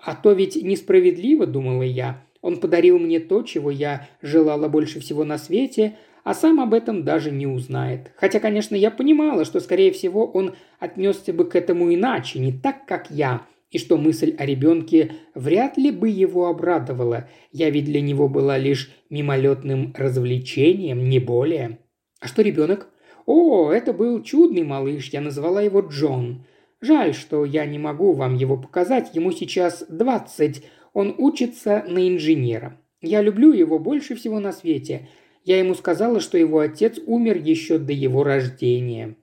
А 0.00 0.14
то 0.14 0.32
ведь 0.32 0.56
несправедливо, 0.56 1.46
думала 1.46 1.82
я. 1.82 2.26
Он 2.40 2.58
подарил 2.58 2.98
мне 2.98 3.20
то, 3.20 3.42
чего 3.42 3.70
я 3.70 4.08
желала 4.22 4.68
больше 4.68 4.98
всего 5.00 5.24
на 5.24 5.36
свете, 5.36 5.98
а 6.24 6.34
сам 6.34 6.60
об 6.60 6.74
этом 6.74 7.04
даже 7.04 7.30
не 7.30 7.46
узнает. 7.46 8.12
Хотя, 8.16 8.40
конечно, 8.40 8.74
я 8.74 8.90
понимала, 8.90 9.44
что, 9.44 9.60
скорее 9.60 9.92
всего, 9.92 10.26
он 10.26 10.54
отнесся 10.78 11.32
бы 11.32 11.44
к 11.44 11.56
этому 11.56 11.92
иначе, 11.92 12.38
не 12.38 12.52
так, 12.52 12.86
как 12.86 13.10
я, 13.10 13.42
и 13.70 13.78
что 13.78 13.96
мысль 13.96 14.34
о 14.38 14.44
ребенке 14.44 15.12
вряд 15.34 15.76
ли 15.76 15.90
бы 15.90 16.08
его 16.08 16.46
обрадовала. 16.46 17.28
Я 17.50 17.70
ведь 17.70 17.86
для 17.86 18.00
него 18.00 18.28
была 18.28 18.58
лишь 18.58 18.92
мимолетным 19.10 19.94
развлечением, 19.96 21.08
не 21.08 21.18
более. 21.18 21.78
А 22.20 22.28
что 22.28 22.42
ребенок? 22.42 22.88
О, 23.26 23.70
это 23.70 23.92
был 23.92 24.22
чудный 24.22 24.62
малыш, 24.62 25.08
я 25.08 25.20
назвала 25.20 25.62
его 25.62 25.80
Джон. 25.80 26.44
Жаль, 26.80 27.14
что 27.14 27.44
я 27.44 27.64
не 27.64 27.78
могу 27.78 28.12
вам 28.12 28.34
его 28.34 28.56
показать, 28.56 29.14
ему 29.14 29.32
сейчас 29.32 29.84
двадцать, 29.88 30.64
он 30.92 31.14
учится 31.16 31.84
на 31.88 32.08
инженера. 32.08 32.78
Я 33.00 33.22
люблю 33.22 33.52
его 33.52 33.78
больше 33.78 34.14
всего 34.14 34.38
на 34.38 34.52
свете. 34.52 35.08
Я 35.44 35.58
ему 35.58 35.74
сказала, 35.74 36.20
что 36.20 36.38
его 36.38 36.60
отец 36.60 36.98
умер 37.04 37.36
еще 37.38 37.78
до 37.78 37.92
его 37.92 38.22
рождения. 38.22 39.16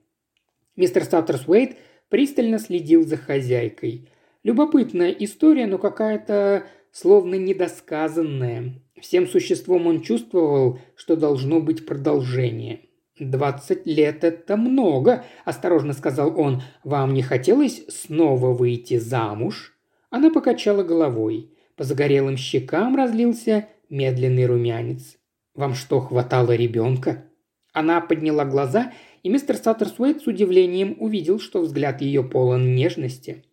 Мистер 0.76 1.04
Саттерсуэйт 1.04 1.76
пристально 2.08 2.58
следил 2.58 3.06
за 3.06 3.16
хозяйкой. 3.16 4.08
Любопытная 4.42 5.10
история, 5.10 5.66
но 5.66 5.78
какая-то 5.78 6.64
словно 6.92 7.36
недосказанная. 7.36 8.82
Всем 9.00 9.26
существом 9.26 9.86
он 9.86 10.02
чувствовал, 10.02 10.78
что 10.94 11.16
должно 11.16 11.60
быть 11.60 11.86
продолжение. 11.86 12.80
«Двадцать 13.18 13.86
лет– 13.86 14.24
это 14.24 14.56
много»,– 14.56 15.24
осторожно 15.44 15.92
сказал 15.92 16.38
он. 16.40 16.62
«Вам 16.84 17.12
не 17.12 17.22
хотелось 17.22 17.84
снова 17.88 18.54
выйти 18.54 18.98
замуж?» 18.98 19.76
Она 20.08 20.30
покачала 20.30 20.82
головой. 20.82 21.50
По 21.76 21.84
загорелым 21.84 22.38
щекам 22.38 22.96
разлился 22.96 23.68
медленный 23.90 24.46
румянец. 24.46 25.19
«Вам 25.54 25.74
что, 25.74 26.00
хватало 26.00 26.52
ребенка?» 26.52 27.24
Она 27.72 28.00
подняла 28.00 28.44
глаза, 28.44 28.92
и 29.22 29.28
мистер 29.28 29.56
Саттерсуэйт 29.56 30.22
с 30.22 30.26
удивлением 30.26 30.96
увидел, 30.98 31.38
что 31.38 31.60
взгляд 31.60 32.00
ее 32.00 32.24
полон 32.24 32.74
нежности. 32.74 33.44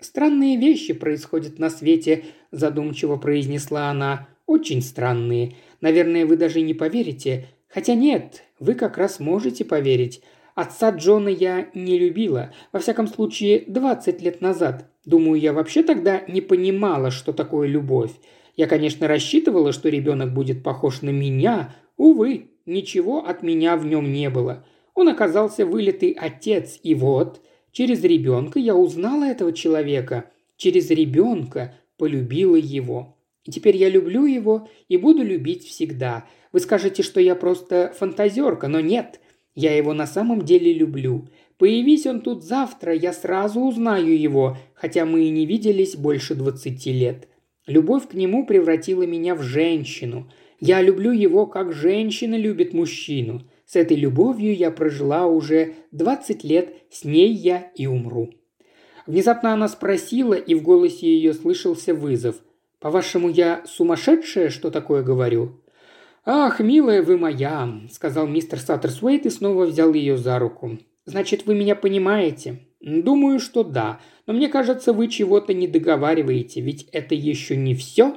«Странные 0.00 0.56
вещи 0.56 0.92
происходят 0.92 1.58
на 1.58 1.70
свете»,– 1.70 2.24
задумчиво 2.50 3.16
произнесла 3.16 3.90
она. 3.90 4.28
«Очень 4.46 4.82
странные. 4.82 5.56
Наверное, 5.80 6.26
вы 6.26 6.36
даже 6.36 6.60
не 6.60 6.74
поверите. 6.74 7.48
Хотя 7.68 7.94
нет, 7.94 8.44
вы 8.58 8.74
как 8.74 8.96
раз 8.96 9.20
можете 9.20 9.64
поверить. 9.64 10.22
Отца 10.54 10.90
Джона 10.90 11.28
я 11.28 11.68
не 11.74 11.98
любила, 11.98 12.52
во 12.72 12.80
всяком 12.80 13.08
случае, 13.08 13.64
20 13.66 14.22
лет 14.22 14.40
назад. 14.40 14.90
Думаю, 15.04 15.38
я 15.38 15.52
вообще 15.52 15.82
тогда 15.82 16.22
не 16.28 16.40
понимала, 16.40 17.10
что 17.10 17.34
такое 17.34 17.68
любовь. 17.68 18.12
Я, 18.56 18.66
конечно, 18.66 19.06
рассчитывала, 19.06 19.72
что 19.72 19.88
ребенок 19.88 20.32
будет 20.34 20.62
похож 20.62 21.02
на 21.02 21.10
меня. 21.10 21.74
Увы, 21.96 22.50
ничего 22.64 23.26
от 23.26 23.42
меня 23.42 23.76
в 23.76 23.86
нем 23.86 24.12
не 24.12 24.30
было. 24.30 24.64
Он 24.94 25.08
оказался 25.08 25.66
вылитый 25.66 26.12
отец, 26.12 26.80
и 26.82 26.94
вот, 26.94 27.42
через 27.70 28.02
ребенка 28.02 28.58
я 28.58 28.74
узнала 28.74 29.24
этого 29.24 29.52
человека. 29.52 30.30
Через 30.56 30.90
ребенка 30.90 31.74
полюбила 31.98 32.56
его. 32.56 33.18
И 33.44 33.52
теперь 33.52 33.76
я 33.76 33.88
люблю 33.88 34.24
его 34.24 34.68
и 34.88 34.96
буду 34.96 35.22
любить 35.22 35.64
всегда. 35.64 36.26
Вы 36.52 36.60
скажете, 36.60 37.02
что 37.02 37.20
я 37.20 37.36
просто 37.36 37.94
фантазерка, 37.96 38.68
но 38.68 38.80
нет– 38.80 39.20
я 39.56 39.74
его 39.74 39.94
на 39.94 40.06
самом 40.06 40.42
деле 40.42 40.72
люблю. 40.72 41.28
Появись 41.56 42.06
он 42.06 42.20
тут 42.20 42.44
завтра, 42.44 42.94
я 42.94 43.14
сразу 43.14 43.60
узнаю 43.60 44.16
его, 44.16 44.58
хотя 44.74 45.06
мы 45.06 45.24
и 45.24 45.30
не 45.30 45.46
виделись 45.46 45.96
больше 45.96 46.34
двадцати 46.34 46.92
лет. 46.92 47.26
Любовь 47.66 48.08
к 48.08 48.14
нему 48.14 48.46
превратила 48.46 49.02
меня 49.02 49.34
в 49.34 49.42
женщину. 49.42 50.30
Я 50.60 50.80
люблю 50.80 51.10
его, 51.10 51.46
как 51.46 51.72
женщина 51.72 52.36
любит 52.36 52.72
мужчину. 52.72 53.42
С 53.66 53.76
этой 53.76 53.96
любовью 53.96 54.54
я 54.54 54.70
прожила 54.70 55.26
уже 55.26 55.74
двадцать 55.90 56.44
лет, 56.44 56.74
с 56.90 57.04
ней 57.04 57.32
я 57.32 57.70
и 57.74 57.86
умру». 57.86 58.32
Внезапно 59.06 59.52
она 59.52 59.68
спросила, 59.68 60.34
и 60.34 60.54
в 60.54 60.62
голосе 60.62 61.06
ее 61.06 61.32
слышался 61.32 61.94
вызов. 61.94 62.36
«По-вашему, 62.80 63.28
я 63.28 63.62
сумасшедшая, 63.66 64.48
что 64.48 64.70
такое 64.70 65.02
говорю?» 65.02 65.60
«Ах, 66.24 66.58
милая 66.58 67.02
вы 67.02 67.16
моя»,– 67.16 67.72
сказал 67.92 68.26
мистер 68.26 68.58
Саттерсуэйт 68.58 69.26
и 69.26 69.30
снова 69.30 69.66
взял 69.66 69.92
ее 69.92 70.16
за 70.16 70.38
руку. 70.40 70.78
«Значит, 71.04 71.46
вы 71.46 71.54
меня 71.54 71.76
понимаете?» 71.76 72.60
«Думаю, 72.80 73.40
что 73.40 73.64
да. 73.64 74.00
Но 74.26 74.32
мне 74.32 74.48
кажется, 74.48 74.92
вы 74.92 75.08
чего-то 75.08 75.54
не 75.54 75.68
договариваете, 75.68 76.60
ведь 76.60 76.88
это 76.92 77.14
еще 77.14 77.56
не 77.56 77.74
все?» 77.74 78.16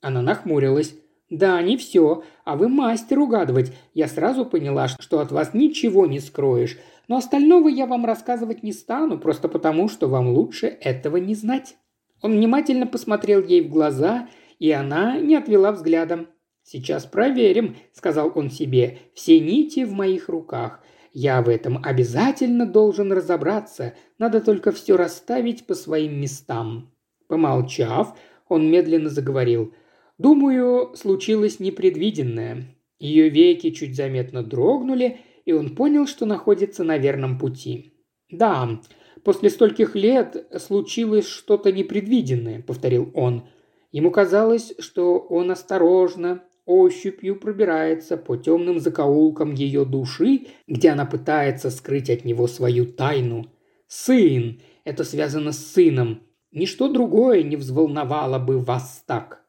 Она 0.00 0.22
нахмурилась. 0.22 0.94
«Да, 1.30 1.62
не 1.62 1.76
все. 1.76 2.24
А 2.44 2.56
вы 2.56 2.68
мастер 2.68 3.18
угадывать. 3.18 3.72
Я 3.94 4.06
сразу 4.06 4.44
поняла, 4.44 4.88
что 4.88 5.20
от 5.20 5.32
вас 5.32 5.54
ничего 5.54 6.06
не 6.06 6.20
скроешь. 6.20 6.76
Но 7.08 7.16
остального 7.16 7.68
я 7.68 7.86
вам 7.86 8.04
рассказывать 8.04 8.62
не 8.62 8.72
стану, 8.72 9.18
просто 9.18 9.48
потому, 9.48 9.88
что 9.88 10.08
вам 10.08 10.28
лучше 10.28 10.66
этого 10.66 11.16
не 11.16 11.34
знать». 11.34 11.76
Он 12.20 12.32
внимательно 12.32 12.86
посмотрел 12.86 13.42
ей 13.42 13.62
в 13.62 13.68
глаза, 13.68 14.28
и 14.58 14.70
она 14.70 15.18
не 15.18 15.34
отвела 15.34 15.72
взглядом. 15.72 16.28
«Сейчас 16.62 17.04
проверим»,– 17.04 17.76
сказал 17.92 18.30
он 18.34 18.50
себе,– 18.50 18.98
«все 19.14 19.40
нити 19.40 19.84
в 19.84 19.92
моих 19.92 20.28
руках. 20.28 20.80
Я 21.12 21.42
в 21.42 21.48
этом 21.48 21.78
обязательно 21.82 22.66
должен 22.66 23.12
разобраться, 23.12 23.94
надо 24.18 24.40
только 24.40 24.72
все 24.72 24.96
расставить 24.96 25.66
по 25.66 25.74
своим 25.74 26.20
местам». 26.20 26.92
Помолчав, 27.28 28.18
он 28.48 28.70
медленно 28.70 29.08
заговорил. 29.08 29.74
«Думаю, 30.18 30.94
случилось 30.96 31.60
непредвиденное». 31.60 32.76
Ее 32.98 33.30
веки 33.30 33.70
чуть 33.70 33.96
заметно 33.96 34.44
дрогнули, 34.44 35.18
и 35.44 35.52
он 35.52 35.74
понял, 35.74 36.06
что 36.06 36.24
находится 36.24 36.84
на 36.84 36.98
верном 36.98 37.38
пути. 37.38 37.94
«Да, 38.30 38.80
после 39.24 39.50
стольких 39.50 39.96
лет 39.96 40.46
случилось 40.58 41.26
что-то 41.26 41.72
непредвиденное»,– 41.72 42.62
повторил 42.66 43.10
он. 43.14 43.44
Ему 43.90 44.10
казалось, 44.10 44.74
что 44.78 45.18
он 45.18 45.50
осторожно, 45.50 46.44
ощупью 46.64 47.38
пробирается 47.38 48.16
по 48.16 48.36
темным 48.36 48.78
закоулкам 48.78 49.52
ее 49.52 49.84
души, 49.84 50.46
где 50.66 50.90
она 50.90 51.04
пытается 51.04 51.70
скрыть 51.70 52.10
от 52.10 52.24
него 52.24 52.46
свою 52.46 52.86
тайну. 52.86 53.46
Сын! 53.86 54.60
Это 54.84 55.04
связано 55.04 55.52
с 55.52 55.72
сыном. 55.72 56.22
Ничто 56.50 56.88
другое 56.88 57.42
не 57.42 57.56
взволновало 57.56 58.38
бы 58.38 58.58
вас 58.58 59.04
так. 59.06 59.42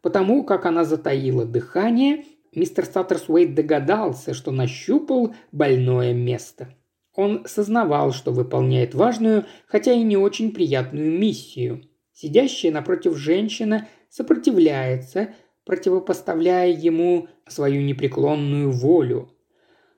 Потому 0.00 0.44
как 0.44 0.66
она 0.66 0.84
затаила 0.84 1.44
дыхание, 1.44 2.24
мистер 2.54 2.84
Саттерсуэйт 2.84 3.54
догадался, 3.54 4.34
что 4.34 4.52
нащупал 4.52 5.34
больное 5.52 6.12
место. 6.12 6.74
Он 7.14 7.44
сознавал, 7.46 8.12
что 8.12 8.30
выполняет 8.30 8.94
важную, 8.94 9.46
хотя 9.66 9.92
и 9.92 10.02
не 10.02 10.16
очень 10.16 10.52
приятную 10.52 11.10
миссию. 11.18 11.82
Сидящая 12.12 12.72
напротив 12.72 13.16
женщина 13.16 13.88
сопротивляется, 14.08 15.34
противопоставляя 15.66 16.70
ему 16.70 17.28
свою 17.46 17.82
непреклонную 17.82 18.70
волю. 18.70 19.28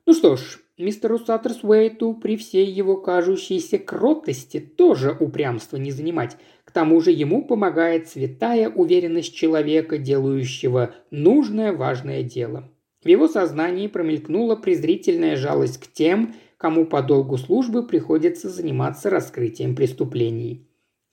Ну 0.05 0.13
что 0.13 0.35
ж, 0.35 0.59
мистеру 0.77 1.19
Саттерсуэйту 1.19 2.15
при 2.15 2.35
всей 2.35 2.65
его 2.65 2.97
кажущейся 2.97 3.77
кротости 3.77 4.59
тоже 4.59 5.15
упрямство 5.17 5.77
не 5.77 5.91
занимать. 5.91 6.35
К 6.65 6.71
тому 6.71 6.99
же 6.99 7.11
ему 7.11 7.45
помогает 7.45 8.09
святая 8.09 8.69
уверенность 8.69 9.33
человека, 9.33 9.97
делающего 9.97 10.95
нужное 11.11 11.71
важное 11.71 12.23
дело. 12.23 12.69
В 13.03 13.07
его 13.07 13.27
сознании 13.27 13.87
промелькнула 13.87 14.55
презрительная 14.55 15.37
жалость 15.37 15.79
к 15.79 15.87
тем, 15.91 16.33
кому 16.57 16.85
по 16.85 17.01
долгу 17.01 17.37
службы 17.37 17.85
приходится 17.87 18.49
заниматься 18.49 19.09
раскрытием 19.09 19.75
преступлений. 19.75 20.68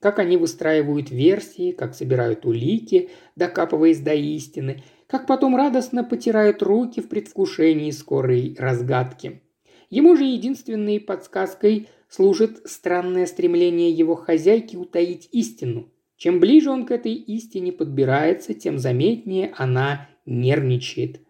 Как 0.07 0.21
они 0.21 0.37
выстраивают 0.37 1.11
версии, 1.11 1.73
как 1.73 1.97
собирают 1.97 2.47
улики, 2.47 3.11
докапываясь 3.35 3.99
до 3.99 4.15
истины, 4.15 4.85
как 5.09 5.27
потом 5.27 5.57
радостно 5.57 6.05
потирают 6.05 6.63
руки 6.63 7.01
в 7.01 7.09
предвкушении 7.09 7.91
скорой 7.91 8.55
разгадки. 8.57 9.43
Ему 9.91 10.15
же 10.15 10.23
единственной 10.23 11.01
подсказкой 11.01 11.89
служит 12.09 12.61
странное 12.67 13.27
стремление 13.27 13.91
его 13.91 14.15
хозяйки 14.15 14.77
утаить 14.77 15.29
истину. 15.33 15.91
Чем 16.17 16.39
ближе 16.39 16.71
он 16.71 16.87
к 16.87 16.93
этой 16.93 17.15
истине 17.15 17.73
подбирается, 17.73 18.55
тем 18.55 18.79
заметнее 18.79 19.53
она 19.57 20.09
нервничает. 20.25 21.21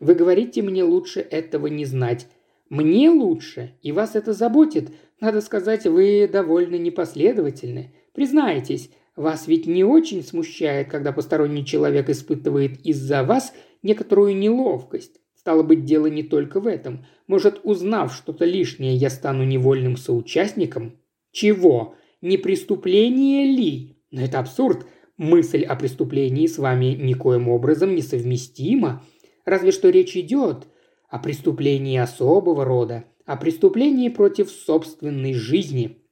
Вы 0.00 0.16
говорите 0.16 0.62
мне 0.62 0.82
лучше 0.82 1.20
этого 1.20 1.68
не 1.68 1.84
знать. 1.84 2.26
Мне 2.70 3.08
лучше, 3.08 3.74
и 3.82 3.92
вас 3.92 4.16
это 4.16 4.32
заботит. 4.32 4.90
Надо 5.20 5.40
сказать, 5.40 5.86
вы 5.86 6.28
довольно 6.30 6.74
непоследовательны. 6.74 7.92
Признайтесь, 8.16 8.88
вас 9.14 9.46
ведь 9.46 9.66
не 9.66 9.84
очень 9.84 10.22
смущает, 10.22 10.88
когда 10.88 11.12
посторонний 11.12 11.66
человек 11.66 12.08
испытывает 12.08 12.80
из-за 12.80 13.22
вас 13.22 13.52
некоторую 13.82 14.34
неловкость. 14.34 15.20
Стало 15.34 15.62
быть, 15.62 15.84
дело 15.84 16.06
не 16.06 16.22
только 16.22 16.58
в 16.58 16.66
этом. 16.66 17.04
Может, 17.26 17.60
узнав 17.62 18.14
что-то 18.14 18.46
лишнее, 18.46 18.96
я 18.96 19.10
стану 19.10 19.44
невольным 19.44 19.98
соучастником? 19.98 20.98
Чего? 21.30 21.94
Не 22.22 22.38
преступление 22.38 23.54
ли? 23.54 23.98
Но 24.10 24.22
это 24.22 24.38
абсурд. 24.38 24.86
Мысль 25.18 25.62
о 25.64 25.76
преступлении 25.76 26.46
с 26.46 26.56
вами 26.56 26.94
никоим 26.94 27.50
образом 27.50 27.94
несовместима. 27.94 29.04
Разве 29.44 29.72
что 29.72 29.90
речь 29.90 30.16
идет 30.16 30.68
о 31.10 31.18
преступлении 31.18 31.98
особого 31.98 32.64
рода, 32.64 33.04
о 33.26 33.36
преступлении 33.36 34.08
против 34.08 34.50
собственной 34.50 35.34
жизни. 35.34 36.05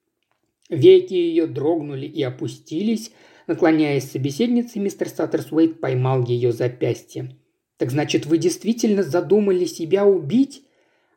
Веки 0.74 1.14
ее 1.14 1.46
дрогнули 1.46 2.06
и 2.06 2.22
опустились. 2.22 3.12
Наклоняясь 3.46 4.08
к 4.08 4.12
собеседнице, 4.12 4.78
мистер 4.78 5.08
Саттерсуэйт 5.08 5.80
поймал 5.80 6.24
ее 6.24 6.52
запястье. 6.52 7.36
«Так 7.76 7.90
значит, 7.90 8.26
вы 8.26 8.38
действительно 8.38 9.02
задумали 9.02 9.64
себя 9.64 10.06
убить?» 10.06 10.62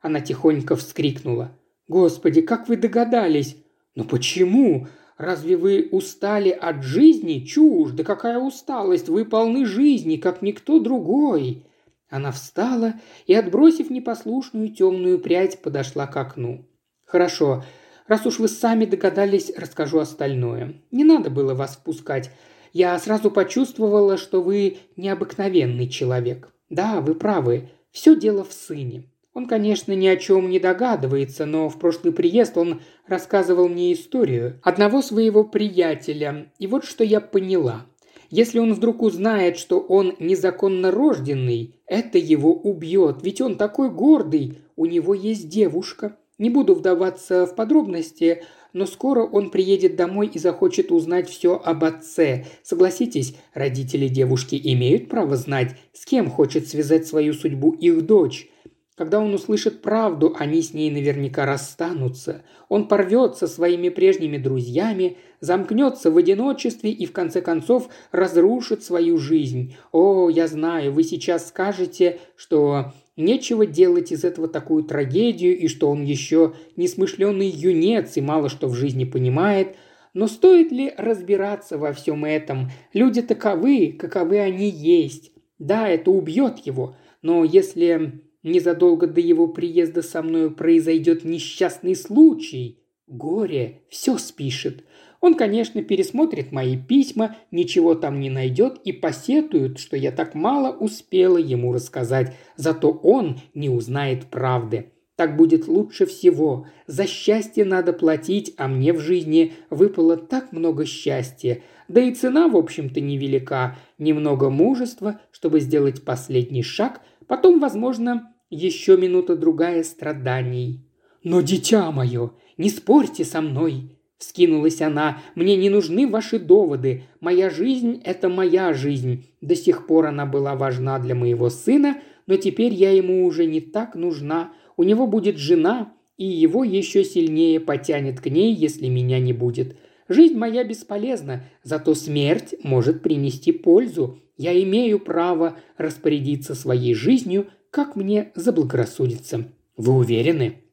Она 0.01 0.22
тихонько 0.22 0.76
вскрикнула. 0.76 1.58
«Господи, 1.88 2.41
как 2.41 2.68
вы 2.68 2.78
догадались?» 2.78 3.58
«Но 3.95 4.03
почему? 4.03 4.88
Разве 5.18 5.58
вы 5.58 5.89
устали 5.91 6.49
от 6.49 6.84
жизни? 6.84 7.39
Чушь! 7.39 7.91
Да 7.91 8.03
какая 8.03 8.38
усталость! 8.38 9.10
Вы 9.10 9.26
полны 9.26 9.66
жизни, 9.66 10.18
как 10.18 10.41
никто 10.41 10.80
другой!» 10.80 11.64
Она 12.10 12.32
встала 12.32 12.93
и, 13.26 13.34
отбросив 13.34 13.89
непослушную 13.89 14.70
темную 14.70 15.20
прядь, 15.20 15.62
подошла 15.62 16.05
к 16.05 16.16
окну. 16.18 16.66
«Хорошо. 17.05 17.64
Раз 18.08 18.26
уж 18.26 18.39
вы 18.39 18.47
сами 18.47 18.86
догадались, 18.86 19.51
расскажу 19.55 19.99
остальное. 19.99 20.82
Не 20.91 21.03
надо 21.03 21.30
было 21.30 21.53
вас 21.53 21.76
впускать. 21.76 22.32
Я 22.74 22.97
сразу 22.99 23.32
почувствовала, 23.32 24.18
что 24.18 24.41
вы 24.41 24.78
необыкновенный 24.95 25.88
человек. 25.89 26.53
Да, 26.70 27.01
вы 27.01 27.16
правы. 27.16 27.70
Все 27.91 28.16
дело 28.16 28.43
в 28.43 28.53
сыне. 28.53 29.10
Он, 29.34 29.47
конечно, 29.47 29.93
ни 29.93 30.08
о 30.08 30.18
чем 30.18 30.49
не 30.49 30.60
догадывается, 30.60 31.45
но 31.45 31.70
в 31.70 31.78
прошлый 31.80 32.12
приезд 32.12 32.58
он 32.58 32.82
рассказывал 33.05 33.70
мне 33.70 33.93
историю 33.93 34.60
одного 34.64 35.01
своего 35.01 35.43
приятеля. 35.43 36.51
И 36.60 36.68
вот 36.68 36.86
что 36.86 37.03
я 37.03 37.22
поняла– 37.22 37.86
если 38.30 38.60
он 38.60 38.74
вдруг 38.74 39.01
узнает, 39.01 39.58
что 39.58 39.80
он 39.80 40.16
незаконно 40.20 40.91
рожденный, 40.91 41.76
это 41.86 42.18
его 42.18 42.53
убьет, 42.53 43.20
ведь 43.22 43.41
он 43.41 43.55
такой 43.55 43.89
гордый, 43.89 44.60
у 44.76 44.86
него 44.86 45.14
есть 45.14 45.47
девушка. 45.47 46.18
Не 46.38 46.50
буду 46.52 46.76
вдаваться 46.76 47.48
в 47.48 47.56
подробности, 47.56 48.44
но 48.74 48.86
скоро 48.86 49.24
он 49.24 49.50
приедет 49.50 49.96
домой 49.96 50.30
и 50.32 50.38
захочет 50.38 50.92
узнать 50.92 51.30
все 51.30 51.60
об 51.64 51.84
отце. 51.84 52.46
Согласитесь, 52.62 53.36
родители 53.56 54.08
девушки 54.08 54.60
имеют 54.64 55.10
право 55.10 55.36
знать, 55.36 55.76
с 55.94 56.06
кем 56.06 56.30
хочет 56.30 56.68
связать 56.68 57.08
свою 57.08 57.34
судьбу 57.34 57.72
их 57.72 58.06
дочь. 58.06 58.50
Когда 58.96 59.20
он 59.20 59.32
услышит 59.34 59.84
правду, 59.84 60.36
они 60.40 60.62
с 60.62 60.74
ней 60.74 60.90
наверняка 60.90 61.46
расстанутся. 61.46 62.44
Он 62.68 62.88
порвется 62.88 63.48
своими 63.48 63.90
прежними 63.90 64.38
друзьями, 64.38 65.18
замкнется 65.40 66.10
в 66.10 66.18
одиночестве 66.18 66.92
и 66.92 67.06
в 67.06 67.12
конце 67.12 67.42
концов 67.42 67.90
разрушит 68.12 68.84
свою 68.84 69.20
жизнь. 69.20 69.76
О, 69.92 70.30
я 70.30 70.48
знаю, 70.48 70.94
вы 70.94 71.04
сейчас 71.04 71.50
скажете, 71.50 72.20
что 72.36 72.94
нечего 73.18 73.65
делать 73.65 74.11
из 74.11 74.24
этого 74.24 74.47
такую 74.47 74.84
трагедию 74.84 75.57
и 75.57 75.68
что 75.68 75.89
он 75.89 76.03
еще 76.03 76.53
несмышленый 76.76 77.49
юнец 77.49 78.15
и 78.15 78.22
мало 78.22 78.47
что 78.47 78.68
в 78.68 78.76
жизни 78.76 79.03
понимает. 79.03 79.76
Но 80.13 80.28
стоит 80.28 80.72
ли 80.72 80.93
разбираться 80.97 81.78
во 81.78 81.91
всем 81.91 82.24
этом? 82.24 82.72
Люди 82.93 83.22
таковы, 83.22 83.91
каковы 83.99 84.39
они 84.39 84.70
есть. 84.70 85.32
Да, 85.59 85.89
это 85.89 86.11
убьет 86.11 86.59
его, 86.59 86.95
но 87.22 87.43
если 87.43 88.22
Незадолго 88.47 89.07
до 89.07 89.20
его 89.20 89.49
приезда 89.49 90.01
со 90.01 90.22
мною 90.22 90.51
произойдет 90.51 91.26
несчастный 91.26 91.97
случай. 91.97 92.80
Горе 93.05 93.82
все 93.89 94.18
спишет. 94.18 94.86
Он, 95.28 95.36
конечно, 95.36 95.84
пересмотрит 95.84 96.53
мои 96.53 96.78
письма, 96.78 97.36
ничего 97.51 97.95
там 97.95 98.21
не 98.21 98.30
найдет 98.30 98.80
и 98.86 98.93
посетует, 98.93 99.78
что 99.78 99.97
я 99.97 100.13
так 100.13 100.36
мало 100.36 100.71
успела 100.71 101.38
ему 101.38 101.73
рассказать, 101.73 102.34
зато 102.55 102.91
он 102.91 103.41
не 103.53 103.67
узнает 103.69 104.28
правды. 104.28 104.93
Так 105.17 105.36
будет 105.36 105.67
лучше 105.67 106.05
всего. 106.05 106.67
За 106.86 107.05
счастье 107.05 107.65
надо 107.65 107.91
платить, 107.91 108.53
а 108.55 108.69
мне 108.69 108.93
в 108.93 109.01
жизни 109.01 109.51
выпало 109.69 110.15
так 110.15 110.53
много 110.53 110.86
счастья. 110.86 111.61
Да 111.89 111.99
и 111.99 112.13
цена, 112.13 112.47
в 112.47 112.55
общем-то, 112.55 113.01
невелика. 113.01 113.75
Немного 113.97 114.49
мужества, 114.49 115.19
чтобы 115.32 115.59
сделать 115.59 116.05
последний 116.05 116.63
шаг, 116.63 117.01
потом, 117.28 117.59
возможно, 117.59 118.34
еще 118.49 118.95
минута-другая 118.95 119.84
страданий. 119.84 120.86
«Но, 121.21 121.41
дитя 121.41 121.91
мое, 121.91 122.32
не 122.55 122.69
спорьте 122.69 123.25
со 123.25 123.41
мной!»– 123.41 123.91
вскинулась 124.18 124.82
она. 124.82 125.22
«Мне 125.36 125.55
не 125.55 125.70
нужны 125.70 126.07
ваши 126.07 126.39
доводы. 126.39 127.03
Моя 127.20 127.49
жизнь– 127.49 128.01
это 128.03 128.30
моя 128.30 128.74
жизнь. 128.74 129.26
До 129.41 129.55
сих 129.55 129.88
пор 129.88 130.07
она 130.07 130.26
была 130.26 130.55
важна 130.55 130.99
для 130.99 131.15
моего 131.15 131.49
сына, 131.49 132.01
но 132.26 132.36
теперь 132.38 132.74
я 132.74 132.91
ему 132.91 133.26
уже 133.26 133.45
не 133.45 133.61
так 133.61 133.95
нужна. 133.95 134.51
У 134.76 134.84
него 134.84 135.07
будет 135.07 135.38
жена, 135.38 135.93
и 136.18 136.26
его 136.26 136.63
еще 136.63 137.03
сильнее 137.03 137.59
потянет 137.59 138.20
к 138.20 138.28
ней, 138.28 138.53
если 138.53 138.88
меня 138.88 139.20
не 139.20 139.34
будет. 139.34 139.78
Жизнь 140.09 140.38
моя 140.38 140.63
бесполезна, 140.63 141.43
зато 141.63 141.93
смерть 141.93 142.55
может 142.63 143.01
принести 143.01 143.51
пользу. 143.51 144.20
Я 144.38 144.59
имею 144.63 144.99
право 144.99 145.57
распорядиться 145.78 146.55
своей 146.55 146.93
жизнью, 146.93 147.47
как 147.72 147.95
мне 147.95 148.32
заблагорассудится. 148.36 149.51
Вы 149.76 149.93
уверены?» 149.93 150.63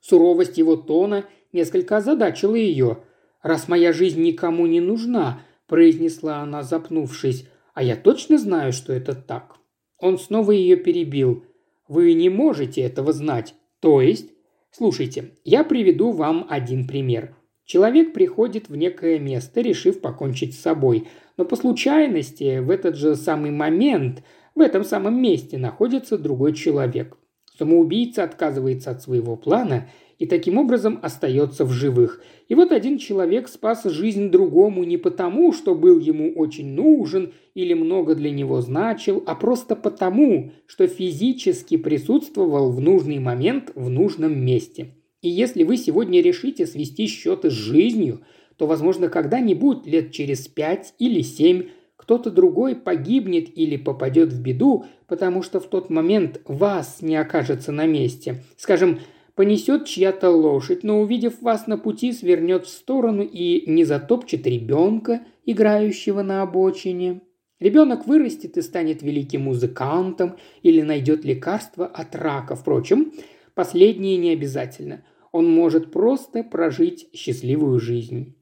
Суровость 0.00 0.56
его 0.56 0.76
тона 0.76 1.24
несколько 1.52 1.96
озадачила 1.98 2.54
ее. 2.54 2.98
«Раз 3.42 3.68
моя 3.68 3.92
жизнь 3.92 4.22
никому 4.22 4.66
не 4.66 4.80
нужна»,– 4.80 5.42
произнесла 5.66 6.38
она, 6.38 6.62
запнувшись,– 6.62 7.48
«а 7.74 7.82
я 7.82 7.96
точно 7.96 8.38
знаю, 8.38 8.72
что 8.72 8.92
это 8.92 9.14
так». 9.14 9.56
Он 9.98 10.18
снова 10.18 10.52
ее 10.52 10.76
перебил. 10.76 11.44
«Вы 11.86 12.12
не 12.14 12.28
можете 12.28 12.82
этого 12.82 13.12
знать. 13.12 13.54
То 13.80 14.00
есть...» 14.00 14.30
«Слушайте, 14.70 15.32
я 15.44 15.64
приведу 15.64 16.10
вам 16.10 16.46
один 16.48 16.86
пример. 16.86 17.34
Человек 17.64 18.12
приходит 18.14 18.68
в 18.68 18.76
некое 18.76 19.18
место, 19.18 19.60
решив 19.60 20.00
покончить 20.00 20.54
с 20.54 20.60
собой, 20.60 21.06
но 21.36 21.44
по 21.44 21.54
случайности 21.54 22.60
в 22.60 22.70
этот 22.70 22.96
же 22.96 23.14
самый 23.14 23.50
момент 23.50 24.22
в 24.54 24.60
этом 24.60 24.84
самом 24.84 25.20
месте 25.20 25.58
находится 25.58 26.18
другой 26.18 26.54
человек. 26.54 27.16
Самоубийца 27.58 28.24
отказывается 28.24 28.90
от 28.90 29.02
своего 29.02 29.36
плана 29.36 29.88
и 30.18 30.26
таким 30.26 30.58
образом 30.58 30.98
остается 31.02 31.64
в 31.64 31.70
живых. 31.70 32.20
И 32.48 32.54
вот 32.54 32.72
один 32.72 32.98
человек 32.98 33.48
спас 33.48 33.84
жизнь 33.84 34.30
другому 34.30 34.84
не 34.84 34.96
потому, 34.96 35.52
что 35.52 35.74
был 35.74 35.98
ему 35.98 36.32
очень 36.32 36.74
нужен 36.74 37.32
или 37.54 37.74
много 37.74 38.14
для 38.14 38.30
него 38.30 38.60
значил, 38.60 39.22
а 39.26 39.34
просто 39.34 39.76
потому, 39.76 40.52
что 40.66 40.86
физически 40.86 41.76
присутствовал 41.76 42.72
в 42.72 42.80
нужный 42.80 43.18
момент 43.18 43.70
в 43.74 43.88
нужном 43.88 44.38
месте. 44.38 44.94
И 45.22 45.28
если 45.28 45.64
вы 45.64 45.76
сегодня 45.76 46.20
решите 46.20 46.66
свести 46.66 47.06
счеты 47.06 47.50
с 47.50 47.54
жизнью, 47.54 48.20
то, 48.56 48.66
возможно, 48.66 49.08
когда-нибудь, 49.08 49.86
лет 49.86 50.12
через 50.12 50.48
пять 50.48 50.94
или 50.98 51.22
семь, 51.22 51.68
кто-то 51.96 52.30
другой 52.30 52.74
погибнет 52.76 53.56
или 53.56 53.76
попадет 53.76 54.32
в 54.32 54.40
беду, 54.40 54.84
потому 55.06 55.42
что 55.42 55.60
в 55.60 55.66
тот 55.66 55.90
момент 55.90 56.40
вас 56.44 56.98
не 57.02 57.16
окажется 57.16 57.72
на 57.72 57.86
месте. 57.86 58.42
Скажем, 58.56 59.00
понесет 59.38 59.86
чья-то 59.86 60.30
лошадь, 60.30 60.82
но 60.82 61.00
увидев 61.00 61.40
вас 61.42 61.68
на 61.68 61.78
пути, 61.78 62.12
свернет 62.12 62.66
в 62.66 62.70
сторону 62.70 63.22
и 63.22 63.70
не 63.70 63.84
затопчет 63.84 64.44
ребенка, 64.48 65.22
играющего 65.46 66.22
на 66.22 66.42
обочине. 66.42 67.20
Ребенок 67.60 68.08
вырастет 68.08 68.56
и 68.56 68.62
станет 68.62 69.00
великим 69.00 69.42
музыкантом 69.42 70.34
или 70.64 70.82
найдет 70.82 71.24
лекарство 71.24 71.86
от 71.86 72.16
рака. 72.16 72.56
Впрочем, 72.56 73.12
последнее 73.54 74.16
не 74.16 74.30
обязательно. 74.30 75.04
Он 75.30 75.48
может 75.48 75.92
просто 75.92 76.42
прожить 76.42 77.06
счастливую 77.14 77.78
жизнь. 77.78 78.34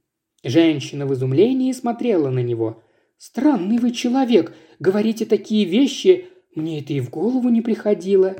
Женщина 0.42 1.04
в 1.04 1.12
изумлении 1.12 1.72
смотрела 1.72 2.30
на 2.30 2.42
него. 2.42 2.82
«Странный 3.18 3.76
вы 3.76 3.90
человек, 3.90 4.54
говорите 4.78 5.26
такие 5.26 5.66
вещи, 5.66 6.24
мне 6.54 6.80
это 6.80 6.94
и 6.94 7.00
в 7.00 7.10
голову 7.10 7.50
не 7.50 7.60
приходило». 7.60 8.36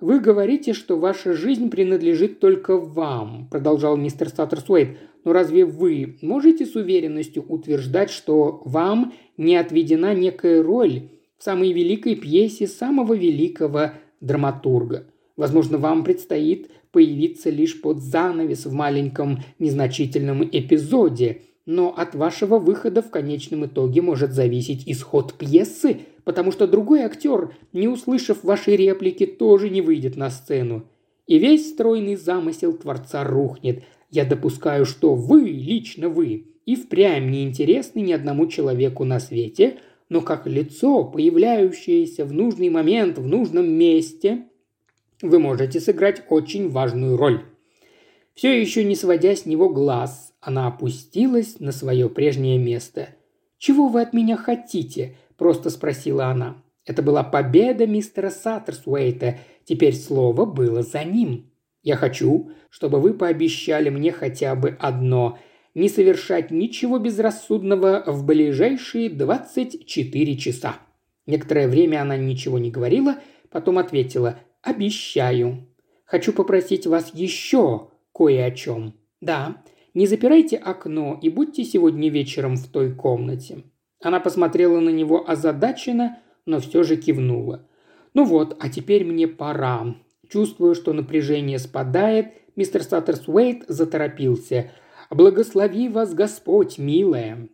«Вы 0.00 0.20
говорите, 0.20 0.74
что 0.74 0.98
ваша 0.98 1.32
жизнь 1.32 1.70
принадлежит 1.70 2.38
только 2.38 2.76
вам»,– 2.76 3.48
продолжал 3.50 3.96
мистер 3.96 4.28
Саттерсуэйт. 4.28 4.98
«Но 5.24 5.32
разве 5.32 5.64
вы 5.64 6.18
можете 6.20 6.66
с 6.66 6.76
уверенностью 6.76 7.42
утверждать, 7.48 8.10
что 8.10 8.60
вам 8.66 9.14
не 9.38 9.56
отведена 9.56 10.14
некая 10.14 10.62
роль 10.62 11.08
в 11.38 11.44
самой 11.44 11.72
великой 11.72 12.14
пьесе 12.14 12.66
самого 12.66 13.14
великого 13.14 13.92
драматурга? 14.20 15.06
Возможно, 15.36 15.78
вам 15.78 16.04
предстоит 16.04 16.70
появиться 16.92 17.48
лишь 17.48 17.80
под 17.80 18.02
занавес 18.02 18.66
в 18.66 18.72
маленьком 18.72 19.38
незначительном 19.58 20.44
эпизоде, 20.44 21.42
но 21.64 21.94
от 21.96 22.14
вашего 22.14 22.58
выхода 22.58 23.00
в 23.00 23.10
конечном 23.10 23.64
итоге 23.64 24.02
может 24.02 24.32
зависеть 24.32 24.84
исход 24.86 25.34
пьесы, 25.34 26.00
потому 26.26 26.50
что 26.50 26.66
другой 26.66 27.02
актер, 27.02 27.56
не 27.72 27.86
услышав 27.86 28.42
вашей 28.42 28.74
реплики, 28.74 29.24
тоже 29.26 29.70
не 29.70 29.80
выйдет 29.80 30.16
на 30.16 30.28
сцену. 30.28 30.88
И 31.28 31.38
весь 31.38 31.70
стройный 31.70 32.16
замысел 32.16 32.72
Творца 32.72 33.22
рухнет. 33.22 33.84
Я 34.10 34.24
допускаю, 34.24 34.86
что 34.86 35.14
вы, 35.14 35.42
лично 35.44 36.08
вы, 36.08 36.48
и 36.66 36.74
впрямь 36.74 37.30
не 37.30 37.44
интересны 37.44 38.00
ни 38.00 38.10
одному 38.10 38.48
человеку 38.48 39.04
на 39.04 39.20
свете, 39.20 39.78
но 40.08 40.20
как 40.20 40.48
лицо, 40.48 41.04
появляющееся 41.04 42.24
в 42.24 42.32
нужный 42.32 42.70
момент 42.70 43.18
в 43.18 43.26
нужном 43.26 43.70
месте, 43.70 44.46
вы 45.22 45.38
можете 45.38 45.78
сыграть 45.78 46.24
очень 46.28 46.68
важную 46.68 47.16
роль. 47.16 47.44
Все 48.34 48.60
еще 48.60 48.82
не 48.82 48.96
сводя 48.96 49.36
с 49.36 49.46
него 49.46 49.68
глаз, 49.68 50.34
она 50.40 50.66
опустилась 50.66 51.60
на 51.60 51.70
свое 51.70 52.08
прежнее 52.08 52.58
место. 52.58 53.10
«Чего 53.58 53.86
вы 53.86 54.02
от 54.02 54.12
меня 54.12 54.36
хотите?»– 54.36 55.16
просто 55.36 55.70
спросила 55.70 56.26
она. 56.26 56.62
Это 56.86 57.02
была 57.02 57.24
победа 57.24 57.86
мистера 57.86 58.30
Саттерсуэйта. 58.30 59.38
Теперь 59.64 59.94
слово 59.94 60.44
было 60.44 60.82
за 60.82 61.04
ним. 61.04 61.50
«Я 61.82 61.96
хочу, 61.96 62.50
чтобы 62.70 63.00
вы 63.00 63.14
пообещали 63.14 63.90
мне 63.90 64.12
хотя 64.12 64.54
бы 64.54 64.76
одно– 64.80 65.38
не 65.74 65.90
совершать 65.90 66.50
ничего 66.50 66.98
безрассудного 66.98 68.02
в 68.06 68.24
ближайшие 68.24 69.10
24 69.10 70.36
часа». 70.36 70.76
Некоторое 71.26 71.68
время 71.68 72.00
она 72.00 72.16
ничего 72.16 72.58
не 72.58 72.70
говорила, 72.70 73.16
потом 73.50 73.78
ответила 73.78 74.38
«Обещаю. 74.62 75.68
Хочу 76.04 76.32
попросить 76.32 76.86
вас 76.86 77.12
еще 77.14 77.90
кое 78.12 78.46
о 78.46 78.50
чем. 78.52 78.94
Да, 79.20 79.62
не 79.92 80.06
запирайте 80.06 80.56
окно 80.56 81.18
и 81.20 81.28
будьте 81.28 81.62
сегодня 81.64 82.10
вечером 82.10 82.56
в 82.56 82.68
той 82.68 82.94
комнате». 82.94 83.62
Она 84.00 84.20
посмотрела 84.20 84.80
на 84.80 84.90
него 84.90 85.28
озадаченно, 85.28 86.18
но 86.44 86.60
все 86.60 86.82
же 86.82 86.96
кивнула. 86.96 87.66
«Ну 88.14 88.24
вот, 88.24 88.56
а 88.60 88.68
теперь 88.68 89.04
мне 89.04 89.28
пора». 89.28 89.96
Чувствуя, 90.28 90.74
что 90.74 90.92
напряжение 90.92 91.58
спадает, 91.58 92.32
мистер 92.56 92.82
Саттерсуэйт 92.82 93.64
заторопился. 93.68 94.70
«Благослови 95.10 95.88
вас 95.88 96.14
Господь, 96.14 96.78
милая!» 96.78 97.48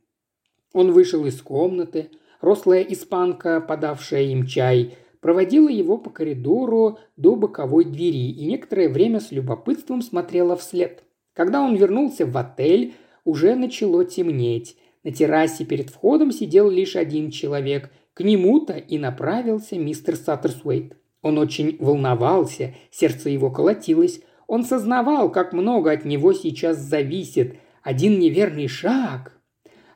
Он 0.73 0.93
вышел 0.93 1.27
из 1.27 1.41
комнаты. 1.43 2.11
Рослая 2.41 2.83
испанка, 2.83 3.61
подавшая 3.61 4.23
им 4.25 4.47
чай, 4.47 4.97
проводила 5.21 5.69
его 5.69 5.99
по 5.99 6.11
коридору 6.11 6.99
до 7.17 7.37
боковой 7.37 7.85
двери 7.85 8.31
и 8.33 8.47
некоторое 8.47 8.89
время 8.89 9.21
с 9.21 9.31
любопытством 9.31 10.03
смотрела 10.03 10.57
вслед. 10.57 11.05
Когда 11.35 11.63
он 11.63 11.77
вернулся 11.77 12.27
в 12.27 12.37
отель, 12.37 12.95
уже 13.25 13.55
начало 13.55 14.05
темнеть. 14.05 14.77
На 15.05 15.11
террасе 15.11 15.65
перед 15.65 15.91
входом 15.91 16.31
сидел 16.31 16.71
лишь 16.71 16.97
один 16.97 17.31
человек. 17.31 17.91
К 18.15 18.21
нему-то 18.21 18.75
и 18.75 18.99
направился 18.99 19.77
мистер 19.77 20.17
Саттерсуэйт. 20.17 20.97
Он 21.23 21.39
очень 21.39 21.77
волновался, 21.79 22.75
сердце 22.91 23.31
его 23.31 23.51
колотилось. 23.51 24.21
Он 24.47 24.65
сознавал, 24.65 25.31
как 25.31 25.53
много 25.53 25.91
от 25.91 26.05
него 26.05 26.33
сейчас 26.33 26.79
зависит. 26.79 27.57
Один 27.83 28.19
неверный 28.19 28.69
шаг. 28.69 29.41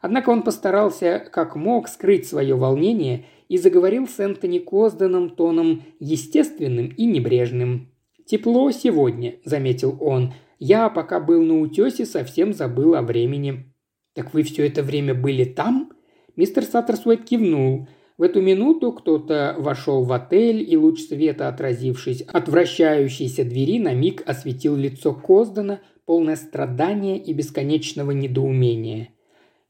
Однако 0.01 0.31
он 0.31 0.43
постарался 0.43 1.19
как 1.33 1.57
мог 1.57 1.89
скрыть 1.89 2.27
свое 2.27 2.55
волнение 2.55 3.25
и 3.49 3.59
заговорил 3.59 4.09
с 4.09 4.19
Энтони 4.19 4.59
Козданом 4.59 5.31
тоном 5.31 5.83
естественным 5.99 6.89
и 6.89 7.05
небрежным. 7.05 7.93
«Тепло 8.25 8.71
сегодня»,– 8.73 9.37
заметил 9.45 9.97
он. 10.01 10.33
«Я, 10.59 10.89
пока 10.89 11.21
был 11.21 11.43
на 11.43 11.61
утесе, 11.61 12.07
совсем 12.07 12.53
забыл 12.53 12.95
о 12.95 13.03
времени». 13.03 13.73
«Так 14.17 14.33
вы 14.33 14.43
все 14.43 14.67
это 14.67 14.83
время 14.83 15.15
были 15.15 15.45
там?» 15.45 15.93
Мистер 16.37 16.65
Саттерсуэт 16.65 17.25
кивнул. 17.25 17.87
В 18.17 18.23
эту 18.23 18.41
минуту 18.41 18.93
кто-то 18.93 19.55
вошел 19.59 20.05
в 20.05 20.13
отель, 20.13 20.65
и 20.67 20.75
луч 20.75 21.03
света, 21.03 21.49
отразившись 21.49 22.23
от 22.23 22.49
вращающейся 22.49 23.45
двери, 23.45 23.79
на 23.79 23.93
миг 23.93 24.23
осветил 24.27 24.75
лицо 24.75 25.13
Коздана, 25.13 25.81
полное 26.07 26.37
страдания 26.37 27.19
и 27.19 27.35
бесконечного 27.35 28.13
недоумения. 28.13 29.11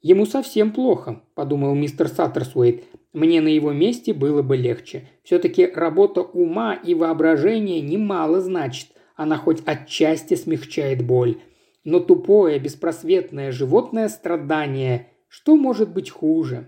«Ему 0.00 0.26
совсем 0.26 0.70
плохо»,– 0.70 1.22
подумал 1.34 1.74
мистер 1.74 2.06
Саттерсуэйт. 2.06 2.84
Мне 3.12 3.40
на 3.40 3.48
его 3.48 3.72
месте 3.72 4.14
было 4.14 4.42
бы 4.42 4.56
легче. 4.56 5.08
Все-таки 5.24 5.66
работа 5.66 6.20
ума 6.20 6.74
и 6.74 6.94
воображения 6.94 7.80
немало 7.80 8.40
значит. 8.40 8.90
Она 9.16 9.38
хоть 9.38 9.62
отчасти 9.66 10.34
смягчает 10.34 11.04
боль. 11.04 11.40
Но 11.86 12.00
тупое, 12.00 12.58
беспросветное 12.58 13.52
животное 13.52 14.08
страдание, 14.08 15.06
что 15.28 15.54
может 15.56 15.94
быть 15.94 16.10
хуже? 16.10 16.66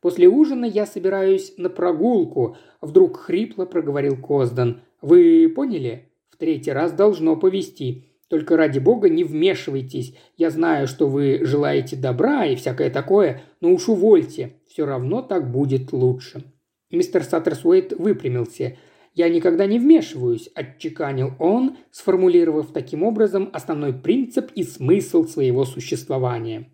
После 0.00 0.26
ужина 0.26 0.64
я 0.64 0.86
собираюсь 0.86 1.54
на 1.56 1.70
прогулку, 1.70 2.56
вдруг 2.80 3.16
хрипло 3.16 3.64
проговорил 3.64 4.16
Коздан. 4.16 4.80
Вы 5.00 5.48
поняли? 5.54 6.10
В 6.30 6.36
третий 6.36 6.72
раз 6.72 6.90
должно 6.90 7.36
повести. 7.36 8.08
Только 8.26 8.56
ради 8.56 8.80
бога 8.80 9.08
не 9.08 9.22
вмешивайтесь. 9.22 10.16
Я 10.36 10.50
знаю, 10.50 10.88
что 10.88 11.06
вы 11.06 11.44
желаете 11.44 11.94
добра 11.94 12.44
и 12.44 12.56
всякое 12.56 12.90
такое, 12.90 13.42
но 13.60 13.72
уж 13.72 13.88
увольте. 13.88 14.54
Все 14.66 14.84
равно 14.84 15.22
так 15.22 15.48
будет 15.48 15.92
лучше». 15.92 16.42
Мистер 16.90 17.22
Саттерсуэйт 17.22 17.92
выпрямился. 17.92 18.78
«Я 19.16 19.30
никогда 19.30 19.66
не 19.66 19.78
вмешиваюсь»,– 19.78 20.50
отчеканил 20.54 21.32
он, 21.38 21.78
сформулировав 21.90 22.72
таким 22.72 23.02
образом 23.02 23.48
основной 23.52 23.94
принцип 23.94 24.52
и 24.54 24.62
смысл 24.62 25.24
своего 25.24 25.64
существования. 25.64 26.70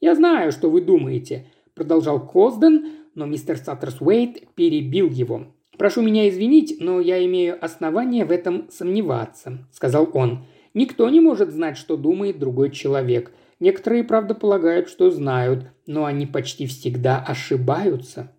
«Я 0.00 0.16
знаю, 0.16 0.50
что 0.50 0.68
вы 0.68 0.80
думаете»,– 0.80 1.46
продолжал 1.74 2.26
Козден, 2.26 2.90
но 3.14 3.26
мистер 3.26 3.56
Саттерсуэйт 3.56 4.54
перебил 4.56 5.08
его. 5.08 5.54
«Прошу 5.78 6.02
меня 6.02 6.28
извинить, 6.28 6.78
но 6.80 7.00
я 7.00 7.24
имею 7.24 7.64
основание 7.64 8.24
в 8.24 8.32
этом 8.32 8.68
сомневаться»,– 8.70 9.66
сказал 9.72 10.10
он. 10.12 10.44
Никто 10.74 11.08
не 11.08 11.20
может 11.20 11.50
знать, 11.50 11.76
что 11.76 11.96
думает 11.96 12.40
другой 12.40 12.72
человек. 12.72 13.32
Некоторые, 13.60 14.02
правда, 14.02 14.34
полагают, 14.34 14.88
что 14.88 15.12
знают, 15.12 15.66
но 15.86 16.04
они 16.04 16.26
почти 16.26 16.66
всегда 16.66 17.20
ошибаются. 17.20 18.32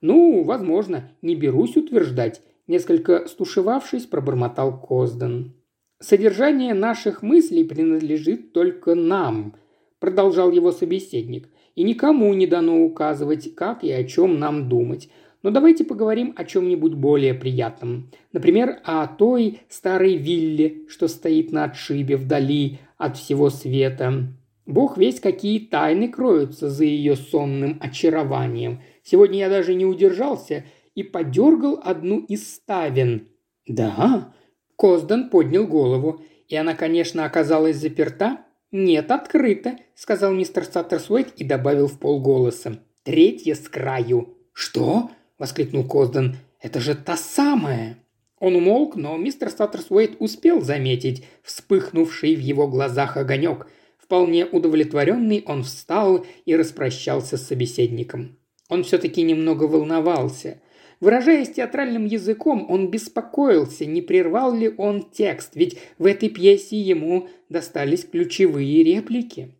Ну, 0.00 0.42
возможно, 0.42 1.10
не 1.20 1.36
берусь 1.36 1.76
утверждать, 1.76 2.40
несколько 2.66 3.26
стушевавшись, 3.28 4.06
пробормотал 4.06 4.80
Козден. 4.80 5.54
Содержание 6.00 6.74
наших 6.74 7.22
мыслей 7.22 7.64
принадлежит 7.64 8.52
только 8.52 8.94
нам, 8.94 9.54
продолжал 10.00 10.50
его 10.50 10.70
собеседник, 10.70 11.48
и 11.74 11.82
никому 11.82 12.32
не 12.34 12.46
дано 12.46 12.82
указывать, 12.82 13.54
как 13.54 13.82
и 13.84 13.90
о 13.90 14.04
чем 14.04 14.38
нам 14.38 14.68
думать. 14.68 15.08
Но 15.42 15.50
давайте 15.50 15.84
поговорим 15.84 16.32
о 16.36 16.44
чем-нибудь 16.44 16.94
более 16.94 17.34
приятном. 17.34 18.10
Например, 18.32 18.80
о 18.84 19.06
той 19.06 19.60
старой 19.68 20.16
вилле, 20.16 20.86
что 20.88 21.08
стоит 21.08 21.52
на 21.52 21.64
отшибе 21.64 22.16
вдали 22.16 22.78
от 22.98 23.16
всего 23.16 23.50
света. 23.50 24.28
Бог 24.66 24.96
весь 24.96 25.20
какие 25.20 25.58
тайны 25.58 26.08
кроются 26.08 26.70
за 26.70 26.84
ее 26.84 27.16
сонным 27.16 27.78
очарованием. 27.80 28.80
Сегодня 29.02 29.40
я 29.40 29.48
даже 29.50 29.74
не 29.74 29.84
удержался 29.84 30.64
и 30.94 31.02
подергал 31.02 31.80
одну 31.82 32.20
из 32.20 32.54
ставен. 32.54 33.28
«Да?» 33.66 34.32
Коздан 34.76 35.30
поднял 35.30 35.66
голову. 35.66 36.22
«И 36.48 36.56
она, 36.56 36.74
конечно, 36.74 37.24
оказалась 37.24 37.76
заперта?» 37.76 38.44
«Нет, 38.70 39.10
открыта»,— 39.10 39.78
сказал 39.94 40.34
мистер 40.34 40.64
Саттерсуэйт 40.64 41.34
и 41.36 41.44
добавил 41.44 41.86
в 41.86 41.98
полголоса. 41.98 42.80
третья 43.04 43.54
с 43.54 43.68
краю». 43.68 44.36
«Что?»– 44.52 45.10
воскликнул 45.38 45.84
Козден. 45.84 46.36
«Это 46.60 46.80
же 46.80 46.94
та 46.94 47.16
самая!» 47.16 47.98
Он 48.40 48.56
умолк, 48.56 48.96
но 48.96 49.16
мистер 49.16 49.48
Саттерсуэйт 49.50 50.16
успел 50.18 50.60
заметить 50.60 51.24
вспыхнувший 51.42 52.34
в 52.34 52.40
его 52.40 52.66
глазах 52.66 53.16
огонек. 53.16 53.68
Вполне 53.96 54.44
удовлетворенный 54.44 55.44
он 55.46 55.62
встал 55.62 56.26
и 56.44 56.56
распрощался 56.56 57.36
с 57.36 57.46
собеседником. 57.46 58.36
Он 58.68 58.82
все-таки 58.82 59.22
немного 59.22 59.64
волновался. 59.64 60.60
Выражаясь 61.00 61.50
театральным 61.50 62.04
языком, 62.04 62.66
он 62.68 62.90
беспокоился, 62.90 63.84
не 63.84 64.00
прервал 64.02 64.54
ли 64.54 64.72
он 64.76 65.10
текст, 65.10 65.56
ведь 65.56 65.78
в 65.98 66.06
этой 66.06 66.28
пьесе 66.28 66.80
ему 66.80 67.28
достались 67.48 68.04
ключевые 68.04 68.82
реплики. 68.84 69.54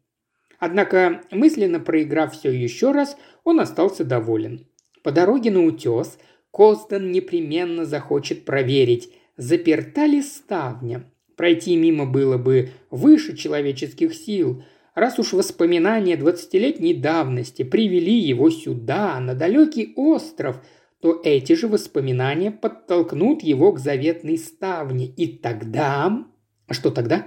Однако, 0.58 1.22
мысленно 1.30 1.80
проиграв 1.80 2.32
все 2.34 2.50
еще 2.50 2.92
раз, 2.92 3.16
он 3.42 3.60
остался 3.60 4.04
доволен. 4.04 4.66
По 5.02 5.12
дороге 5.12 5.50
на 5.50 5.64
утес 5.64 6.18
Костон 6.50 7.10
непременно 7.10 7.84
захочет 7.84 8.44
проверить, 8.44 9.10
заперта 9.36 10.06
ли 10.06 10.22
ставня. 10.22 11.04
Пройти 11.36 11.74
мимо 11.76 12.06
было 12.06 12.38
бы 12.38 12.70
выше 12.90 13.36
человеческих 13.36 14.14
сил, 14.14 14.62
раз 14.94 15.18
уж 15.18 15.32
воспоминания 15.32 16.16
двадцатилетней 16.16 16.94
давности 16.94 17.64
привели 17.64 18.14
его 18.14 18.50
сюда, 18.50 19.18
на 19.18 19.34
далекий 19.34 19.92
остров– 19.96 20.64
то 21.04 21.20
эти 21.22 21.52
же 21.52 21.68
воспоминания 21.68 22.50
подтолкнут 22.50 23.42
его 23.42 23.72
к 23.72 23.78
заветной 23.78 24.38
ставне. 24.38 25.04
И 25.04 25.26
тогда... 25.36 26.24
А 26.66 26.72
что 26.72 26.90
тогда? 26.90 27.26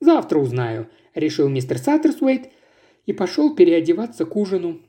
Завтра 0.00 0.40
узнаю, 0.40 0.88
решил 1.14 1.48
мистер 1.48 1.78
Саттерсуэйт 1.78 2.50
и 3.06 3.12
пошел 3.12 3.54
переодеваться 3.54 4.24
к 4.24 4.34
ужину. 4.34 4.80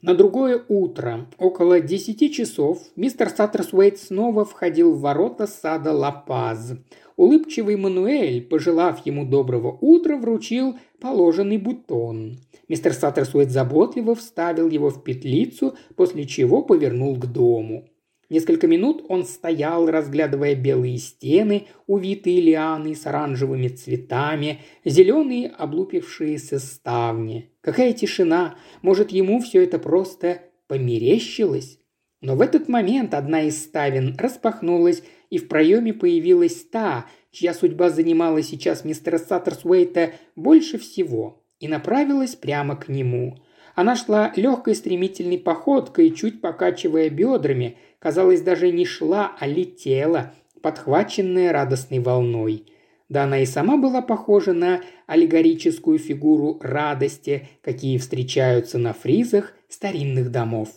На 0.00 0.14
другое 0.14 0.64
утро, 0.68 1.26
около 1.36 1.80
десяти 1.80 2.32
часов, 2.32 2.78
мистер 2.96 3.28
Саттерсуэйт 3.28 3.98
снова 3.98 4.46
входил 4.46 4.94
в 4.94 5.02
ворота 5.02 5.46
сада 5.46 5.92
Лапаз. 5.92 6.78
Улыбчивый 7.16 7.76
Мануэль, 7.76 8.40
пожелав 8.40 9.04
ему 9.04 9.26
доброго 9.26 9.76
утра, 9.82 10.16
вручил 10.16 10.78
положенный 10.98 11.58
бутон. 11.58 12.38
Мистер 12.70 12.94
Саттерсуэт 12.94 13.50
заботливо 13.50 14.14
вставил 14.14 14.68
его 14.68 14.90
в 14.90 15.02
петлицу, 15.02 15.76
после 15.96 16.24
чего 16.24 16.62
повернул 16.62 17.16
к 17.16 17.26
дому. 17.26 17.88
Несколько 18.28 18.68
минут 18.68 19.04
он 19.08 19.24
стоял, 19.24 19.90
разглядывая 19.90 20.54
белые 20.54 20.98
стены, 20.98 21.66
увитые 21.88 22.40
лианы 22.40 22.94
с 22.94 23.04
оранжевыми 23.06 23.66
цветами, 23.66 24.60
зеленые 24.84 25.48
облупившиеся 25.48 26.60
ставни. 26.60 27.50
Какая 27.60 27.92
тишина! 27.92 28.54
Может, 28.82 29.10
ему 29.10 29.40
все 29.40 29.64
это 29.64 29.80
просто 29.80 30.42
померещилось? 30.68 31.80
Но 32.20 32.36
в 32.36 32.40
этот 32.40 32.68
момент 32.68 33.14
одна 33.14 33.42
из 33.42 33.60
ставен 33.60 34.14
распахнулась, 34.16 35.02
и 35.28 35.38
в 35.38 35.48
проеме 35.48 35.92
появилась 35.92 36.64
та, 36.70 37.06
чья 37.32 37.52
судьба 37.52 37.90
занимала 37.90 38.44
сейчас 38.44 38.84
мистера 38.84 39.18
Саттерсуэйта 39.18 40.12
больше 40.36 40.78
всего 40.78 41.39
и 41.60 41.68
направилась 41.68 42.34
прямо 42.34 42.74
к 42.74 42.88
нему. 42.88 43.38
Она 43.76 43.94
шла 43.94 44.32
легкой 44.34 44.74
стремительной 44.74 45.38
походкой, 45.38 46.10
чуть 46.10 46.40
покачивая 46.40 47.08
бедрами, 47.08 47.76
казалось, 47.98 48.40
даже 48.40 48.72
не 48.72 48.84
шла, 48.84 49.36
а 49.38 49.46
летела, 49.46 50.34
подхваченная 50.60 51.52
радостной 51.52 52.00
волной. 52.00 52.66
Да 53.08 53.24
она 53.24 53.40
и 53.40 53.46
сама 53.46 53.76
была 53.76 54.02
похожа 54.02 54.52
на 54.52 54.82
аллегорическую 55.06 55.98
фигуру 55.98 56.58
радости, 56.62 57.48
какие 57.60 57.98
встречаются 57.98 58.78
на 58.78 58.92
фризах 58.92 59.52
старинных 59.68 60.30
домов. 60.30 60.70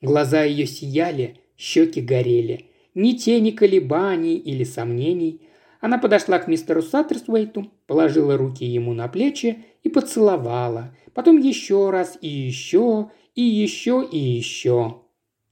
Глаза 0.00 0.44
ее 0.44 0.66
сияли, 0.66 1.40
щеки 1.56 2.00
горели. 2.00 2.66
Ни 2.94 3.12
тени 3.12 3.50
колебаний 3.50 4.36
или 4.36 4.64
сомнений. 4.64 5.42
Она 5.80 5.98
подошла 5.98 6.38
к 6.38 6.48
мистеру 6.48 6.82
Саттерсуэйту, 6.82 7.70
положила 7.86 8.36
руки 8.36 8.64
ему 8.64 8.94
на 8.94 9.08
плечи 9.08 9.64
и 9.82 9.88
поцеловала. 9.88 10.94
Потом 11.14 11.38
еще 11.38 11.90
раз 11.90 12.18
и 12.20 12.28
еще, 12.28 13.10
и 13.34 13.42
еще, 13.42 14.06
и 14.10 14.18
еще. 14.18 15.02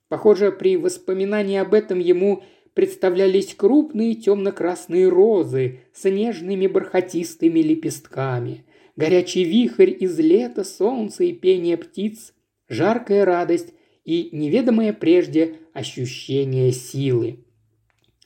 Похоже, 0.09 0.53
при 0.53 0.77
воспоминании 0.77 1.59
об 1.59 1.75
этом 1.75 1.99
ему 1.99 2.43
представлялись 2.75 3.55
крупные 3.55 4.15
темно-красные 4.15 5.09
розы 5.09 5.81
с 5.93 6.09
нежными 6.09 6.67
бархатистыми 6.67 7.61
лепестками, 7.61 8.65
горячий 8.97 9.45
вихрь 9.45 9.95
из 9.99 10.19
лета, 10.19 10.63
солнца 10.63 11.25
и 11.25 11.33
пения 11.33 11.77
птиц, 11.77 12.35
жаркая 12.69 13.25
радость 13.25 13.73
и 14.05 14.29
неведомое 14.33 14.93
прежде 14.93 15.57
ощущение 15.73 16.71
силы. 16.73 17.46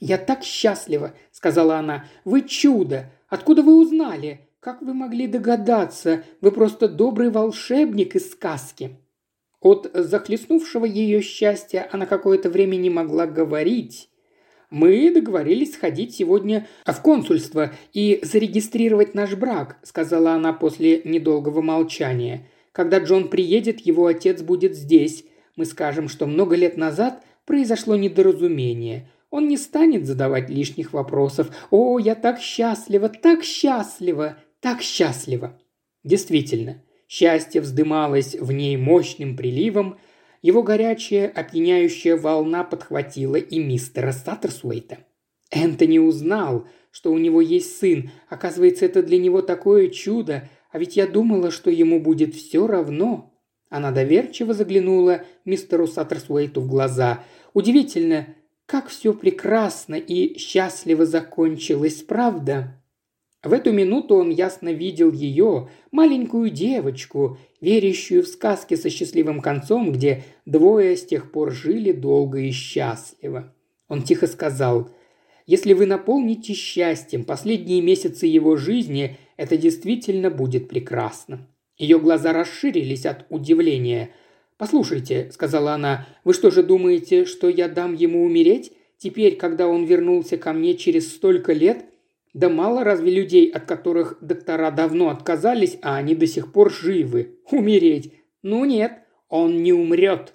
«Я 0.01 0.17
так 0.17 0.43
счастлива»,— 0.43 1.15
сказала 1.31 1.77
она. 1.77 2.07
«Вы 2.25 2.43
чудо! 2.43 3.11
Откуда 3.29 3.63
вы 3.63 3.79
узнали? 3.79 4.49
Как 4.59 4.83
вы 4.83 4.95
могли 4.95 5.27
догадаться? 5.27 6.25
Вы 6.41 6.51
просто 6.51 6.89
добрый 6.89 7.31
волшебник 7.31 8.17
из 8.17 8.33
сказки». 8.33 8.97
От 9.61 9.91
захлестнувшего 9.93 10.87
ее 10.87 11.21
счастья 11.21 11.87
она 11.93 12.07
какое-то 12.07 12.49
время 12.49 12.77
не 12.77 12.89
могла 12.89 13.27
говорить. 13.27 14.09
«Мы 14.71 15.11
договорились 15.13 15.75
сходить 15.75 16.15
сегодня 16.15 16.67
в 16.87 16.95
консульство 17.03 17.73
и 17.93 18.21
зарегистрировать 18.23 19.15
наш 19.15 19.35
брак»,– 19.35 19.79
сказала 19.83 20.33
она 20.33 20.55
после 20.55 21.03
недолгого 21.05 21.61
молчания. 21.61 22.47
«Когда 22.73 23.01
Джон 23.01 23.29
приедет, 23.29 23.81
его 23.81 24.07
отец 24.07 24.41
будет 24.41 24.77
здесь. 24.77 25.27
Мы 25.57 25.67
скажем, 25.67 26.09
что 26.09 26.27
много 26.27 26.57
лет 26.57 26.79
назад 26.79 27.23
произошло 27.45 27.97
недоразумение. 27.97 29.11
Он 29.31 29.47
не 29.47 29.57
станет 29.57 30.07
задавать 30.07 30.51
лишних 30.51 30.93
вопросов. 30.93 31.51
«О, 31.71 31.99
я 31.99 32.15
так 32.15 32.41
счастлива, 32.41 33.09
так 33.09 33.45
счастлива, 33.45 34.37
так 34.61 34.83
счастлива!» 34.83 35.59
Действительно, 36.03 36.83
счастье 37.09 37.61
вздымалось 37.61 38.35
в 38.35 38.51
ней 38.53 38.77
мощным 38.77 39.37
приливом, 39.37 39.99
его 40.43 40.63
горячая, 40.63 41.29
опьяняющая 41.29 42.17
волна 42.17 42.65
подхватила 42.65 43.37
и 43.37 43.59
мистера 43.59 44.13
Саттерсуэйта. 44.13 44.99
Энтони 45.51 45.99
узнал, 45.99 46.67
что 46.91 47.13
у 47.13 47.19
него 47.19 47.41
есть 47.41 47.79
сын. 47.79 48.11
Оказывается, 48.29 48.87
это 48.87 49.03
для 49.03 49.19
него 49.19 49.43
такое 49.43 49.89
чудо, 49.89 50.49
а 50.73 50.79
ведь 50.79 50.97
я 50.97 51.07
думала, 51.07 51.51
что 51.51 51.71
ему 51.71 52.01
будет 52.01 52.35
все 52.35 52.67
равно. 52.67 53.35
Она 53.69 53.91
доверчиво 53.91 54.55
заглянула 54.55 55.23
мистеру 55.45 55.87
Саттерсуэйту 55.87 56.61
в 56.61 56.69
глаза. 56.69 57.23
Удивительно, 57.53 58.35
как 58.71 58.87
все 58.87 59.13
прекрасно 59.13 59.97
и 59.97 60.39
счастливо 60.39 61.05
закончилось, 61.05 62.05
правда? 62.05 62.81
В 63.43 63.53
эту 63.53 63.73
минуту 63.73 64.15
он 64.15 64.31
ясно 64.31 64.69
видел 64.69 65.11
ее, 65.11 65.71
маленькую 65.91 66.51
девочку, 66.51 67.37
верящую 67.61 68.23
в 68.23 68.29
сказки 68.29 68.77
со 68.77 68.89
счастливым 68.89 69.41
концом, 69.41 69.91
где 69.91 70.23
двое 70.47 70.97
с 70.97 71.05
тех 71.05 71.33
пор 71.33 71.51
жили 71.51 71.91
долго 71.91 72.39
и 72.39 72.53
счастливо. 72.53 73.53
Он 73.89 74.05
тихо 74.05 74.29
сказал, 74.29 74.89
«Если 75.47 75.73
вы 75.73 75.87
наполните 75.87 76.53
счастьем 76.55 77.25
последние 77.25 77.83
месяцы 77.83 78.27
его 78.27 78.55
жизни, 78.55 79.17
это 79.37 79.57
действительно 79.57 80.31
будет 80.31 80.69
прекрасно». 80.69 81.49
Ее 81.77 81.99
глаза 81.99 82.33
расширились 82.33 83.05
от 83.05 83.27
удивления. 83.31 84.11
«Послушайте»,— 84.61 85.31
сказала 85.33 85.73
она,— 85.73 86.07
«вы 86.25 86.35
что 86.35 86.51
же 86.51 86.63
думаете, 86.63 87.25
что 87.25 87.49
я 87.49 87.67
дам 87.67 87.95
ему 87.95 88.23
умереть? 88.23 88.73
Теперь, 88.99 89.37
когда 89.37 89.67
он 89.67 89.87
вернулся 89.87 90.37
ко 90.37 90.53
мне 90.53 90.75
через 90.75 91.15
столько 91.15 91.55
лет, 91.55 91.87
да 92.35 92.51
мало 92.51 92.85
разве 92.85 93.11
людей, 93.11 93.49
от 93.49 93.65
которых 93.65 94.19
доктора 94.21 94.71
давно 94.71 95.09
отказались, 95.09 95.79
а 95.81 95.97
они 95.97 96.15
до 96.15 96.27
сих 96.27 96.53
пор 96.53 96.71
живы? 96.71 97.39
Умереть? 97.51 98.13
Ну 98.43 98.67
нет, 98.67 98.99
он 99.31 99.63
не 99.63 99.73
умрет. 99.73 100.35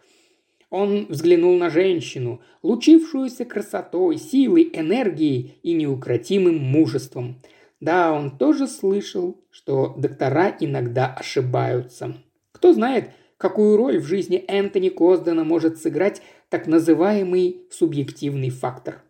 Он 0.71 1.05
взглянул 1.07 1.55
на 1.59 1.69
женщину, 1.69 2.41
лучившуюся 2.63 3.45
красотой, 3.45 4.17
силой, 4.17 4.71
энергией 4.73 5.59
и 5.61 5.73
неукротимым 5.73 6.57
мужеством. 6.57 7.43
Да, 7.79 8.11
он 8.11 8.39
тоже 8.39 8.65
слышал, 8.65 9.39
что 9.51 9.93
доктора 9.95 10.57
иногда 10.59 11.13
ошибаются. 11.13 12.15
Кто 12.51 12.73
знает, 12.73 13.11
какую 13.37 13.77
роль 13.77 13.99
в 13.99 14.05
жизни 14.05 14.43
Энтони 14.47 14.89
Коздена 14.89 15.43
может 15.43 15.79
сыграть 15.79 16.21
так 16.49 16.67
называемый 16.67 17.67
субъективный 17.71 18.49
фактор. 18.49 19.03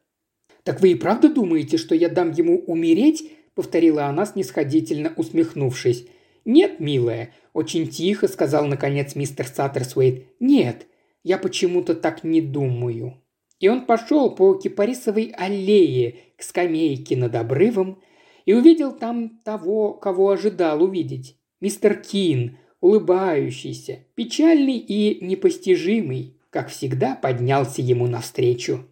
«Так 0.64 0.82
вы 0.82 0.92
и 0.92 0.96
правда 0.96 1.30
думаете, 1.30 1.78
что 1.78 1.94
я 1.94 2.10
дам 2.10 2.32
ему 2.32 2.58
умереть?»– 2.60 3.32
повторила 3.56 4.06
она, 4.06 4.26
снисходительно 4.26 5.14
усмехнувшись. 5.16 6.08
«Нет, 6.44 6.80
милая»,– 6.80 7.34
очень 7.54 7.88
тихо 7.88 8.28
сказал 8.28 8.66
наконец 8.66 9.16
мистер 9.16 9.48
Саттерсуэйт. 9.48 10.26
«Нет, 10.40 10.88
я 11.24 11.38
почему-то 11.38 11.94
так 11.94 12.24
не 12.24 12.42
думаю». 12.42 13.22
И 13.60 13.68
он 13.68 13.86
пошел 13.86 14.36
по 14.36 14.56
кипарисовой 14.56 15.34
аллее 15.38 16.18
к 16.38 16.44
скамейке 16.44 17.16
над 17.16 17.36
обрывом 17.36 18.02
и 18.46 18.54
увидел 18.54 18.92
там 18.92 19.40
того, 19.44 19.94
кого 19.94 20.32
ожидал 20.32 20.84
увидеть. 20.84 21.38
Мистер 21.62 21.96
Кин, 21.96 22.58
улыбающийся, 22.86 24.06
печальный 24.14 24.78
и 24.78 25.26
непостижимый, 25.26 26.38
как 26.52 26.70
всегда 26.70 27.16
поднялся 27.16 27.82
ему 27.82 28.06
навстречу. 28.06 28.86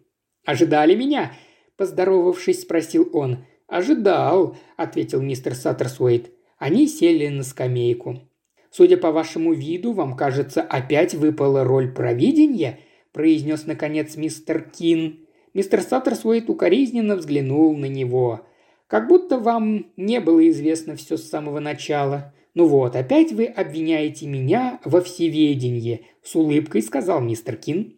«Ожидали 0.44 0.96
меня?»– 0.96 1.32
поздоровавшись, 1.76 2.62
спросил 2.62 3.08
он. 3.12 3.44
«Ожидал»,– 3.68 4.56
ответил 4.76 5.22
мистер 5.22 5.54
Саттерсуэйт. 5.54 6.32
Они 6.58 6.88
сели 6.88 7.28
на 7.28 7.44
скамейку. 7.44 8.28
«Судя 8.68 8.96
по 8.96 9.12
вашему 9.12 9.52
виду, 9.52 9.92
вам, 9.92 10.16
кажется, 10.16 10.60
опять 10.60 11.14
выпала 11.14 11.62
роль 11.62 11.92
провидения?»– 11.92 12.80
произнес, 13.12 13.64
наконец, 13.64 14.16
мистер 14.16 14.68
Кин. 14.76 15.20
Мистер 15.54 15.82
Саттерсуэйт 15.82 16.50
укоризненно 16.50 17.14
взглянул 17.14 17.76
на 17.76 17.86
него. 17.86 18.44
«Как 18.88 19.06
будто 19.06 19.38
вам 19.38 19.86
не 19.96 20.18
было 20.18 20.48
известно 20.48 20.96
все 20.96 21.16
с 21.16 21.28
самого 21.28 21.60
начала. 21.60 22.33
Ну 22.54 22.66
вот, 22.66 22.94
опять 22.94 23.32
вы 23.32 23.46
обвиняете 23.46 24.26
меня 24.26 24.80
во 24.84 25.00
всеведении»,– 25.00 26.06
с 26.22 26.36
улыбкой 26.36 26.82
сказал 26.82 27.20
мистер 27.20 27.56
Кин. 27.56 27.96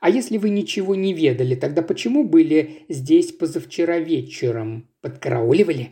«А 0.00 0.10
если 0.10 0.38
вы 0.38 0.50
ничего 0.50 0.94
не 0.96 1.14
ведали, 1.14 1.54
тогда 1.54 1.82
почему 1.82 2.24
были 2.24 2.84
здесь 2.88 3.32
позавчера 3.32 3.98
вечером? 3.98 4.88
Подкарауливали?» 5.02 5.90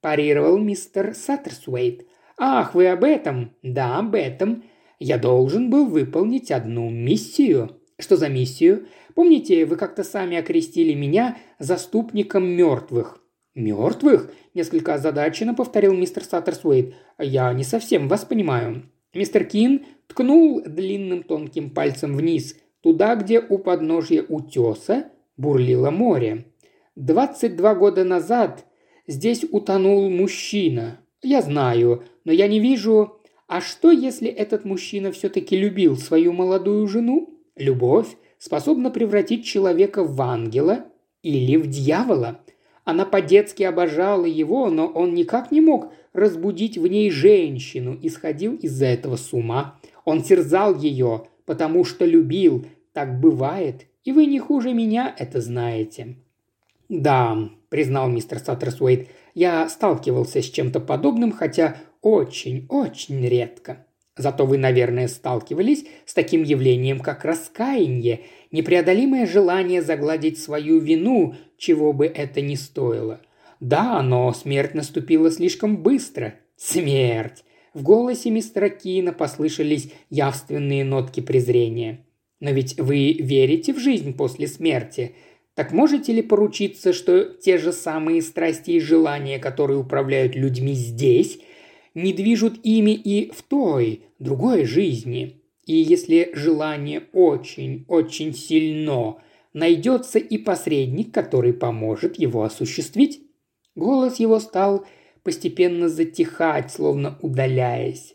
Парировал 0.00 0.56
мистер 0.58 1.14
Саттерсуэйт. 1.14 2.06
«Ах, 2.38 2.74
вы 2.74 2.86
об 2.88 3.02
этом?» 3.02 3.56
«Да, 3.62 3.98
об 3.98 4.14
этом. 4.14 4.62
Я 5.00 5.18
должен 5.18 5.68
был 5.68 5.86
выполнить 5.86 6.52
одну 6.52 6.88
миссию». 6.90 7.80
«Что 7.98 8.16
за 8.16 8.28
миссию?» 8.28 8.86
«Помните, 9.14 9.64
вы 9.64 9.76
как-то 9.76 10.04
сами 10.04 10.36
окрестили 10.36 10.94
меня 10.94 11.38
заступником 11.58 12.46
мертвых?» 12.46 13.25
«Мертвых?»– 13.56 14.30
несколько 14.54 14.94
озадаченно 14.94 15.54
повторил 15.54 15.94
мистер 15.94 16.22
Саттерсуэйт. 16.22 16.94
«Я 17.18 17.52
не 17.54 17.64
совсем 17.64 18.06
вас 18.06 18.26
понимаю». 18.26 18.82
Мистер 19.14 19.44
Кин 19.44 19.86
ткнул 20.06 20.60
длинным 20.60 21.22
тонким 21.22 21.70
пальцем 21.70 22.14
вниз, 22.14 22.54
туда, 22.82 23.16
где 23.16 23.40
у 23.40 23.56
подножья 23.56 24.22
утеса 24.28 25.06
бурлило 25.38 25.90
море. 25.90 26.44
«Двадцать 26.96 27.56
два 27.56 27.74
года 27.74 28.04
назад 28.04 28.66
здесь 29.06 29.42
утонул 29.50 30.10
мужчина. 30.10 31.00
Я 31.22 31.40
знаю, 31.40 32.04
но 32.24 32.32
я 32.32 32.48
не 32.48 32.60
вижу... 32.60 33.18
А 33.48 33.60
что, 33.60 33.90
если 33.92 34.28
этот 34.28 34.64
мужчина 34.64 35.12
все-таки 35.12 35.56
любил 35.56 35.96
свою 35.96 36.32
молодую 36.32 36.86
жену? 36.88 37.30
Любовь 37.54 38.08
способна 38.38 38.90
превратить 38.90 39.46
человека 39.46 40.02
в 40.02 40.20
ангела 40.20 40.84
или 41.22 41.56
в 41.56 41.68
дьявола. 41.68 42.40
Она 42.86 43.04
по-детски 43.04 43.64
обожала 43.64 44.26
его, 44.26 44.70
но 44.70 44.86
он 44.86 45.12
никак 45.12 45.50
не 45.50 45.60
мог 45.60 45.92
разбудить 46.12 46.78
в 46.78 46.86
ней 46.86 47.10
женщину 47.10 47.98
и 48.00 48.08
сходил 48.08 48.54
из-за 48.54 48.86
этого 48.86 49.16
с 49.16 49.32
ума. 49.32 49.80
Он 50.04 50.22
терзал 50.22 50.78
ее, 50.78 51.26
потому 51.46 51.84
что 51.84 52.04
любил. 52.06 52.64
Так 52.92 53.18
бывает, 53.20 53.86
и 54.04 54.12
вы 54.12 54.26
не 54.26 54.38
хуже 54.38 54.72
меня 54.72 55.12
это 55.18 55.40
знаете. 55.40 56.14
«Да»,– 56.88 57.50
признал 57.70 58.08
мистер 58.08 58.38
Саттерсуэйт,– 58.38 59.08
«я 59.34 59.68
сталкивался 59.68 60.40
с 60.40 60.48
чем-то 60.48 60.78
подобным, 60.78 61.32
хотя 61.32 61.76
очень-очень 62.02 63.26
редко. 63.26 63.84
Зато 64.16 64.46
вы, 64.46 64.58
наверное, 64.58 65.08
сталкивались 65.08 65.86
с 66.06 66.14
таким 66.14 66.44
явлением, 66.44 67.00
как 67.00 67.24
раскаяние, 67.24 68.20
непреодолимое 68.50 69.26
желание 69.26 69.82
загладить 69.82 70.38
свою 70.38 70.78
вину, 70.78 71.34
чего 71.58 71.92
бы 71.92 72.06
это 72.06 72.40
ни 72.40 72.54
стоило. 72.54 73.20
Да, 73.60 74.02
но 74.02 74.32
смерть 74.32 74.74
наступила 74.74 75.30
слишком 75.30 75.78
быстро. 75.78 76.34
Смерть! 76.56 77.44
В 77.74 77.82
голосе 77.82 78.30
мистера 78.30 78.68
Кина 78.68 79.12
послышались 79.12 79.92
явственные 80.08 80.84
нотки 80.84 81.20
презрения. 81.20 82.06
Но 82.40 82.50
ведь 82.50 82.78
вы 82.78 83.12
верите 83.14 83.72
в 83.72 83.78
жизнь 83.78 84.14
после 84.14 84.46
смерти– 84.46 85.14
так 85.56 85.72
можете 85.72 86.12
ли 86.12 86.20
поручиться, 86.20 86.92
что 86.92 87.24
те 87.24 87.56
же 87.56 87.72
самые 87.72 88.20
страсти 88.20 88.72
и 88.72 88.80
желания, 88.80 89.38
которые 89.38 89.78
управляют 89.78 90.36
людьми 90.36 90.74
здесь, 90.74 91.38
не 91.94 92.12
движут 92.12 92.60
ими 92.62 92.90
и 92.90 93.32
в 93.34 93.40
той, 93.42 94.02
другой 94.18 94.66
жизни? 94.66 95.40
И 95.64 95.74
если 95.74 96.30
желание 96.34 97.04
очень-очень 97.14 98.34
сильно, 98.34 99.16
найдется 99.56 100.20
и 100.20 100.38
посредник, 100.38 101.12
который 101.12 101.52
поможет 101.52 102.18
его 102.18 102.44
осуществить? 102.44 103.22
Голос 103.74 104.20
его 104.20 104.38
стал 104.38 104.86
постепенно 105.24 105.88
затихать, 105.88 106.70
словно 106.70 107.18
удаляясь. 107.20 108.14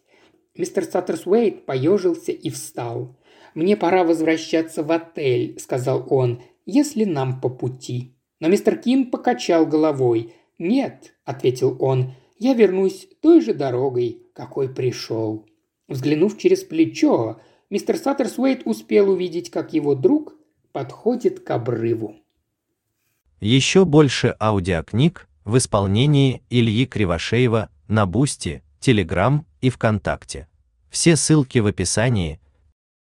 Мистер 0.55 0.85
Саттерсуэйт 0.85 1.65
поежился 1.65 2.31
и 2.31 2.49
встал. 2.49 3.17
«Мне 3.53 3.75
пора 3.75 4.05
возвращаться 4.05 4.81
в 4.81 4.91
отель»,– 4.93 5.57
сказал 5.59 6.07
он 6.09 6.41
если 6.65 7.03
нам 7.03 7.41
по 7.41 7.49
пути». 7.49 8.15
Но 8.39 8.47
мистер 8.47 8.77
Кин 8.77 9.11
покачал 9.11 9.65
головой. 9.65 10.33
«Нет»,– 10.57 11.15
ответил 11.25 11.77
он,– 11.79 12.13
«я 12.39 12.53
вернусь 12.53 13.07
той 13.21 13.41
же 13.41 13.53
дорогой, 13.53 14.23
какой 14.33 14.73
пришел». 14.73 15.45
Взглянув 15.87 16.37
через 16.37 16.63
плечо, 16.63 17.39
мистер 17.69 17.97
Саттерсуэйт 17.97 18.61
успел 18.65 19.11
увидеть, 19.11 19.51
как 19.51 19.73
его 19.73 19.93
друг 19.93 20.35
подходит 20.71 21.41
к 21.41 21.49
обрыву. 21.51 22.15
Еще 23.39 23.85
больше 23.85 24.35
аудиокниг 24.39 25.27
в 25.45 25.57
исполнении 25.57 26.43
Ильи 26.49 26.85
Кривошеева 26.85 27.69
на 27.87 28.05
Бусти, 28.05 28.63
Телеграм 28.79 29.45
и 29.61 29.69
ВКонтакте. 29.69 30.47
Все 30.89 31.15
ссылки 31.15 31.59
в 31.59 31.67
описании– 31.67 32.39